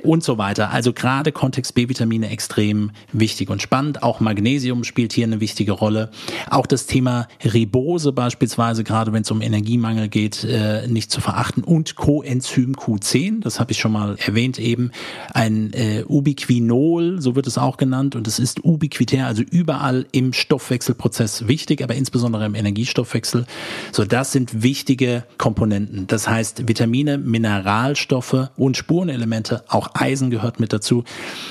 und 0.04 0.24
so 0.24 0.38
weiter. 0.38 0.70
Also 0.70 0.94
gerade 0.94 1.32
Kontext 1.32 1.74
B-Vitamine 1.74 2.30
extrem 2.30 2.92
wichtig 3.12 3.50
und 3.50 3.64
spannend. 3.64 4.04
Auch 4.04 4.20
Magnesium 4.20 4.84
spielt 4.84 5.12
hier 5.12 5.26
eine 5.26 5.40
wichtige 5.40 5.72
Rolle. 5.72 6.12
Auch 6.52 6.68
das 6.68 6.86
Thema 6.86 7.28
Ribose 7.44 8.12
beispielsweise, 8.12 8.84
gerade 8.84 9.12
wenn 9.12 9.24
es 9.24 9.32
um 9.32 9.42
Energiemangel 9.42 10.08
geht, 10.08 10.44
äh, 10.44 10.88
nicht 10.88 11.10
zu 11.10 11.20
verachten. 11.20 11.64
Und 11.64 11.96
Coenzym 11.96 12.76
Q10, 12.76 13.42
das 13.42 13.60
habe 13.60 13.72
ich 13.72 13.80
schon 13.80 13.92
mal 13.92 14.18
erwähnt 14.24 14.60
eben, 14.60 14.92
ein 15.34 15.74
äh, 15.74 16.04
Ubiquinol, 16.08 17.22
so 17.22 17.36
wird 17.36 17.48
es 17.48 17.58
auch 17.58 17.78
genannt, 17.78 18.16
und 18.16 18.28
es 18.28 18.38
ist 18.38 18.67
ubiquitär, 18.68 19.26
also 19.26 19.42
überall 19.42 20.06
im 20.12 20.34
Stoffwechselprozess 20.34 21.48
wichtig, 21.48 21.82
aber 21.82 21.96
insbesondere 21.96 22.46
im 22.46 22.54
Energiestoffwechsel. 22.54 23.46
So, 23.92 24.04
das 24.06 24.32
sind 24.32 24.62
wichtige 24.62 25.24
Komponenten. 25.38 26.06
Das 26.08 26.28
heißt, 26.28 26.68
Vitamine, 26.68 27.18
Mineralstoffe 27.18 28.50
und 28.58 28.78
Spurenelemente, 28.78 29.64
auch 29.70 29.92
Eisen 29.94 30.30
gehört 30.30 30.60
mit 30.60 30.74
dazu, 30.74 31.06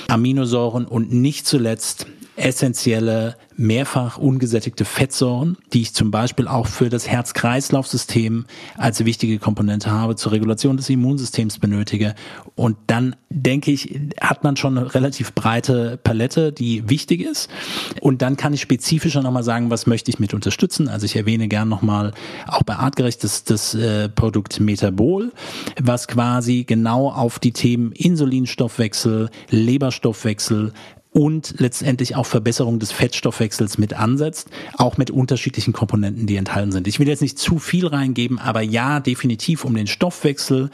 Aminosäuren 0.07 0.85
und 0.85 1.11
nicht 1.11 1.47
zuletzt 1.47 2.05
essentielle 2.37 3.35
mehrfach 3.57 4.17
ungesättigte 4.17 4.85
Fettsäuren, 4.85 5.57
die 5.73 5.81
ich 5.81 5.93
zum 5.93 6.11
Beispiel 6.11 6.47
auch 6.47 6.67
für 6.67 6.89
das 6.89 7.07
Herz-Kreislauf-System 7.07 8.45
als 8.77 9.03
wichtige 9.03 9.39
Komponente 9.39 9.89
habe, 9.89 10.15
zur 10.15 10.31
Regulation 10.31 10.77
des 10.77 10.89
Immunsystems 10.89 11.57
benötige. 11.57 12.13
Und 12.55 12.77
dann 12.85 13.15
denke 13.29 13.71
ich, 13.71 13.99
hat 14.21 14.43
man 14.43 14.55
schon 14.57 14.77
eine 14.77 14.93
relativ 14.93 15.33
breite 15.33 15.97
Palette, 15.97 16.51
die 16.51 16.87
wichtig 16.87 17.21
ist. 17.21 17.49
Und 17.99 18.21
dann 18.21 18.37
kann 18.37 18.53
ich 18.53 18.61
spezifischer 18.61 19.23
nochmal 19.23 19.43
sagen, 19.43 19.71
was 19.71 19.87
möchte 19.87 20.11
ich 20.11 20.19
mit 20.19 20.35
unterstützen. 20.35 20.87
Also 20.87 21.05
ich 21.05 21.15
erwähne 21.15 21.47
gern 21.47 21.67
nochmal 21.67 22.13
auch 22.45 22.63
bei 22.63 22.75
Artgerecht 22.75 23.23
das, 23.23 23.43
das 23.43 23.73
äh, 23.73 24.07
Produkt 24.09 24.59
Metabol, 24.59 25.33
was 25.81 26.07
quasi 26.07 26.63
genau 26.63 27.09
auf 27.09 27.39
die 27.39 27.53
Themen 27.53 27.91
Insulinstoffwechsel, 27.91 29.29
Leberstoffwechsel, 29.49 30.73
und 31.17 31.55
letztendlich 31.57 32.15
auch 32.15 32.27
Verbesserung 32.27 32.77
des 32.77 32.91
Fettstoffwechsels 32.91 33.79
mit 33.79 33.95
ansetzt, 33.95 34.51
auch 34.77 34.97
mit 34.97 35.09
unterschiedlichen 35.09 35.73
Komponenten, 35.73 36.27
die 36.27 36.35
enthalten 36.35 36.71
sind. 36.71 36.87
Ich 36.87 36.99
will 36.99 37.07
jetzt 37.07 37.23
nicht 37.23 37.39
zu 37.39 37.57
viel 37.57 37.87
reingeben, 37.87 38.37
aber 38.37 38.61
ja, 38.61 38.99
definitiv, 38.99 39.65
um 39.65 39.73
den 39.73 39.87
Stoffwechsel 39.87 40.69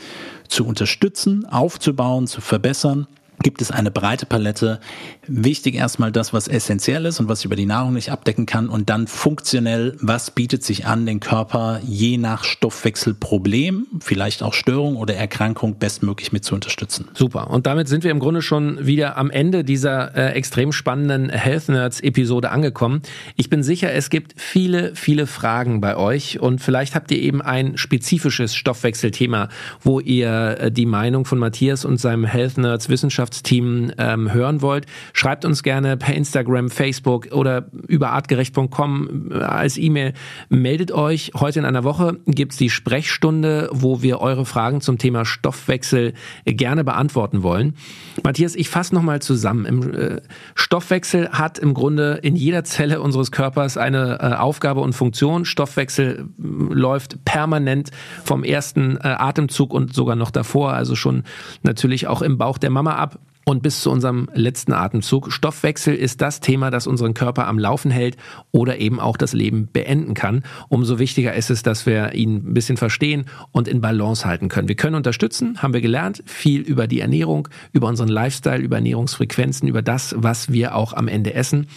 zu 0.50 0.68
unterstützen, 0.68 1.46
aufzubauen, 1.46 2.28
zu 2.28 2.42
verbessern 2.42 3.08
gibt 3.44 3.62
es 3.62 3.70
eine 3.70 3.92
breite 3.92 4.26
Palette. 4.26 4.80
Wichtig 5.28 5.76
erstmal 5.76 6.12
das, 6.12 6.34
was 6.34 6.48
essentiell 6.48 7.06
ist 7.06 7.20
und 7.20 7.28
was 7.28 7.40
ich 7.40 7.46
über 7.46 7.56
die 7.56 7.66
Nahrung 7.66 7.94
nicht 7.94 8.12
abdecken 8.12 8.46
kann 8.46 8.70
und 8.70 8.90
dann 8.90 9.08
funktionell, 9.08 9.96
was 10.00 10.32
bietet 10.32 10.64
sich 10.64 10.86
an, 10.86 11.06
den 11.06 11.20
Körper 11.20 11.80
je 11.86 12.18
nach 12.18 12.44
Stoffwechselproblem, 12.44 13.88
vielleicht 14.00 14.42
auch 14.42 14.54
Störung 14.54 14.96
oder 14.96 15.16
Erkrankung 15.16 15.78
bestmöglich 15.78 16.32
mit 16.32 16.44
zu 16.44 16.56
unterstützen. 16.56 17.10
Super. 17.14 17.50
Und 17.52 17.68
damit 17.68 17.88
sind 17.88 18.04
wir 18.04 18.12
im 18.12 18.20
Grunde 18.20 18.42
schon 18.42 18.86
wieder 18.86 19.18
am 19.18 19.30
Ende 19.30 19.64
dieser 19.64 20.16
äh, 20.16 20.32
extrem 20.34 20.72
spannenden 20.72 21.30
Health 21.30 21.70
Nerds 21.70 22.00
Episode 22.00 22.52
angekommen. 22.52 23.02
Ich 23.36 23.50
bin 23.50 23.64
sicher, 23.64 23.92
es 23.92 24.10
gibt 24.10 24.40
viele, 24.40 24.96
viele 24.96 25.28
Fragen 25.28 25.82
bei 25.82 25.98
euch 25.98 26.40
und 26.40 26.60
vielleicht 26.60 26.96
habt 26.96 27.12
ihr 27.12 27.20
eben 27.20 27.42
ein 27.42 27.78
spezifisches 27.78 28.56
Stoffwechselthema, 28.56 29.50
wo 29.82 30.00
ihr 30.00 30.58
äh, 30.60 30.72
die 30.72 30.86
Meinung 30.86 31.26
von 31.26 31.40
Matthias 31.40 31.86
und 31.86 31.98
seinem 32.00 32.26
Health 32.26 32.58
Nerds 32.58 32.90
Wissenschaft 32.90 33.33
Wissenschaftsteam 33.34 33.92
ähm, 33.98 34.32
hören 34.32 34.62
wollt, 34.62 34.86
schreibt 35.14 35.46
uns 35.46 35.64
gerne 35.64 35.98
per 35.98 36.14
Instagram, 36.14 36.70
Facebook 36.70 37.32
oder 37.32 37.66
über 37.88 38.12
artgerecht.com 38.12 39.32
äh, 39.32 39.36
als 39.40 39.78
E-Mail. 39.78 40.14
Meldet 40.50 40.92
euch. 40.92 41.32
Heute 41.36 41.60
in 41.60 41.66
einer 41.66 41.84
Woche 41.84 42.20
gibt's 42.26 42.58
die 42.58 42.70
Sprechstunde, 42.70 43.70
wo 43.72 44.02
wir 44.02 44.20
eure 44.20 44.46
Fragen 44.46 44.82
zum 44.82 44.98
Thema 44.98 45.26
Stoffwechsel 45.26 46.14
gerne 46.46 46.84
beantworten 46.84 47.44
wollen. 47.44 47.76
Matthias, 48.24 48.56
ich 48.56 48.70
fasse 48.70 48.94
nochmal 48.94 49.22
zusammen. 49.22 49.66
Im, 49.66 49.94
äh, 49.94 50.22
Stoffwechsel 50.56 51.30
hat 51.30 51.58
im 51.58 51.74
Grunde 51.74 52.20
in 52.22 52.36
jeder 52.36 52.64
Zelle 52.64 53.02
unseres 53.02 53.32
Körpers 53.32 53.78
eine 53.78 54.20
äh, 54.20 54.36
Aufgabe 54.36 54.82
und 54.82 54.94
Funktion. 54.94 55.46
Stoffwechsel 55.46 56.28
äh, 56.38 56.74
läuft 56.74 57.26
permanent 57.26 57.90
vom 58.24 58.44
ersten 58.44 58.98
äh, 58.98 59.16
Atemzug 59.18 59.74
und 59.74 59.94
sogar 59.94 60.16
noch 60.16 60.32
davor, 60.32 60.74
also 60.74 60.96
schon 60.96 61.24
natürlich 61.64 62.08
auch 62.08 62.22
im 62.22 62.38
Bauch 62.38 62.58
der 62.58 62.70
Mama 62.70 62.96
ab. 62.96 63.20
Und 63.46 63.62
bis 63.62 63.82
zu 63.82 63.92
unserem 63.92 64.30
letzten 64.34 64.74
Atemzug. 64.74 65.32
Stoffwechsel 65.32 65.96
ist 65.96 66.22
das 66.22 66.40
Thema, 66.40 66.72
das 66.72 66.88
unseren 66.88 67.14
Körper 67.14 67.48
am 67.48 67.60
Laufen 67.60 67.92
hält 67.92 68.18
oder 68.52 68.80
eben 68.80 69.00
auch 69.00 69.18
das 69.18 69.34
Leben 69.34 69.68
beenden 69.72 70.14
kann. 70.14 70.44
Umso 70.70 71.00
wichtiger 71.00 71.34
ist 71.34 71.50
es, 71.50 71.64
dass 71.64 71.86
wir 71.86 72.14
ihn 72.14 72.36
ein 72.36 72.54
bisschen 72.54 72.78
verstehen 72.78 73.26
und 73.52 73.68
in 73.68 73.82
Balance 73.82 74.26
halten 74.26 74.50
können. 74.50 74.68
Wir 74.68 74.76
können 74.76 74.96
unterstützen, 74.96 75.62
haben 75.62 75.74
wir 75.74 75.82
gelernt, 75.82 76.24
viel 76.26 76.62
über 76.62 76.88
die 76.88 77.00
Ernährung, 77.00 77.48
über 77.72 77.88
unseren 77.88 78.10
Lifestyle, 78.10 78.62
über 78.62 78.78
Ernährungsfrequenzen, 78.78 79.68
über 79.68 79.82
das, 79.82 80.16
was 80.18 80.52
wir 80.52 80.76
auch 80.76 80.94
am 80.94 81.08
Ende 81.08 81.34
essen. 81.34 81.68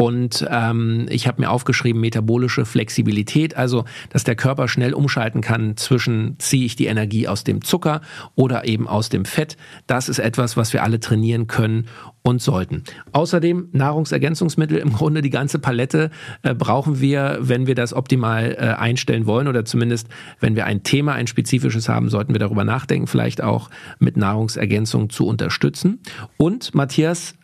Und 0.00 0.46
ähm, 0.50 1.04
ich 1.10 1.26
habe 1.26 1.42
mir 1.42 1.50
aufgeschrieben, 1.50 2.00
metabolische 2.00 2.64
Flexibilität, 2.64 3.58
also 3.58 3.84
dass 4.08 4.24
der 4.24 4.34
Körper 4.34 4.66
schnell 4.66 4.94
umschalten 4.94 5.42
kann 5.42 5.76
zwischen 5.76 6.36
ziehe 6.38 6.64
ich 6.64 6.74
die 6.74 6.86
Energie 6.86 7.28
aus 7.28 7.44
dem 7.44 7.62
Zucker 7.62 8.00
oder 8.34 8.66
eben 8.66 8.88
aus 8.88 9.10
dem 9.10 9.26
Fett. 9.26 9.58
Das 9.86 10.08
ist 10.08 10.18
etwas, 10.18 10.56
was 10.56 10.72
wir 10.72 10.84
alle 10.84 11.00
trainieren 11.00 11.48
können 11.48 11.84
und 12.22 12.40
sollten. 12.40 12.84
Außerdem 13.12 13.68
Nahrungsergänzungsmittel, 13.72 14.78
im 14.78 14.94
Grunde 14.94 15.20
die 15.20 15.28
ganze 15.28 15.58
Palette 15.58 16.10
äh, 16.44 16.54
brauchen 16.54 17.02
wir, 17.02 17.36
wenn 17.42 17.66
wir 17.66 17.74
das 17.74 17.92
optimal 17.92 18.56
äh, 18.58 18.80
einstellen 18.80 19.26
wollen 19.26 19.48
oder 19.48 19.66
zumindest, 19.66 20.08
wenn 20.40 20.56
wir 20.56 20.64
ein 20.64 20.82
Thema, 20.82 21.12
ein 21.12 21.26
spezifisches 21.26 21.90
haben, 21.90 22.08
sollten 22.08 22.32
wir 22.32 22.38
darüber 22.38 22.64
nachdenken, 22.64 23.06
vielleicht 23.06 23.42
auch 23.42 23.68
mit 23.98 24.16
Nahrungsergänzung 24.16 25.10
zu 25.10 25.26
unterstützen. 25.26 26.00
Und 26.38 26.74
Matthias, 26.74 27.34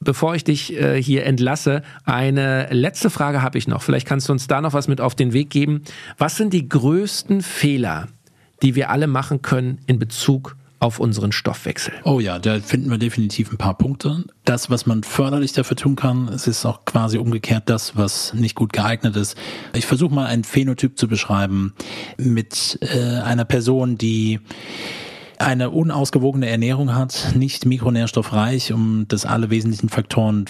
bevor 0.00 0.34
ich 0.34 0.44
dich 0.44 0.74
äh, 0.74 1.02
hier 1.02 1.24
entlasse, 1.24 1.82
eine 2.04 2.68
letzte 2.70 3.10
Frage 3.10 3.42
habe 3.42 3.58
ich 3.58 3.68
noch. 3.68 3.82
Vielleicht 3.82 4.06
kannst 4.06 4.28
du 4.28 4.32
uns 4.32 4.46
da 4.46 4.60
noch 4.60 4.72
was 4.72 4.88
mit 4.88 5.00
auf 5.00 5.14
den 5.14 5.32
Weg 5.32 5.50
geben. 5.50 5.82
Was 6.18 6.36
sind 6.36 6.52
die 6.52 6.68
größten 6.68 7.42
Fehler, 7.42 8.08
die 8.62 8.74
wir 8.74 8.90
alle 8.90 9.06
machen 9.06 9.42
können 9.42 9.78
in 9.86 9.98
Bezug 9.98 10.56
auf 10.84 11.00
unseren 11.00 11.32
Stoffwechsel? 11.32 11.94
Oh 12.04 12.20
ja, 12.20 12.38
da 12.38 12.60
finden 12.60 12.90
wir 12.90 12.98
definitiv 12.98 13.50
ein 13.50 13.56
paar 13.56 13.76
Punkte. 13.76 14.24
Das, 14.44 14.68
was 14.68 14.84
man 14.84 15.02
förderlich 15.02 15.52
dafür 15.52 15.76
tun 15.76 15.96
kann, 15.96 16.28
es 16.28 16.46
ist 16.46 16.66
auch 16.66 16.84
quasi 16.84 17.16
umgekehrt 17.16 17.64
das, 17.66 17.96
was 17.96 18.34
nicht 18.34 18.54
gut 18.54 18.72
geeignet 18.72 19.16
ist. 19.16 19.36
Ich 19.72 19.86
versuche 19.86 20.14
mal 20.14 20.26
einen 20.26 20.44
Phänotyp 20.44 20.98
zu 20.98 21.08
beschreiben 21.08 21.72
mit 22.18 22.78
äh, 22.82 23.20
einer 23.20 23.46
Person, 23.46 23.96
die 23.96 24.40
eine 25.38 25.70
unausgewogene 25.70 26.48
Ernährung 26.48 26.94
hat, 26.94 27.32
nicht 27.34 27.66
mikronährstoffreich, 27.66 28.72
um 28.72 29.06
dass 29.08 29.26
alle 29.26 29.50
wesentlichen 29.50 29.88
Faktoren 29.88 30.46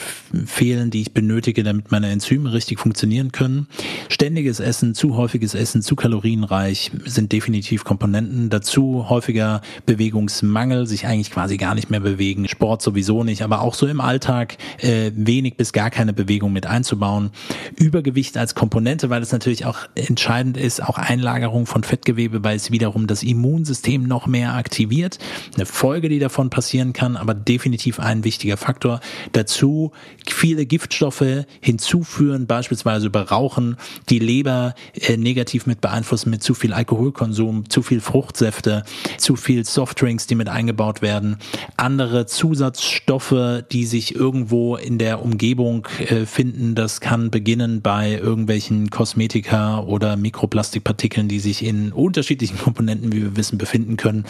fehlen, 0.47 0.91
die 0.91 1.03
ich 1.03 1.13
benötige, 1.13 1.63
damit 1.63 1.91
meine 1.91 2.11
Enzyme 2.11 2.53
richtig 2.53 2.79
funktionieren 2.79 3.33
können. 3.33 3.67
Ständiges 4.09 4.61
Essen, 4.61 4.95
zu 4.95 5.17
häufiges 5.17 5.55
Essen, 5.55 5.83
zu 5.83 5.97
kalorienreich 5.97 6.91
sind 7.05 7.33
definitiv 7.33 7.85
Komponenten. 7.85 8.51
Dazu 8.51 9.09
häufiger 9.09 9.63
Bewegungsmangel, 9.87 10.87
sich 10.87 11.07
eigentlich 11.07 11.31
quasi 11.31 11.57
gar 11.57 11.75
nicht 11.75 11.91
mehr 11.91 12.01
bewegen, 12.01 12.49
Sport 12.49 12.83
sowieso 12.83 13.25
nicht, 13.25 13.43
aber 13.43 13.63
auch 13.63 13.75
so 13.75 13.87
im 13.87 14.01
Alltag 14.01 14.57
äh, 14.79 15.11
wenig 15.15 15.57
bis 15.57 15.73
gar 15.73 15.91
keine 15.91 16.13
Bewegung 16.13 16.53
mit 16.53 16.67
einzubauen. 16.67 17.31
Übergewicht 17.77 18.37
als 18.37 18.55
Komponente, 18.55 19.11
weil 19.11 19.23
es 19.23 19.33
natürlich 19.33 19.67
auch 19.67 19.79
entscheidend 19.95 20.57
ist, 20.57 20.83
auch 20.83 20.99
Einlagerung 20.99 21.67
von 21.67 21.83
Fettgewebe, 21.83 22.45
weil 22.45 22.57
es 22.57 22.71
wiederum 22.71 23.07
das 23.07 23.23
Immunsystem 23.23 24.05
noch 24.05 24.27
mehr 24.27 24.55
aktiv 24.55 24.75
aktiviert. 24.85 25.19
Eine 25.55 25.67
Folge, 25.67 26.09
die 26.09 26.19
davon 26.19 26.51
passieren 26.51 26.93
kann, 26.93 27.17
aber 27.17 27.35
definitiv 27.35 28.01
ein 28.01 28.25
wichtiger 28.25 28.57
Faktor. 28.57 29.01
Dazu 29.33 29.93
viele 30.27 30.67
Giftstoffe 30.67 31.47
hinzuführen, 31.61 32.47
beispielsweise 32.47 33.07
über 33.07 33.23
Rauchen, 33.23 33.77
die 34.11 34.19
Leber 34.19 34.75
äh, 35.01 35.17
negativ 35.17 35.67
mit 35.67 35.81
beeinflussen 35.81 36.31
mit 36.31 36.43
zu 36.43 36.55
viel 36.55 36.73
Alkoholkonsum, 36.73 37.71
zu 37.71 37.83
viel 37.83 38.01
Fruchtsäfte, 38.01 38.83
zu 39.17 39.37
viel 39.37 39.65
Softdrinks, 39.65 40.27
die 40.27 40.35
mit 40.35 40.49
eingebaut 40.49 41.01
werden, 41.01 41.39
andere 41.77 42.27
Zusatzstoffe, 42.27 43.65
die 43.73 43.87
sich 43.87 44.15
irgendwo 44.15 44.77
in 44.77 44.99
der 44.99 45.23
Umgebung 45.23 45.87
äh, 45.99 46.27
finden. 46.27 46.75
Das 46.75 47.01
kann 47.01 47.31
beginnen 47.31 47.81
bei 47.81 48.13
irgendwelchen 48.13 48.91
Kosmetika 48.91 49.81
oder 49.81 50.17
Mikroplastikpartikeln, 50.17 51.29
die 51.29 51.41
sich 51.41 51.65
in 51.65 51.93
unterschiedlichen 51.93 52.59
Komponenten, 52.65 53.13
wie 53.13 53.23
wir 53.23 53.37
wissen, 53.37 53.57
befinden 53.57 53.97
können. 53.97 54.25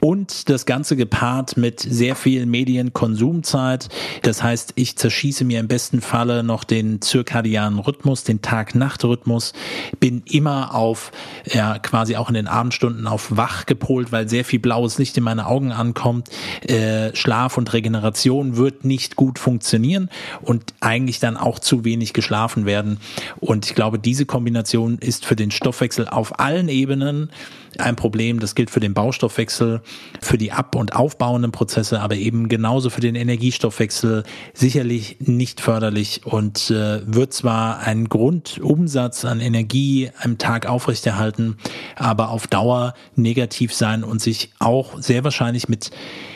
Und 0.00 0.48
das 0.48 0.66
Ganze 0.66 0.96
gepaart 0.96 1.56
mit 1.56 1.80
sehr 1.80 2.16
viel 2.16 2.46
Medienkonsumzeit. 2.46 3.88
Das 4.22 4.42
heißt, 4.42 4.72
ich 4.76 4.96
zerschieße 4.96 5.44
mir 5.44 5.60
im 5.60 5.68
besten 5.68 6.00
Falle 6.00 6.42
noch 6.42 6.64
den 6.64 7.00
zirkadianen 7.00 7.78
Rhythmus, 7.78 8.24
den 8.24 8.42
Tag-Nacht-Rhythmus, 8.42 9.52
bin 9.98 10.22
immer 10.26 10.74
auf, 10.74 11.12
ja, 11.52 11.78
quasi 11.78 12.16
auch 12.16 12.28
in 12.28 12.34
den 12.34 12.46
Abendstunden 12.48 13.06
auf 13.06 13.36
wach 13.36 13.66
gepolt, 13.66 14.12
weil 14.12 14.28
sehr 14.28 14.44
viel 14.44 14.58
blaues 14.60 14.98
Licht 14.98 15.16
in 15.16 15.24
meine 15.24 15.46
Augen 15.46 15.72
ankommt. 15.72 16.28
Äh, 16.62 17.14
Schlaf 17.14 17.58
und 17.58 17.72
Regeneration 17.72 18.56
wird 18.56 18.84
nicht 18.84 19.16
gut 19.16 19.38
funktionieren 19.38 20.10
und 20.42 20.74
eigentlich 20.80 21.20
dann 21.20 21.36
auch 21.36 21.58
zu 21.58 21.84
wenig 21.84 22.12
geschlafen 22.12 22.66
werden. 22.66 22.98
Und 23.38 23.66
ich 23.66 23.74
glaube, 23.74 23.98
diese 23.98 24.26
Kombination 24.26 24.98
ist 24.98 25.24
für 25.26 25.36
den 25.36 25.50
Stoffwechsel 25.50 26.08
auf 26.08 26.38
allen 26.38 26.68
Ebenen 26.68 27.30
ein 27.78 27.96
Problem. 27.96 28.40
Das 28.40 28.54
gilt 28.54 28.70
für 28.70 28.80
den 28.80 28.94
Baustoffwechsel, 28.94 29.79
für 30.20 30.38
die 30.38 30.52
ab- 30.52 30.74
und 30.74 30.94
aufbauenden 30.94 31.52
Prozesse, 31.52 32.00
aber 32.00 32.16
eben 32.16 32.48
genauso 32.48 32.90
für 32.90 33.00
den 33.00 33.14
Energiestoffwechsel 33.14 34.24
sicherlich 34.54 35.16
nicht 35.20 35.60
förderlich 35.60 36.22
und 36.24 36.70
äh, 36.70 37.00
wird 37.06 37.32
zwar 37.32 37.80
einen 37.80 38.08
Grundumsatz 38.08 39.24
an 39.24 39.40
Energie 39.40 40.10
am 40.22 40.38
Tag 40.38 40.66
aufrechterhalten, 40.66 41.56
aber 41.96 42.30
auf 42.30 42.46
Dauer 42.46 42.94
negativ 43.16 43.74
sein 43.74 44.04
und 44.04 44.20
sich 44.20 44.50
auch 44.58 45.00
sehr 45.00 45.24
wahrscheinlich 45.24 45.68
mit 45.68 45.90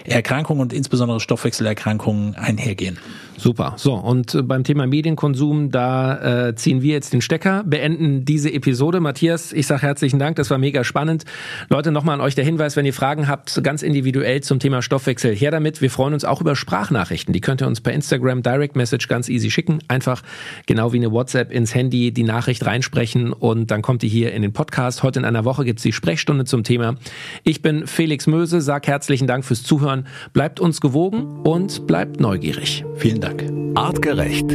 Erkrankungen 0.04 0.62
und 0.62 0.72
insbesondere 0.72 1.20
Stoffwechselerkrankungen 1.20 2.34
einhergehen. 2.34 2.98
Super. 3.36 3.74
So, 3.76 3.94
und 3.94 4.34
äh, 4.34 4.42
beim 4.42 4.64
Thema 4.64 4.86
Medienkonsum, 4.86 5.70
da 5.70 6.48
äh, 6.48 6.54
ziehen 6.54 6.82
wir 6.82 6.92
jetzt 6.92 7.12
den 7.12 7.20
Stecker, 7.20 7.64
beenden 7.64 8.24
diese 8.24 8.52
Episode. 8.52 9.00
Matthias, 9.00 9.52
ich 9.52 9.66
sage 9.66 9.82
herzlichen 9.82 10.18
Dank, 10.18 10.36
das 10.36 10.50
war 10.50 10.58
mega 10.58 10.84
spannend. 10.84 11.24
Leute, 11.68 11.90
nochmal 11.90 12.14
an 12.14 12.20
euch 12.20 12.34
der 12.34 12.44
Hinweis, 12.44 12.76
wenn 12.76 12.86
ihr 12.86 12.94
Fragen 12.94 13.26
habt, 13.34 13.64
ganz 13.64 13.82
individuell 13.82 14.42
zum 14.42 14.60
Thema 14.60 14.80
Stoffwechsel, 14.80 15.34
her 15.34 15.50
damit. 15.50 15.82
Wir 15.82 15.90
freuen 15.90 16.14
uns 16.14 16.24
auch 16.24 16.40
über 16.40 16.54
Sprachnachrichten. 16.54 17.32
Die 17.32 17.40
könnt 17.40 17.60
ihr 17.60 17.66
uns 17.66 17.80
per 17.80 17.92
Instagram 17.92 18.44
Direct 18.44 18.76
Message 18.76 19.08
ganz 19.08 19.28
easy 19.28 19.50
schicken. 19.50 19.80
Einfach 19.88 20.22
genau 20.66 20.92
wie 20.92 20.98
eine 20.98 21.10
WhatsApp 21.10 21.50
ins 21.50 21.74
Handy 21.74 22.12
die 22.12 22.22
Nachricht 22.22 22.64
reinsprechen 22.64 23.32
und 23.32 23.72
dann 23.72 23.82
kommt 23.82 24.02
die 24.02 24.08
hier 24.08 24.32
in 24.32 24.42
den 24.42 24.52
Podcast. 24.52 25.02
Heute 25.02 25.18
in 25.18 25.24
einer 25.24 25.44
Woche 25.44 25.64
gibt's 25.64 25.82
die 25.82 25.92
Sprechstunde 25.92 26.44
zum 26.44 26.62
Thema. 26.62 26.94
Ich 27.42 27.60
bin 27.60 27.88
Felix 27.88 28.28
Möse, 28.28 28.60
sag 28.60 28.86
herzlichen 28.86 29.26
Dank 29.26 29.44
fürs 29.44 29.64
Zuhören. 29.64 30.06
Bleibt 30.32 30.60
uns 30.60 30.80
gewogen 30.80 31.40
und 31.42 31.88
bleibt 31.88 32.20
neugierig. 32.20 32.84
Vielen 32.94 33.20
Dank. 33.20 33.44
Artgerecht. 33.74 34.46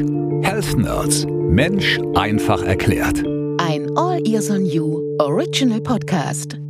Health 0.42 0.78
Nerds. 0.78 1.28
Mensch 1.28 2.00
einfach 2.16 2.64
erklärt. 2.64 3.26
Ein 3.58 3.90
All 3.98 4.26
Ears 4.26 4.50
on 4.50 4.66
You 4.66 5.02
Original 5.20 5.82
Podcast. 5.82 6.69